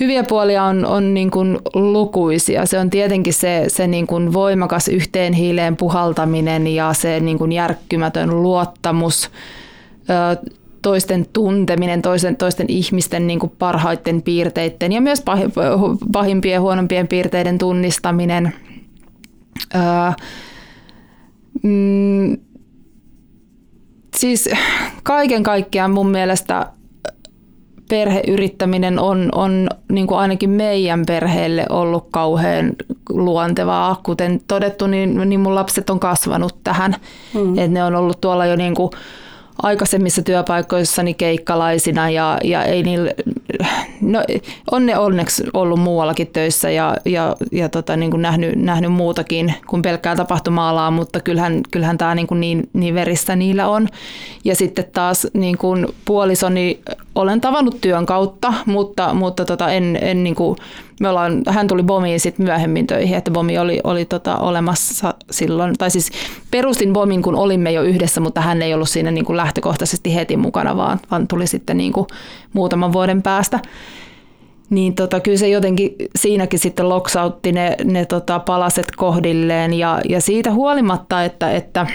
hyviä 0.00 0.24
puolia 0.28 0.64
on, 0.64 0.86
on 0.86 1.14
niin 1.14 1.30
kuin 1.30 1.58
lukuisia. 1.74 2.66
Se 2.66 2.78
on 2.78 2.90
tietenkin 2.90 3.32
se, 3.32 3.64
se 3.68 3.86
niin 3.86 4.06
kuin 4.06 4.32
voimakas 4.32 4.88
yhteen 4.88 5.32
hiileen 5.32 5.76
puhaltaminen 5.76 6.66
ja 6.66 6.92
se 6.92 7.20
niin 7.20 7.38
kuin 7.38 7.52
järkkymätön 7.52 8.42
luottamus, 8.42 9.30
toisten 10.82 11.26
tunteminen, 11.32 12.02
toisten, 12.02 12.36
toisten 12.36 12.66
ihmisten 12.68 13.26
niin 13.26 13.38
kuin 13.38 13.52
parhaiten 13.58 14.22
piirteiden 14.22 14.92
ja 14.92 15.00
myös 15.00 15.22
pahimpien 16.12 16.52
ja 16.52 16.60
huonompien 16.60 17.08
piirteiden 17.08 17.58
tunnistaminen. 17.58 18.54
Mm, 21.62 22.36
siis 24.16 24.48
kaiken 25.02 25.42
kaikkiaan 25.42 25.90
mun 25.90 26.10
mielestä 26.10 26.66
perheyrittäminen 27.88 28.98
on, 28.98 29.28
on 29.34 29.68
niin 29.92 30.06
kuin 30.06 30.18
ainakin 30.18 30.50
meidän 30.50 31.02
perheelle 31.06 31.66
ollut 31.70 32.06
kauhean 32.10 32.72
luontevaa. 33.08 34.00
Kuten 34.02 34.40
todettu, 34.48 34.86
niin, 34.86 35.28
niin 35.28 35.40
mun 35.40 35.54
lapset 35.54 35.90
on 35.90 36.00
kasvanut 36.00 36.56
tähän. 36.64 36.94
Mm. 37.34 37.58
Et 37.58 37.70
ne 37.70 37.84
on 37.84 37.94
ollut 37.94 38.20
tuolla 38.20 38.46
jo 38.46 38.56
niin 38.56 38.74
kuin 38.74 38.90
aikaisemmissa 39.62 40.22
työpaikoissani 40.22 41.14
keikkalaisina 41.14 42.10
ja, 42.10 42.38
ja 42.44 42.64
ei 42.64 42.82
niillä, 42.82 43.10
no, 44.00 44.22
on 44.70 44.86
ne 44.86 44.98
onneksi 44.98 45.44
ollut 45.54 45.80
muuallakin 45.80 46.26
töissä 46.26 46.70
ja, 46.70 46.96
ja, 47.04 47.36
ja 47.52 47.68
tota, 47.68 47.96
niin 47.96 48.10
kuin 48.10 48.22
nähnyt, 48.22 48.56
nähnyt, 48.56 48.92
muutakin 48.92 49.54
kuin 49.66 49.82
pelkkää 49.82 50.16
tapahtuma-alaa, 50.16 50.90
mutta 50.90 51.20
kyllähän, 51.20 51.60
kyllähän 51.70 51.98
tämä 51.98 52.14
niin, 52.14 52.26
kuin 52.26 52.40
niin, 52.40 52.68
niin 52.72 52.94
verissä 52.94 53.36
niillä 53.36 53.68
on. 53.68 53.88
Ja 54.44 54.56
sitten 54.56 54.84
taas 54.92 55.26
niin 55.32 55.58
kuin 55.58 55.86
puolisoni 56.04 56.80
olen 57.14 57.40
tavannut 57.40 57.80
työn 57.80 58.06
kautta, 58.06 58.52
mutta, 58.66 59.14
mutta 59.14 59.44
tota, 59.44 59.70
en, 59.70 59.98
en 60.02 60.24
niin 60.24 60.34
kuin, 60.34 60.56
me 61.00 61.08
ollaan, 61.08 61.42
hän 61.48 61.66
tuli 61.66 61.82
Bomiin 61.82 62.20
sitten 62.20 62.46
myöhemmin 62.46 62.86
töihin, 62.86 63.16
että 63.16 63.30
Bomi 63.30 63.58
oli, 63.58 63.80
oli 63.84 64.04
tota 64.04 64.36
olemassa 64.36 65.14
silloin, 65.30 65.74
tai 65.78 65.90
siis 65.90 66.10
perustin 66.50 66.92
Bomin, 66.92 67.22
kun 67.22 67.34
olimme 67.34 67.72
jo 67.72 67.82
yhdessä, 67.82 68.20
mutta 68.20 68.40
hän 68.40 68.62
ei 68.62 68.74
ollut 68.74 68.88
siinä 68.88 69.10
niin 69.10 69.24
kuin 69.24 69.36
lähtökohtaisesti 69.36 70.14
heti 70.14 70.36
mukana, 70.36 70.76
vaan, 70.76 71.00
vaan 71.10 71.28
tuli 71.28 71.46
sitten 71.46 71.76
niin 71.76 71.92
kuin 71.92 72.06
muutaman 72.52 72.92
vuoden 72.92 73.22
päästä. 73.22 73.43
Niin 74.70 74.94
tota, 74.94 75.20
kyllä 75.20 75.38
se 75.38 75.48
jotenkin 75.48 75.96
siinäkin 76.18 76.58
sitten 76.58 76.88
loksautti 76.88 77.52
ne, 77.52 77.76
ne 77.84 78.04
tota 78.04 78.38
palaset 78.38 78.86
kohdilleen 78.96 79.72
ja, 79.72 80.00
ja 80.08 80.20
siitä 80.20 80.52
huolimatta, 80.52 81.24
että, 81.24 81.52
että 81.52 81.86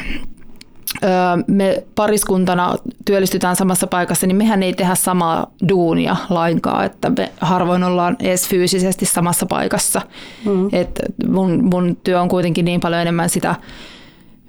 me 1.47 1.84
pariskuntana 1.95 2.76
työllistytään 3.06 3.56
samassa 3.56 3.88
paikassa, 3.88 4.28
niin 4.28 4.38
mehän 4.38 4.64
ei 4.64 4.74
tehdä 4.74 4.95
samaa 4.95 5.52
duunia 5.70 6.16
lainkaan, 6.30 6.86
että 6.86 7.10
me 7.10 7.32
harvoin 7.41 7.84
ollaan 7.84 8.16
edes 8.20 8.47
fyysisesti 8.47 9.06
samassa 9.06 9.45
paikassa. 9.45 10.02
Mm. 10.45 10.70
Et 10.72 11.00
mun, 11.28 11.64
mun 11.64 11.97
työ 12.04 12.22
on 12.22 12.30
kuitenkin 12.30 12.66
niin 12.66 12.80
paljon 12.80 13.02
enemmän 13.02 13.30
sitä 13.30 13.56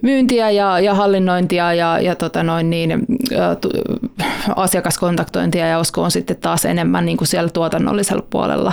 myyntiä 0.02 0.50
ja, 0.50 0.80
ja 0.80 0.94
hallinnointia 0.94 1.74
ja, 1.74 2.00
ja 2.00 2.14
tota 2.14 2.42
noin 2.42 2.70
niin, 2.70 2.90
ä, 2.92 3.54
tu, 3.54 3.68
asiakaskontaktointia 4.56 5.66
ja 5.66 5.78
Osko 5.78 6.02
on 6.02 6.10
sitten 6.10 6.36
taas 6.36 6.64
enemmän 6.64 7.06
niin 7.06 7.16
kuin 7.16 7.28
siellä 7.28 7.50
tuotannollisella 7.50 8.26
puolella. 8.30 8.72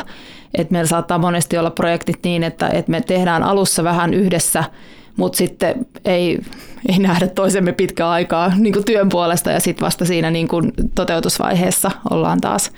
Et 0.54 0.72
meillä 0.72 0.88
saattaa 0.88 1.18
monesti 1.18 1.58
olla 1.58 1.72
projektit 1.72 2.20
niin, 2.24 2.44
että, 2.44 2.70
että 2.70 2.92
me 2.92 3.02
tehdään 3.02 3.44
alussa 3.44 3.84
vähän 3.84 4.14
yhdessä– 4.14 4.64
mutta 5.18 5.38
sitten 5.38 5.88
ei, 6.06 6.40
ei 6.90 7.00
nähdä 7.00 7.28
toisemme 7.28 7.72
pitkää 7.72 8.10
aikaa 8.10 8.52
niin 8.58 8.74
kuin 8.74 8.86
työn 8.86 9.10
puolesta 9.10 9.52
ja 9.52 9.60
sitten 9.60 9.86
vasta 9.86 10.06
siinä 10.06 10.32
niin 10.32 10.48
kuin 10.48 10.72
toteutusvaiheessa 10.96 11.92
ollaan 12.10 12.42
taas, 12.42 12.72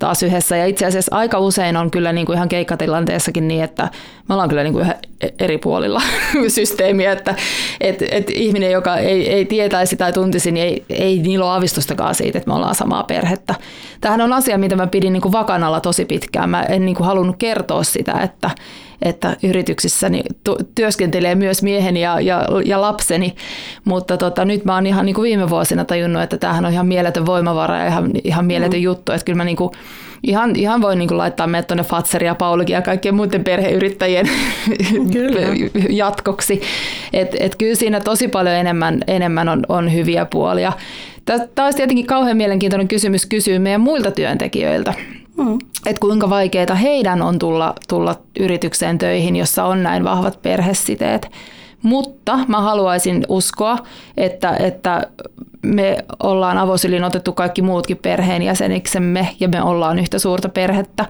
taas 0.00 0.22
yhdessä. 0.22 0.56
Ja 0.56 0.66
itse 0.66 0.86
asiassa 0.86 1.16
aika 1.16 1.38
usein 1.38 1.76
on 1.76 1.90
kyllä 1.90 2.12
niin 2.12 2.26
kuin 2.26 2.36
ihan 2.36 2.48
keikkatilanteessakin 2.48 3.48
niin, 3.48 3.64
että 3.64 3.88
me 4.28 4.34
ollaan 4.34 4.48
kyllä 4.48 4.62
niin 4.62 4.72
kuin 4.72 4.94
eri 5.38 5.58
puolilla 5.58 6.02
systeemiä, 6.48 7.12
että 7.12 7.34
et, 7.80 8.02
et 8.10 8.30
ihminen, 8.30 8.72
joka 8.72 8.96
ei, 8.96 9.30
ei 9.30 9.44
tietäisi 9.44 9.96
tai 9.96 10.12
tuntisi, 10.12 10.52
niin 10.52 10.66
ei, 10.66 10.84
ei 10.90 11.18
niillä 11.18 11.44
ole 11.44 11.52
aavistustakaan 11.52 12.14
siitä, 12.14 12.38
että 12.38 12.50
me 12.50 12.54
ollaan 12.54 12.74
samaa 12.74 13.02
perhettä. 13.02 13.54
Tähän 14.00 14.20
on 14.20 14.32
asia, 14.32 14.58
mitä 14.58 14.76
mä 14.76 14.86
pidin 14.86 15.12
niin 15.12 15.20
kuin 15.20 15.32
vakanalla 15.32 15.80
tosi 15.80 16.04
pitkään. 16.04 16.50
Mä 16.50 16.62
en 16.62 16.86
niin 16.86 16.96
kuin 16.96 17.06
halunnut 17.06 17.36
kertoa 17.38 17.82
sitä, 17.82 18.12
että 18.12 18.50
että 19.02 19.36
yrityksissäni 19.42 20.22
työskentelee 20.74 21.34
myös 21.34 21.62
mieheni 21.62 22.00
ja, 22.00 22.20
ja, 22.20 22.48
ja 22.64 22.80
lapseni, 22.80 23.34
mutta 23.84 24.16
tota, 24.16 24.44
nyt 24.44 24.64
mä 24.64 24.74
oon 24.74 24.86
ihan 24.86 25.06
niin 25.06 25.14
kuin 25.14 25.22
viime 25.22 25.50
vuosina 25.50 25.84
tajunnut, 25.84 26.22
että 26.22 26.38
tämähän 26.38 26.66
on 26.66 26.72
ihan 26.72 26.86
mieletön 26.86 27.26
voimavara 27.26 27.76
ja 27.76 27.86
ihan, 27.86 28.10
ihan 28.24 28.44
mieletön 28.44 28.80
mm. 28.80 28.84
juttu, 28.84 29.12
että 29.12 29.24
kyllä 29.24 29.36
mä 29.36 29.44
niin 29.44 29.56
kuin, 29.56 29.70
ihan, 30.22 30.56
ihan 30.56 30.82
voin 30.82 30.98
niin 30.98 31.18
laittaa 31.18 31.46
meidät 31.46 31.66
tuonne 31.66 31.84
Fatserin 31.84 32.26
ja 32.26 32.34
Paulikin 32.34 32.74
ja 32.74 32.82
kaikkien 32.82 33.14
muiden 33.14 33.44
perheyrittäjien 33.44 34.30
jatkoksi. 35.90 36.62
Et, 37.12 37.36
et 37.40 37.56
kyllä 37.56 37.74
siinä 37.74 38.00
tosi 38.00 38.28
paljon 38.28 38.56
enemmän, 38.56 39.00
enemmän 39.06 39.48
on, 39.48 39.62
on 39.68 39.92
hyviä 39.92 40.24
puolia. 40.24 40.72
Tämä 41.24 41.66
olisi 41.66 41.76
tietenkin 41.76 42.06
kauhean 42.06 42.36
mielenkiintoinen 42.36 42.88
kysymys 42.88 43.26
kysyä 43.26 43.58
meidän 43.58 43.80
muilta 43.80 44.10
työntekijöiltä. 44.10 44.94
Mm. 45.36 45.58
Että 45.86 46.00
kuinka 46.00 46.30
vaikeaa 46.30 46.74
heidän 46.74 47.22
on 47.22 47.38
tulla, 47.38 47.74
tulla 47.88 48.16
yritykseen 48.40 48.98
töihin, 48.98 49.36
jossa 49.36 49.64
on 49.64 49.82
näin 49.82 50.04
vahvat 50.04 50.42
perhesiteet. 50.42 51.30
Mutta 51.82 52.38
mä 52.48 52.60
haluaisin 52.60 53.24
uskoa, 53.28 53.78
että, 54.16 54.56
että 54.58 55.06
me 55.62 56.04
ollaan 56.22 56.58
avosylin 56.58 57.04
otettu 57.04 57.32
kaikki 57.32 57.62
muutkin 57.62 57.96
perheenjäseniksemme 57.96 59.28
ja 59.40 59.48
me 59.48 59.62
ollaan 59.62 59.98
yhtä 59.98 60.18
suurta 60.18 60.48
perhettä. 60.48 61.04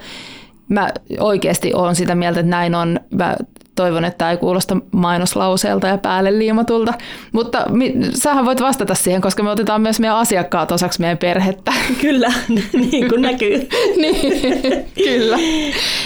Mä 0.70 0.88
oikeasti 1.18 1.74
olen 1.74 1.94
sitä 1.94 2.14
mieltä, 2.14 2.40
että 2.40 2.50
näin 2.50 2.74
on. 2.74 3.00
Mä 3.10 3.36
toivon, 3.74 4.04
että 4.04 4.18
tämä 4.18 4.30
ei 4.30 4.36
kuulosta 4.36 4.76
mainoslauseelta 4.92 5.86
ja 5.86 5.98
päälle 5.98 6.38
liimatulta. 6.38 6.94
Mutta 7.32 7.66
mi- 7.70 7.94
sähän 8.14 8.44
voit 8.44 8.60
vastata 8.60 8.94
siihen, 8.94 9.20
koska 9.20 9.42
me 9.42 9.50
otetaan 9.50 9.80
myös 9.80 10.00
meidän 10.00 10.16
asiakkaat 10.16 10.72
osaksi 10.72 11.00
meidän 11.00 11.18
perhettä. 11.18 11.72
Kyllä, 12.00 12.32
niin 12.90 13.08
kuin 13.08 13.22
näkyy. 13.22 13.68
niin, 14.02 14.32
kyllä. 14.94 15.36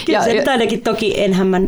Kyllä 0.06 0.18
ja, 0.18 0.22
se 0.22 0.44
ainakin 0.50 0.80
toki 0.80 1.20
enhän 1.20 1.46
mä 1.46 1.60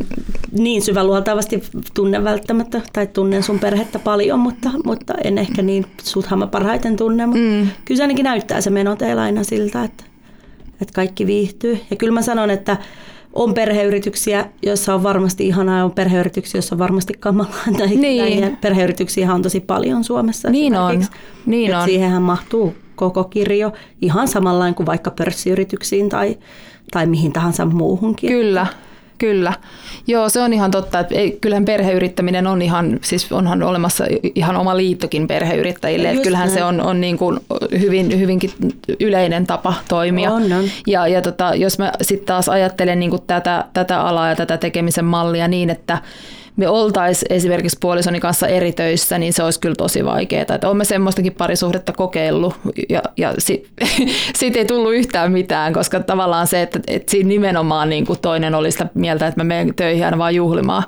niin 0.52 0.82
syväluoltavasti 0.82 1.62
tunne 1.94 2.24
välttämättä, 2.24 2.80
tai 2.92 3.06
tunnen 3.06 3.42
sun 3.42 3.58
perhettä 3.58 3.98
paljon, 3.98 4.38
mutta, 4.38 4.70
mutta 4.84 5.14
en 5.24 5.38
ehkä 5.38 5.62
niin 5.62 5.86
suthan 6.02 6.38
mä 6.38 6.46
parhaiten 6.46 6.96
tunne. 6.96 7.26
Mutta 7.26 7.40
mm. 7.40 7.68
Kyllä 7.84 7.96
se 7.96 8.02
ainakin 8.02 8.24
näyttää 8.24 8.60
se 8.60 8.70
menoteilla 8.70 9.22
aina 9.22 9.44
siltä, 9.44 9.84
että, 9.84 10.04
että 10.80 10.92
kaikki 10.94 11.26
viihtyy. 11.26 11.80
Ja 11.90 11.96
kyllä 11.96 12.12
mä 12.12 12.22
sanon, 12.22 12.50
että 12.50 12.76
on 13.32 13.54
perheyrityksiä, 13.54 14.46
joissa 14.62 14.94
on 14.94 15.02
varmasti 15.02 15.46
ihanaa, 15.46 15.84
on 15.84 15.92
perheyrityksiä, 15.92 16.58
joissa 16.58 16.74
on 16.74 16.78
varmasti 16.78 17.14
kamalaa. 17.20 17.64
Tai 17.78 17.88
niin. 17.88 18.56
perheyrityksiä 18.56 19.34
on 19.34 19.42
tosi 19.42 19.60
paljon 19.60 20.04
Suomessa. 20.04 20.50
Niin 20.50 20.76
on. 20.76 21.04
Niin 21.46 21.76
on. 21.76 21.84
Siihenhän 21.84 22.22
mahtuu 22.22 22.74
koko 22.96 23.24
kirjo 23.24 23.72
ihan 24.02 24.28
samanlain 24.28 24.74
kuin 24.74 24.86
vaikka 24.86 25.10
pörssiyrityksiin 25.10 26.08
tai, 26.08 26.38
tai 26.90 27.06
mihin 27.06 27.32
tahansa 27.32 27.64
muuhunkin. 27.64 28.30
Kyllä, 28.30 28.66
Kyllä. 29.18 29.52
Joo, 30.06 30.28
se 30.28 30.40
on 30.40 30.52
ihan 30.52 30.70
totta, 30.70 31.00
että 31.00 31.14
kyllähän 31.40 31.64
perheyrittäminen 31.64 32.46
on 32.46 32.62
ihan, 32.62 32.98
siis 33.02 33.32
onhan 33.32 33.62
olemassa 33.62 34.04
ihan 34.34 34.56
oma 34.56 34.76
liittokin 34.76 35.26
perheyrittäjille, 35.26 36.10
että 36.10 36.22
kyllähän 36.22 36.46
näin. 36.46 36.58
se 36.58 36.64
on, 36.64 36.80
on 36.80 37.00
niin 37.00 37.18
kuin 37.18 37.40
hyvin, 37.80 38.20
hyvinkin 38.20 38.50
yleinen 39.00 39.46
tapa 39.46 39.74
toimia. 39.88 40.32
On, 40.32 40.52
on. 40.52 40.64
Ja, 40.86 41.08
ja 41.08 41.22
tota, 41.22 41.54
jos 41.54 41.78
mä 41.78 41.92
sitten 42.02 42.26
taas 42.26 42.48
ajattelen 42.48 43.00
niin 43.00 43.10
kuin 43.10 43.22
tätä, 43.26 43.64
tätä 43.72 44.00
alaa 44.00 44.28
ja 44.28 44.36
tätä 44.36 44.56
tekemisen 44.56 45.04
mallia 45.04 45.48
niin, 45.48 45.70
että 45.70 45.98
me 46.56 46.68
oltaisiin 46.68 47.32
esimerkiksi 47.32 47.76
puolisoni 47.80 48.20
kanssa 48.20 48.46
eri 48.46 48.72
töissä, 48.72 49.18
niin 49.18 49.32
se 49.32 49.42
olisi 49.42 49.60
kyllä 49.60 49.74
tosi 49.74 50.04
vaikeaa. 50.04 50.42
Että 50.42 50.66
olemme 50.68 50.84
semmoistakin 50.84 51.34
parisuhdetta 51.34 51.92
kokeillut 51.92 52.54
ja, 52.88 53.02
ja 53.16 53.34
si, 53.38 53.66
siitä 54.38 54.58
ei 54.58 54.64
tullut 54.64 54.94
yhtään 54.94 55.32
mitään, 55.32 55.72
koska 55.72 56.00
tavallaan 56.00 56.46
se, 56.46 56.62
että, 56.62 56.80
että 56.86 57.10
siinä 57.10 57.28
nimenomaan 57.28 57.88
niin 57.88 58.06
kuin 58.06 58.18
toinen 58.18 58.54
oli 58.54 58.70
sitä 58.70 58.86
mieltä, 58.94 59.26
että 59.26 59.40
mä 59.40 59.44
menen 59.44 59.74
töihin 59.74 60.04
aina 60.04 60.18
vaan 60.18 60.34
juhlimaan. 60.34 60.82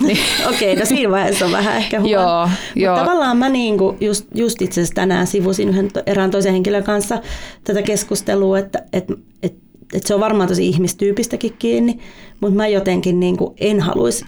Niin. 0.00 0.18
Okei, 0.54 0.76
no 0.76 0.84
siinä 0.84 1.10
vaiheessa 1.10 1.44
on 1.44 1.52
vähän 1.52 1.76
ehkä 1.76 2.00
huono. 2.00 2.12
joo, 2.12 2.48
joo. 2.76 2.96
tavallaan 2.96 3.36
mä 3.36 3.48
niin 3.48 3.78
kuin 3.78 3.96
just, 4.00 4.26
just 4.34 4.62
itse 4.62 4.80
asiassa 4.80 4.94
tänään 4.94 5.26
sivusin 5.26 5.68
yhden 5.68 5.90
erään 6.06 6.30
toisen 6.30 6.52
henkilön 6.52 6.84
kanssa 6.84 7.18
tätä 7.64 7.82
keskustelua, 7.82 8.58
että, 8.58 8.82
että, 8.92 9.14
että, 9.42 9.58
että 9.94 10.08
se 10.08 10.14
on 10.14 10.20
varmaan 10.20 10.48
tosi 10.48 10.68
ihmistyypistäkin 10.68 11.54
kiinni, 11.58 11.98
mutta 12.40 12.56
mä 12.56 12.68
jotenkin 12.68 13.20
niin 13.20 13.36
kuin 13.36 13.54
en 13.60 13.80
haluaisi 13.80 14.24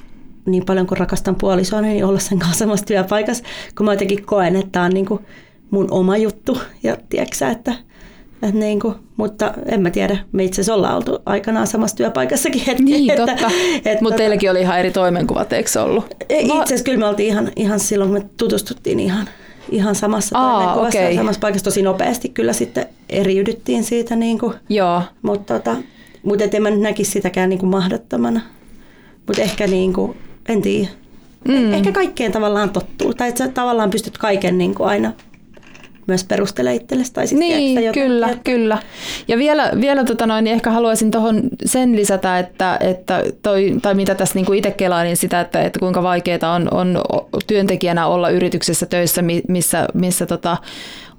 niin 0.47 0.65
paljon 0.65 0.87
kuin 0.87 0.99
rakastan 0.99 1.37
puolisoa, 1.37 1.81
niin 1.81 2.05
olla 2.05 2.19
sen 2.19 2.39
kanssa 2.39 2.59
samassa 2.59 2.87
työpaikassa, 2.87 3.45
kun 3.77 3.87
mä 3.87 3.93
jotenkin 3.93 4.27
koen, 4.27 4.57
että 4.57 4.69
tämä 4.73 4.85
on 4.85 4.91
niin 4.91 5.07
kuin 5.07 5.21
mun 5.71 5.89
oma 5.91 6.17
juttu. 6.17 6.59
Ja 6.83 6.97
tiedätkö 7.09 7.47
että, 7.47 7.75
että 8.43 8.59
niin 8.59 8.81
kuin, 8.81 8.95
mutta 9.17 9.55
en 9.67 9.83
mä 9.83 9.91
tiedä, 9.91 10.19
me 10.33 10.45
itse 10.45 10.61
asiassa 10.61 10.75
ollaan 10.75 10.97
oltu 10.97 11.19
aikanaan 11.27 11.67
samassa 11.67 11.97
työpaikassakin 11.97 12.63
hetki. 12.67 12.83
Niin, 12.83 13.11
että, 13.11 13.27
totta. 13.27 13.51
Että, 13.77 13.99
mutta 14.01 14.15
tota- 14.15 14.17
teilläkin 14.17 14.51
oli 14.51 14.61
ihan 14.61 14.79
eri 14.79 14.91
toimenkuvat, 14.91 15.53
eikö 15.53 15.71
se 15.71 15.81
ollut? 15.81 16.15
Itse 16.29 16.63
asiassa 16.63 16.85
kyllä 16.85 16.99
me 16.99 17.07
oltiin 17.07 17.29
ihan, 17.29 17.53
ihan 17.57 17.81
silloin, 17.81 18.11
kun 18.11 18.23
me 18.23 18.29
tutustuttiin 18.37 19.01
ihan, 19.01 19.29
ihan 19.71 19.95
samassa 19.95 20.39
Aa, 20.39 20.75
okay. 20.75 21.15
samassa 21.15 21.41
paikassa 21.41 21.65
tosi 21.65 21.83
nopeasti 21.83 22.29
kyllä 22.29 22.53
sitten 22.53 22.87
eriydyttiin 23.09 23.85
siitä. 23.85 24.17
Niin 24.17 24.39
kuin, 24.39 24.55
Joo. 24.69 25.03
Mutta, 25.23 25.55
tota, 25.55 25.77
mutta 26.23 26.45
en 26.53 26.63
mä 26.63 26.71
nyt 26.71 26.81
näkisi 26.81 27.11
sitäkään 27.11 27.49
niin 27.49 27.59
kuin 27.59 27.71
mahdottomana. 27.71 28.41
Mutta 29.27 29.43
ehkä 29.43 29.67
niin 29.67 29.93
kuin, 29.93 30.17
en 30.49 30.63
tiedä. 30.63 30.89
Mm. 31.49 31.75
Ehkä 31.75 31.93
kaikkeen 31.93 32.33
tavallaan 32.33 32.71
tottuu. 32.71 33.15
Tai 33.15 33.29
että 33.29 33.45
sä 33.45 33.51
tavallaan 33.51 33.91
pystyt 33.91 34.19
kaiken 34.19 34.59
niin 34.59 34.75
kuin 34.75 34.89
aina 34.89 35.13
myös 36.07 36.25
perustele 36.25 36.75
itsellesi. 36.75 37.13
Tai 37.13 37.27
niin, 37.27 37.75
jotain, 37.75 37.93
kyllä, 37.93 38.27
jotain. 38.27 38.45
kyllä. 38.45 38.79
Ja 39.29 39.39
vielä, 39.39 39.71
vielä 39.81 40.05
tota 40.05 40.27
noin, 40.27 40.45
niin 40.45 40.55
ehkä 40.55 40.71
haluaisin 40.71 41.11
tuohon 41.11 41.43
sen 41.65 41.97
lisätä, 41.97 42.39
että, 42.39 42.79
että 42.81 43.25
toi, 43.43 43.77
tai 43.83 43.95
mitä 43.95 44.15
tässä 44.15 44.35
niin 44.35 44.55
itse 44.55 44.71
kelaan, 44.71 45.05
niin 45.05 45.17
sitä, 45.17 45.41
että, 45.41 45.63
että 45.63 45.79
kuinka 45.79 46.03
vaikeaa 46.03 46.55
on, 46.55 46.69
on 46.71 47.03
työntekijänä 47.47 48.07
olla 48.07 48.31
yrityksessä 48.31 48.87
töissä, 48.87 49.23
missä, 49.49 49.87
missä 49.95 50.27
tota, 50.27 50.57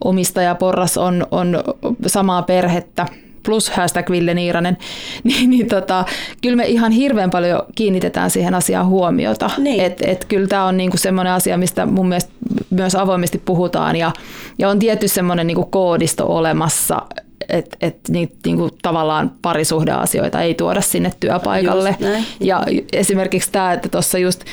omistajaporras 0.03 0.97
on, 0.97 1.27
on 1.31 1.63
samaa 2.07 2.41
perhettä 2.41 3.05
plus 3.43 3.69
hashtag 3.69 4.09
Ville 4.09 4.33
Niiranen, 4.33 4.77
niin, 5.23 5.49
niin 5.49 5.67
tota, 5.67 6.05
kyllä 6.41 6.55
me 6.55 6.65
ihan 6.65 6.91
hirveän 6.91 7.29
paljon 7.29 7.61
kiinnitetään 7.75 8.29
siihen 8.29 8.55
asiaan 8.55 8.87
huomiota. 8.87 9.49
Niin. 9.57 9.83
Että 9.83 10.11
et 10.11 10.25
kyllä 10.25 10.47
tämä 10.47 10.65
on 10.65 10.77
niinku 10.77 10.97
semmoinen 10.97 11.33
asia, 11.33 11.57
mistä 11.57 11.85
mun 11.85 12.07
mielestä 12.07 12.31
myös 12.69 12.95
avoimesti 12.95 13.41
puhutaan 13.45 13.95
ja, 13.95 14.11
ja 14.59 14.69
on 14.69 14.79
tietty 14.79 15.07
semmoinen 15.07 15.47
niinku 15.47 15.65
koodisto 15.65 16.25
olemassa, 16.27 17.01
että 17.49 17.77
et 17.81 17.97
niitä 18.09 18.35
niinku 18.45 18.69
tavallaan 18.81 19.31
parisuhdeasioita 19.41 20.41
ei 20.41 20.55
tuoda 20.55 20.81
sinne 20.81 21.11
työpaikalle. 21.19 21.95
Ja 22.39 22.63
esimerkiksi 22.93 23.51
tämä, 23.51 23.73
että 23.73 23.89
tuossa 23.89 24.17
just 24.17 24.43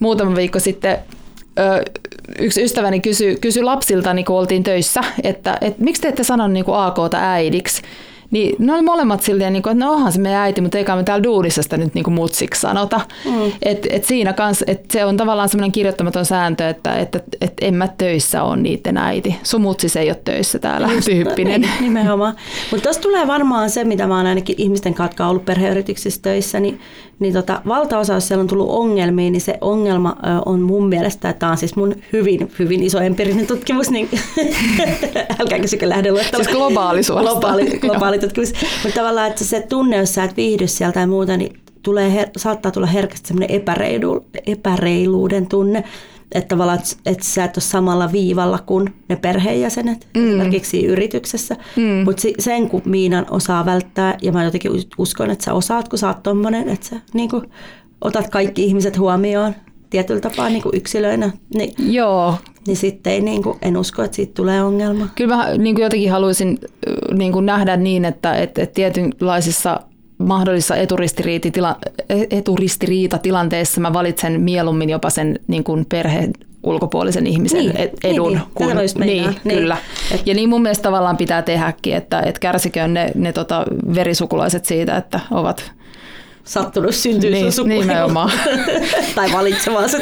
muutama 0.00 0.36
viikko 0.36 0.58
sitten 0.58 0.98
yksi 2.38 2.62
ystäväni 2.62 3.00
kysyi, 3.00 3.36
kysyi 3.40 3.62
lapsilta, 3.62 4.14
niin 4.14 4.24
kun 4.24 4.36
oltiin 4.36 4.62
töissä, 4.62 5.00
että, 5.22 5.58
että 5.60 5.84
miksi 5.84 6.02
te 6.02 6.08
ette 6.08 6.24
sano 6.24 6.48
niin 6.48 6.64
AKta 6.68 7.18
äidiksi? 7.20 7.82
Niin 8.30 8.56
ne 8.58 8.74
oli 8.74 8.82
molemmat 8.82 9.22
silleen, 9.22 9.52
niin 9.52 9.62
kuin, 9.62 9.72
että 9.72 9.84
no 9.84 9.92
onhan 9.92 10.12
se 10.12 10.20
meidän 10.20 10.40
äiti, 10.40 10.60
mutta 10.60 10.78
eikä 10.78 10.96
me 10.96 11.02
täällä 11.02 11.24
duudissa 11.24 11.62
sitä 11.62 11.76
nyt 11.76 11.94
niin 11.94 12.04
kuin 12.04 12.14
mutsiksi 12.14 12.60
sanota. 12.60 13.00
Mm. 13.24 13.52
Et, 13.62 13.86
et 13.90 14.04
siinä 14.04 14.32
kanssa, 14.32 14.64
että 14.68 14.92
se 14.92 15.04
on 15.04 15.16
tavallaan 15.16 15.48
semmoinen 15.48 15.72
kirjoittamaton 15.72 16.24
sääntö, 16.24 16.68
että, 16.68 16.98
että, 16.98 17.20
että 17.40 17.66
en 17.66 17.74
mä 17.74 17.88
töissä 17.88 18.42
ole 18.42 18.56
niiden 18.56 18.96
äiti. 18.96 19.36
Sun 19.42 19.60
mutsis 19.60 19.96
ei 19.96 20.08
ole 20.08 20.20
töissä 20.24 20.58
täällä 20.58 20.88
Just, 20.92 21.04
tyyppinen. 21.04 21.60
Niin, 21.60 21.72
nimenomaan. 21.80 22.34
Mutta 22.70 22.82
tuossa 22.82 23.02
tulee 23.02 23.26
varmaan 23.26 23.70
se, 23.70 23.84
mitä 23.84 24.06
mä 24.06 24.16
oon 24.16 24.26
ainakin 24.26 24.54
ihmisten 24.58 24.94
kanssa 24.94 25.26
ollut 25.26 25.44
perheyrityksissä 25.44 26.22
töissä, 26.22 26.60
niin, 26.60 26.80
niin 27.18 27.32
tota, 27.32 27.62
valtaosa, 27.66 28.14
jos 28.14 28.28
siellä 28.28 28.42
on 28.42 28.48
tullut 28.48 28.70
ongelmia, 28.70 29.30
niin 29.30 29.40
se 29.40 29.58
ongelma 29.60 30.16
on 30.46 30.60
mun 30.60 30.88
mielestä, 30.88 31.28
että 31.28 31.40
tämä 31.40 31.52
on 31.52 31.58
siis 31.58 31.76
mun 31.76 31.94
hyvin, 32.12 32.52
hyvin 32.58 32.82
iso 32.82 33.00
empiirinen 33.00 33.46
tutkimus, 33.46 33.90
niin 33.90 34.08
älkää 35.40 35.58
kysykö 35.58 35.88
lähde 35.88 36.10
Siis 36.36 36.48
globaali 36.48 37.00
Globaali, 37.02 37.64
globaali 37.80 38.18
tutkimus. 38.20 38.52
Mutta 38.82 39.00
tavallaan, 39.00 39.28
että 39.28 39.44
se 39.44 39.66
tunne, 39.68 39.96
jos 39.96 40.14
sä 40.14 40.24
et 40.24 40.36
viihdy 40.36 40.66
sieltä 40.66 40.94
tai 40.94 41.06
muuta, 41.06 41.36
niin 41.36 41.60
tulee, 41.82 42.22
her- 42.22 42.30
saattaa 42.36 42.72
tulla 42.72 42.86
herkästi 42.86 43.28
semmoinen 43.28 43.56
epäreilu, 43.56 44.26
epäreiluuden 44.46 45.46
tunne, 45.46 45.84
että 46.32 46.48
tavallaan, 46.48 46.78
että, 47.06 47.24
sä 47.24 47.44
et 47.44 47.56
ole 47.56 47.62
samalla 47.62 48.12
viivalla 48.12 48.58
kuin 48.58 48.94
ne 49.08 49.16
perheenjäsenet 49.16 50.08
mm. 50.16 50.28
esimerkiksi 50.28 50.86
yrityksessä. 50.86 51.56
Mm. 51.76 52.04
Mutta 52.04 52.22
sen 52.38 52.68
kun 52.68 52.82
Miinan 52.84 53.26
osaa 53.30 53.66
välttää, 53.66 54.18
ja 54.22 54.32
mä 54.32 54.44
jotenkin 54.44 54.72
uskon, 54.98 55.30
että 55.30 55.44
sä 55.44 55.54
osaat, 55.54 55.88
kun 55.88 55.98
sä 55.98 56.08
oot 56.08 56.22
tommonen, 56.22 56.68
että 56.68 56.86
sä 56.86 56.96
niin 57.14 57.30
kuin, 57.30 57.50
otat 58.00 58.30
kaikki 58.30 58.64
ihmiset 58.64 58.98
huomioon 58.98 59.54
tietyllä 59.90 60.20
tapaa 60.20 60.48
niin 60.48 60.62
kuin 60.62 60.76
yksilöinä. 60.76 61.30
Niin, 61.54 61.94
Joo. 61.94 62.34
Niin 62.66 62.76
sitten 62.76 63.12
ei, 63.12 63.20
niin 63.20 63.42
kuin, 63.42 63.58
en 63.62 63.76
usko, 63.76 64.02
että 64.02 64.16
siitä 64.16 64.34
tulee 64.34 64.62
ongelma. 64.62 65.08
Kyllä 65.14 65.36
mä 65.36 65.56
niin 65.58 65.74
kuin 65.74 65.82
jotenkin 65.82 66.10
haluaisin 66.10 66.58
niin 67.14 67.32
kuin 67.32 67.46
nähdä 67.46 67.76
niin, 67.76 68.04
että, 68.04 68.34
että, 68.34 68.62
että 68.62 68.74
tietynlaisissa 68.74 69.80
mahdollisissa 70.18 70.74
eturistiriitatilanteissa 72.30 73.80
mä 73.80 73.92
valitsen 73.92 74.40
mieluummin 74.40 74.90
jopa 74.90 75.10
sen 75.10 75.38
niin 75.46 75.64
kuin 75.64 75.86
perheen 75.88 76.32
ulkopuolisen 76.62 77.26
ihmisen 77.26 77.58
niin, 77.58 77.90
edun. 78.04 78.32
Niin, 78.32 78.42
kun, 78.54 78.66
niin, 78.66 78.76
niin, 79.06 79.36
niin, 79.44 79.56
kyllä. 79.56 79.76
Et, 80.14 80.26
ja 80.26 80.34
niin 80.34 80.48
mun 80.48 80.62
mielestä 80.62 80.82
tavallaan 80.82 81.16
pitää 81.16 81.42
tehdäkin, 81.42 81.94
että 81.94 82.20
et 82.20 82.38
kärsiköön 82.38 82.94
ne, 82.94 83.10
ne 83.14 83.32
tota 83.32 83.64
verisukulaiset 83.94 84.64
siitä, 84.64 84.96
että 84.96 85.20
ovat 85.30 85.72
sattunut 86.44 86.94
syntyä 86.94 87.30
niin, 87.30 87.52
sun 87.52 87.68
Nimenomaan. 87.68 88.30
tai 89.14 89.32
valitsemaan 89.32 89.88
se. 89.88 89.98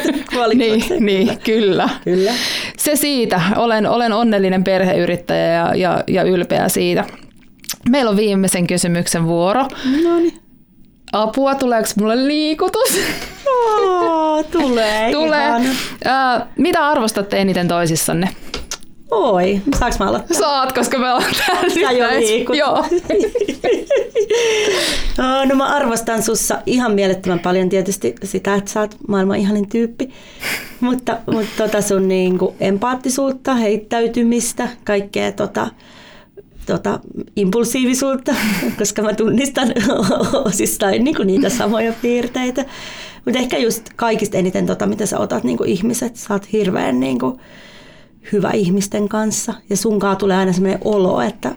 Niin, 0.53 0.83
niin, 0.99 1.39
kyllä. 1.39 1.89
kyllä. 2.03 2.33
Se 2.77 2.95
siitä. 2.95 3.41
Olen, 3.55 3.87
olen 3.87 4.13
onnellinen 4.13 4.63
perheyrittäjä 4.63 5.53
ja, 5.53 5.75
ja, 5.75 6.03
ja 6.07 6.23
ylpeä 6.23 6.69
siitä. 6.69 7.05
Meillä 7.89 8.11
on 8.11 8.17
viimeisen 8.17 8.67
kysymyksen 8.67 9.25
vuoro. 9.25 9.61
No 10.03 10.17
niin. 10.17 10.39
Apua, 11.11 11.55
tuleeko 11.55 11.89
mulle 11.99 12.27
liikutus? 12.27 12.99
Oh, 13.47 14.45
tulee. 14.45 15.11
tulee. 15.13 15.49
Uh, 15.59 16.47
mitä 16.57 16.87
arvostatte 16.87 17.37
eniten 17.37 17.67
toisissanne? 17.67 18.29
Oi, 19.11 19.61
saaks 19.79 19.99
mä 19.99 20.05
aloittaa? 20.05 20.37
Saat, 20.37 20.71
koska 20.71 20.99
me 20.99 21.13
ollaan 21.13 21.33
täällä 21.47 21.69
Sä 21.69 21.91
jo 21.91 22.19
liikut. 22.19 22.57
Joo. 22.57 22.85
No 25.45 25.55
mä 25.55 25.65
arvostan 25.65 26.23
sussa 26.23 26.61
ihan 26.65 26.91
mielettömän 26.91 27.39
paljon 27.39 27.69
tietysti 27.69 28.15
sitä, 28.23 28.55
että 28.55 28.71
sä 28.71 28.79
oot 28.79 28.95
maailman 29.07 29.37
ihanin 29.37 29.69
tyyppi. 29.69 30.09
Mutta, 30.79 31.17
mutta 31.31 31.51
tota 31.57 31.81
sun 31.81 32.07
niinku 32.07 32.55
empaattisuutta, 32.59 33.55
heittäytymistä, 33.55 34.67
kaikkea 34.83 35.31
tota, 35.31 35.67
tota, 36.65 36.99
impulsiivisuutta, 37.35 38.35
koska 38.79 39.01
mä 39.01 39.13
tunnistan 39.13 39.73
osistain 40.45 41.03
niinku 41.03 41.23
niitä 41.23 41.49
samoja 41.49 41.93
piirteitä. 42.01 42.65
Mutta 43.25 43.39
ehkä 43.39 43.57
just 43.57 43.89
kaikista 43.95 44.37
eniten 44.37 44.65
tota, 44.65 44.85
mitä 44.85 45.05
sä 45.05 45.19
otat 45.19 45.43
niinku 45.43 45.63
ihmiset. 45.63 46.15
Sä 46.15 46.33
oot 46.33 46.51
hirveän 46.51 46.99
niinku, 46.99 47.39
hyvä 48.31 48.51
ihmisten 48.51 49.09
kanssa 49.09 49.53
ja 49.69 49.77
sunkaan 49.77 50.17
tulee 50.17 50.37
aina 50.37 50.53
sellainen 50.53 50.81
olo, 50.85 51.21
että 51.21 51.55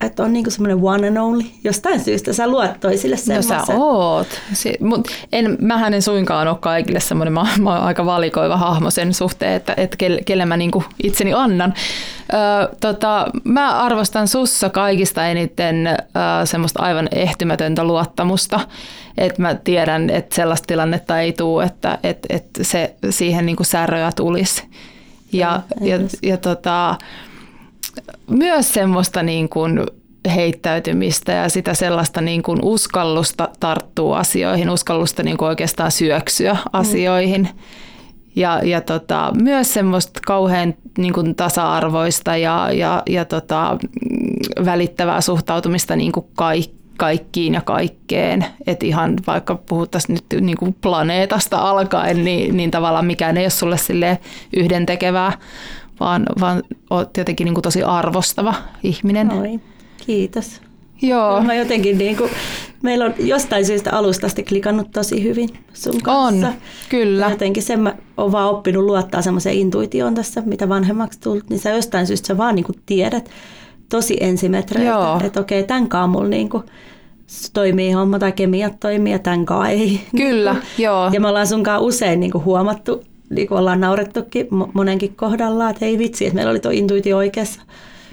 että 0.00 0.22
on 0.22 0.32
niinku 0.32 0.50
semmoinen 0.50 0.78
one 0.82 1.08
and 1.08 1.16
only. 1.16 1.44
Jostain 1.64 2.00
syystä 2.00 2.32
sä 2.32 2.46
luot 2.48 2.80
toisille 2.80 3.16
No 3.16 3.22
semmoisen. 3.22 3.66
sä 3.66 3.74
oot. 3.76 4.26
Si- 4.52 4.76
mut 4.80 5.08
en, 5.32 5.56
mähän 5.60 5.94
en 5.94 6.02
suinkaan 6.02 6.48
ole 6.48 6.56
kaikille 6.60 7.00
semmoinen, 7.00 7.32
mä, 7.32 7.46
mä 7.58 7.70
oon 7.74 7.82
aika 7.84 8.06
valikoiva 8.06 8.56
hahmo 8.56 8.90
sen 8.90 9.14
suhteen, 9.14 9.52
että, 9.52 9.74
että 9.76 9.96
kelle, 9.96 10.20
kelle 10.26 10.46
mä 10.46 10.56
niinku 10.56 10.84
itseni 11.02 11.32
annan. 11.34 11.74
Ö, 12.32 12.76
tota, 12.80 13.26
mä 13.44 13.78
arvostan 13.82 14.28
sussa 14.28 14.70
kaikista 14.70 15.26
eniten 15.26 15.86
ö, 15.86 15.96
semmoista 16.46 16.82
aivan 16.82 17.08
ehtymätöntä 17.12 17.84
luottamusta. 17.84 18.60
Että 19.18 19.42
mä 19.42 19.54
tiedän, 19.54 20.10
että 20.10 20.34
sellaista 20.34 20.66
tilannetta 20.66 21.20
ei 21.20 21.32
tule, 21.32 21.64
että 21.64 21.98
et, 22.02 22.18
et 22.28 22.44
se, 22.62 22.94
siihen 23.10 23.46
niinku 23.46 23.64
säröä 23.64 24.12
tulisi. 24.16 24.62
Ja, 25.32 25.62
ja, 25.80 25.96
ja, 25.96 26.08
ja 26.22 26.36
tota, 26.36 26.98
myös 28.30 28.72
semmoista 28.72 29.22
niin 29.22 29.48
kuin 29.48 29.80
heittäytymistä 30.34 31.32
ja 31.32 31.48
sitä 31.48 31.74
sellaista 31.74 32.20
niin 32.20 32.42
kuin 32.42 32.58
uskallusta 32.62 33.48
tarttua 33.60 34.18
asioihin, 34.18 34.70
uskallusta 34.70 35.22
niin 35.22 35.36
kuin 35.36 35.48
oikeastaan 35.48 35.90
syöksyä 35.90 36.56
asioihin. 36.72 37.48
Ja, 38.36 38.60
ja 38.64 38.80
tota, 38.80 39.32
myös 39.42 39.74
semmoista 39.74 40.20
kauhean 40.26 40.74
niin 40.98 41.12
kuin 41.12 41.34
tasa-arvoista 41.34 42.36
ja, 42.36 42.72
ja, 42.72 43.02
ja 43.08 43.24
tota, 43.24 43.78
mm, 43.82 44.64
välittävää 44.64 45.20
suhtautumista 45.20 45.96
niin 45.96 46.12
kuin 46.12 46.26
kaikkiin 46.34 46.79
kaikkiin 47.00 47.54
ja 47.54 47.60
kaikkeen. 47.60 48.44
Että 48.66 48.86
ihan 48.86 49.16
vaikka 49.26 49.54
puhuttaisiin 49.54 50.18
nyt 50.30 50.42
niin 50.42 50.56
kuin 50.56 50.76
planeetasta 50.80 51.58
alkaen, 51.58 52.24
niin, 52.24 52.56
niin 52.56 52.70
tavallaan 52.70 53.06
mikään 53.06 53.36
ei 53.36 53.44
ole 53.44 53.50
sulle 53.50 53.78
sille 53.78 54.18
yhdentekevää, 54.56 55.32
vaan, 56.00 56.26
vaan 56.40 56.62
oot 56.90 57.16
jotenkin 57.16 57.44
niin 57.44 57.54
kuin 57.54 57.62
tosi 57.62 57.82
arvostava 57.82 58.54
ihminen. 58.82 59.32
Oi, 59.32 59.60
kiitos. 60.06 60.60
Joo, 61.02 61.42
Mä 61.42 61.54
jotenkin 61.54 61.98
niin 61.98 62.16
kuin, 62.16 62.30
meillä 62.82 63.04
on 63.04 63.14
jostain 63.18 63.66
syystä 63.66 63.92
alusta 63.92 64.26
asti 64.26 64.42
klikannut 64.42 64.90
tosi 64.90 65.22
hyvin 65.22 65.48
sun 65.72 66.00
kanssa. 66.02 66.48
on, 66.48 66.54
kyllä. 66.88 67.24
Ja 67.24 67.30
jotenkin 67.30 67.62
sen 67.62 67.80
mä 67.80 67.94
oon 68.16 68.32
vaan 68.32 68.50
oppinut 68.50 68.84
luottaa 68.84 69.22
semmoiseen 69.22 69.56
intuitioon 69.56 70.14
tässä, 70.14 70.42
mitä 70.46 70.68
vanhemmaksi 70.68 71.20
tullut, 71.20 71.50
niin 71.50 71.60
sä 71.60 71.70
jostain 71.70 72.06
syystä 72.06 72.26
sä 72.26 72.36
vaan 72.36 72.54
niin 72.54 72.64
kuin 72.64 72.78
tiedät 72.86 73.30
tosi 73.90 74.16
ensimetreiltä, 74.20 74.90
Joo. 74.90 75.20
että 75.24 75.40
okei, 75.40 75.64
tämän 75.64 75.88
kanssa 75.88 76.06
mulla 76.06 76.28
niin 76.28 76.48
kuin 76.48 76.62
toimii 77.52 77.92
homma 77.92 78.18
tai 78.18 78.32
kemiat 78.32 78.80
toimii 78.80 79.12
ja 79.12 79.18
tämän 79.18 79.46
kanssa 79.46 79.68
ei. 79.68 80.00
Kyllä, 80.16 80.56
joo. 80.78 81.10
Ja 81.12 81.20
me 81.20 81.28
ollaan 81.28 81.46
sunkaan 81.46 81.82
usein 81.82 82.20
niin 82.20 82.32
kuin 82.32 82.44
huomattu, 82.44 83.04
niin 83.30 83.48
kuin 83.48 83.58
ollaan 83.58 83.80
naurettukin 83.80 84.46
mo- 84.46 84.70
monenkin 84.72 85.16
kohdalla, 85.16 85.70
että 85.70 85.84
ei 85.86 85.98
vitsi, 85.98 86.26
että 86.26 86.34
meillä 86.34 86.50
oli 86.50 86.60
tuo 86.60 86.70
intuitio 86.70 87.16
oikeassa 87.16 87.60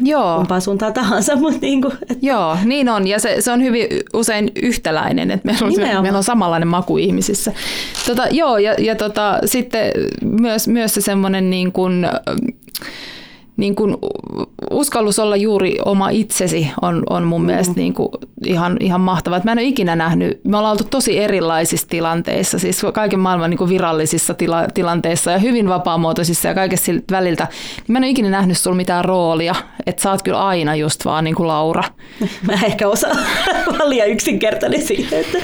Joo. 0.03 0.37
kumpaan 0.37 0.61
suuntaan 0.61 0.93
tahansa, 0.93 1.35
mutta 1.41 1.59
niin 1.61 1.81
kuin, 1.81 1.93
että 2.01 2.25
Joo, 2.25 2.57
niin 2.65 2.89
on. 2.89 3.07
Ja 3.07 3.19
se, 3.19 3.35
se 3.39 3.51
on 3.51 3.63
hyvin 3.63 3.87
usein 4.13 4.51
yhtäläinen, 4.55 5.31
että 5.31 5.45
meillä 5.45 5.65
on, 5.65 5.71
Nimenomaan. 5.71 6.03
meillä 6.03 6.17
on 6.17 6.23
samanlainen 6.23 6.67
maku 6.67 6.97
ihmisissä. 6.97 7.53
Tota, 8.07 8.27
joo, 8.31 8.57
ja, 8.57 8.73
ja 8.77 8.95
tota, 8.95 9.39
sitten 9.45 9.91
myös, 10.21 10.67
myös 10.67 10.93
se 10.93 11.01
semmoinen 11.01 11.49
niin 11.49 11.71
kuin, 11.71 12.07
niin 13.57 13.75
kuin 13.75 13.97
uskallus 14.71 15.19
olla 15.19 15.35
juuri 15.35 15.77
oma 15.85 16.09
itsesi 16.09 16.71
on, 16.81 17.03
on 17.09 17.23
mun 17.23 17.45
mielestä 17.45 17.73
niin 17.75 17.93
kuin 17.93 18.09
ihan, 18.45 18.77
ihan 18.79 19.01
mahtavaa. 19.01 19.41
Mä 19.43 19.51
en 19.51 19.57
ole 19.57 19.67
ikinä 19.67 19.95
nähnyt, 19.95 20.41
me 20.43 20.57
ollaan 20.57 20.71
oltu 20.71 20.83
tosi 20.83 21.17
erilaisissa 21.19 21.87
tilanteissa, 21.89 22.59
siis 22.59 22.81
kaiken 22.93 23.19
maailman 23.19 23.49
niin 23.49 23.57
kuin 23.57 23.69
virallisissa 23.69 24.33
tila, 24.33 24.67
tilanteissa 24.73 25.31
ja 25.31 25.37
hyvin 25.37 25.69
vapaamuotoisissa 25.69 26.47
ja 26.47 26.53
kaikessa 26.53 26.85
siltä 26.85 27.03
väliltä. 27.11 27.47
Niin 27.77 27.93
mä 27.93 27.97
en 27.97 28.03
ole 28.03 28.09
ikinä 28.09 28.29
nähnyt 28.29 28.57
sulla 28.57 28.77
mitään 28.77 29.05
roolia, 29.05 29.55
että 29.85 30.01
sä 30.01 30.11
oot 30.11 30.21
kyllä 30.21 30.45
aina 30.45 30.75
just 30.75 31.05
vaan 31.05 31.23
niin 31.23 31.35
kuin 31.35 31.47
Laura. 31.47 31.83
Mä 32.47 32.53
ehkä 32.65 32.87
osaan 32.87 33.17
liian 33.85 34.09
yksinkertainen 34.09 34.81
siihen, 34.81 35.19
että 35.19 35.37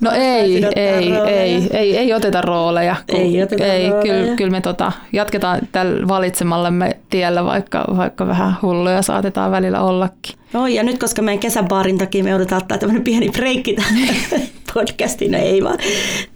No 0.00 0.10
ei, 0.10 0.64
ei, 0.76 1.10
rooleja. 1.10 1.24
ei, 1.24 1.68
ei, 1.72 1.96
ei 1.96 2.12
oteta 2.12 2.40
rooleja. 2.40 2.96
Ei 3.08 3.42
oteta 3.42 3.64
ei, 3.64 3.90
rooleja. 3.90 4.02
Kyllä, 4.02 4.36
kyllä 4.36 4.50
me 4.50 4.60
tota, 4.60 4.92
jatketaan 5.12 5.60
tällä 5.72 6.08
valitsemallemme 6.08 6.96
tiellä, 7.10 7.44
vaikka, 7.44 7.84
vaikka 7.96 8.26
vähän 8.26 8.54
hulluja 8.62 9.02
saatetaan 9.02 9.50
välillä 9.50 9.80
ollakin. 9.82 10.34
Oi, 10.54 10.74
ja 10.74 10.82
nyt 10.82 10.98
koska 10.98 11.22
meidän 11.22 11.38
kesäbaarin 11.40 11.98
takia 11.98 12.24
me 12.24 12.30
joudutaan 12.30 12.62
ottaa 12.62 12.78
tämmöinen 12.78 13.04
pieni 13.04 13.28
breikki 13.30 13.74
tähän 13.74 13.94
podcastiin, 14.74 15.32
no 15.32 15.38
ei 15.38 15.64
vaan. 15.64 15.78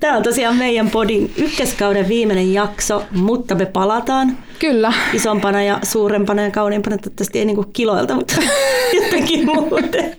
Tämä 0.01 0.17
on 0.17 0.23
tosiaan 0.23 0.57
meidän 0.57 0.91
podin 0.91 1.33
ykköskauden 1.37 2.09
viimeinen 2.09 2.55
jakso, 2.55 3.03
mutta 3.15 3.55
me 3.55 3.67
palataan 3.67 4.39
Kyllä. 4.59 4.93
isompana 5.13 5.63
ja 5.63 5.79
suurempana 5.83 6.43
ja 6.43 6.51
kauniimpana, 6.51 6.99
toivottavasti 6.99 7.39
ei 7.39 7.45
niinku 7.45 7.65
kiloilta, 7.73 8.15
mutta 8.15 8.35
jotenkin 9.03 9.47
muuten. 9.47 10.17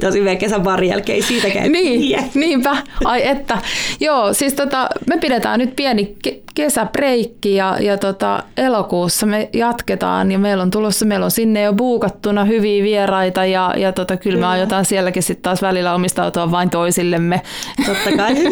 Tosi 0.00 0.20
meidän 0.20 0.38
kesäbaarin 0.38 0.90
jälkeen 0.90 1.16
ei 1.16 1.22
siitäkään 1.22 1.72
Niin, 1.72 2.24
niinpä. 2.34 2.76
Ai 3.04 3.26
että. 3.28 3.58
Joo, 4.00 4.32
siis 4.32 4.54
tota, 4.54 4.88
me 5.06 5.18
pidetään 5.18 5.58
nyt 5.58 5.76
pieni 5.76 6.16
ke- 6.28 6.36
kesäbreikki 6.54 7.54
ja, 7.54 7.76
ja 7.80 7.98
tota, 7.98 8.42
elokuussa 8.56 9.26
me 9.26 9.48
jatketaan 9.52 10.32
ja 10.32 10.38
meillä 10.38 10.62
on 10.62 10.70
tulossa, 10.70 11.06
meillä 11.06 11.24
on 11.24 11.30
sinne 11.30 11.62
jo 11.62 11.72
buukattuna 11.72 12.44
hyviä 12.44 12.84
vieraita 12.84 13.44
ja, 13.44 13.74
ja 13.76 13.92
tota, 13.92 14.16
kyllä 14.16 14.40
me 14.40 14.46
aiotaan 14.46 14.84
sielläkin 14.84 15.22
sitten 15.22 15.42
taas 15.42 15.62
välillä 15.62 15.94
omistautua 15.94 16.50
vain 16.50 16.70
toisillemme. 16.70 17.40
Totta 17.86 18.16
kai. 18.16 18.34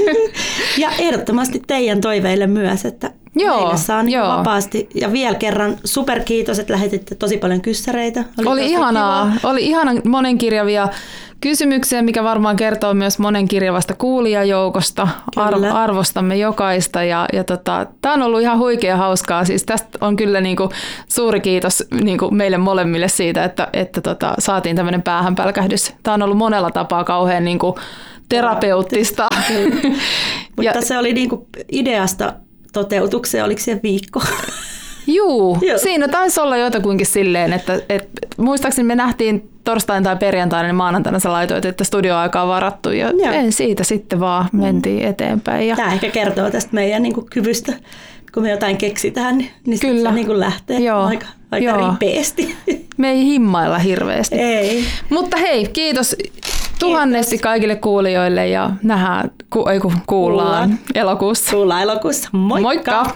Ja 0.78 0.90
ehdottomasti 0.98 1.62
teidän 1.66 2.00
toiveille 2.00 2.46
myös, 2.46 2.84
että 2.84 3.10
Joo, 3.36 3.56
meille 3.56 3.76
saa 3.76 4.02
niin 4.02 4.18
joo. 4.18 4.28
vapaasti. 4.28 4.88
Ja 4.94 5.12
vielä 5.12 5.34
kerran 5.34 5.76
superkiitos, 5.84 6.58
että 6.58 6.72
lähetitte 6.72 7.14
tosi 7.14 7.36
paljon 7.36 7.60
kyssäreitä. 7.60 8.24
Oli 8.46 8.60
tosi 8.60 8.72
ihanaa, 8.72 9.30
kiva. 9.36 9.50
oli 9.50 9.64
ihana 9.64 9.92
monenkirjavia 10.04 10.88
kysymyksiä, 11.40 12.02
mikä 12.02 12.24
varmaan 12.24 12.56
kertoo 12.56 12.94
myös 12.94 13.18
monenkirjavasta 13.18 13.94
kuulijajoukosta. 13.94 15.08
Kyllä. 15.34 15.72
arvostamme 15.72 16.36
jokaista 16.36 17.02
ja, 17.02 17.26
ja 17.32 17.44
tota, 17.44 17.86
tämä 18.00 18.14
on 18.14 18.22
ollut 18.22 18.40
ihan 18.40 18.58
huikea 18.58 18.96
hauskaa. 18.96 19.44
Siis 19.44 19.64
tästä 19.64 19.98
on 20.00 20.16
kyllä 20.16 20.40
niinku 20.40 20.70
suuri 21.08 21.40
kiitos 21.40 21.84
niinku 22.04 22.30
meille 22.30 22.58
molemmille 22.58 23.08
siitä, 23.08 23.44
että, 23.44 23.68
että 23.72 24.00
tota, 24.00 24.34
saatiin 24.38 24.76
tämmöinen 24.76 25.02
päähänpälkähdys. 25.02 25.94
Tämä 26.02 26.14
on 26.14 26.22
ollut 26.22 26.38
monella 26.38 26.70
tapaa 26.70 27.04
kauhean 27.04 27.44
niinku 27.44 27.78
terapeuttista. 28.28 29.28
Mutta 30.56 30.80
se 30.80 30.98
oli 30.98 31.12
niinku 31.12 31.48
ideasta 31.72 32.32
toteutukseen, 32.74 33.44
oliko 33.44 33.60
se 33.60 33.80
viikko? 33.82 34.22
Juu, 35.06 35.58
Joo. 35.68 35.78
siinä 35.78 36.08
taisi 36.08 36.40
olla 36.40 36.56
jotakuinkin 36.56 37.06
silleen, 37.06 37.52
että, 37.52 37.80
että 37.88 38.26
muistaakseni 38.36 38.86
me 38.88 38.94
nähtiin 38.94 39.50
torstain 39.64 40.04
tai 40.04 40.16
perjantaina, 40.16 40.66
niin 40.68 40.74
maanantaina 40.76 41.18
sä 41.18 41.32
laitoit, 41.32 41.64
että 41.64 41.84
studioaika 41.84 42.42
on 42.42 42.48
varattu 42.48 42.90
ja 42.90 43.10
Joo. 43.10 43.32
en 43.32 43.52
siitä 43.52 43.84
sitten 43.84 44.20
vaan 44.20 44.48
mentiin 44.52 45.02
eteenpäin. 45.04 45.68
Ja 45.68 45.76
Tämä 45.76 45.92
ehkä 45.92 46.08
kertoo 46.10 46.50
tästä 46.50 46.70
meidän 46.72 47.02
niinku 47.02 47.26
kyvystä, 47.30 47.72
kun 48.34 48.42
me 48.42 48.50
jotain 48.50 48.76
keksitään, 48.76 49.38
niin, 49.38 49.50
niin 49.66 49.80
Kyllä. 49.80 50.08
se 50.08 50.14
niinku 50.14 50.38
lähtee 50.40 50.78
Joo. 50.80 51.04
aika, 51.04 51.26
aika 51.50 51.64
Joo. 51.70 51.90
ripeästi. 51.90 52.56
me 52.96 53.10
ei 53.10 53.24
himmailla 53.24 53.78
hirveästi. 53.78 54.34
ei. 54.36 54.84
Mutta 55.10 55.36
hei, 55.36 55.68
kiitos 55.68 56.16
tuhannesti 56.78 57.38
kaikille 57.38 57.76
kuulijoille 57.76 58.48
ja 58.48 58.70
nähdään, 58.82 59.30
ku, 59.50 59.68
ei, 59.68 59.80
ku, 59.80 59.92
kuullaan 60.06 60.68
Kuullaan. 60.68 60.78
elokuussa. 60.94 61.50
Kuullaan 61.56 61.82
elokuussa. 61.82 62.28
Moikka! 62.32 62.62
Moikka! 62.62 63.10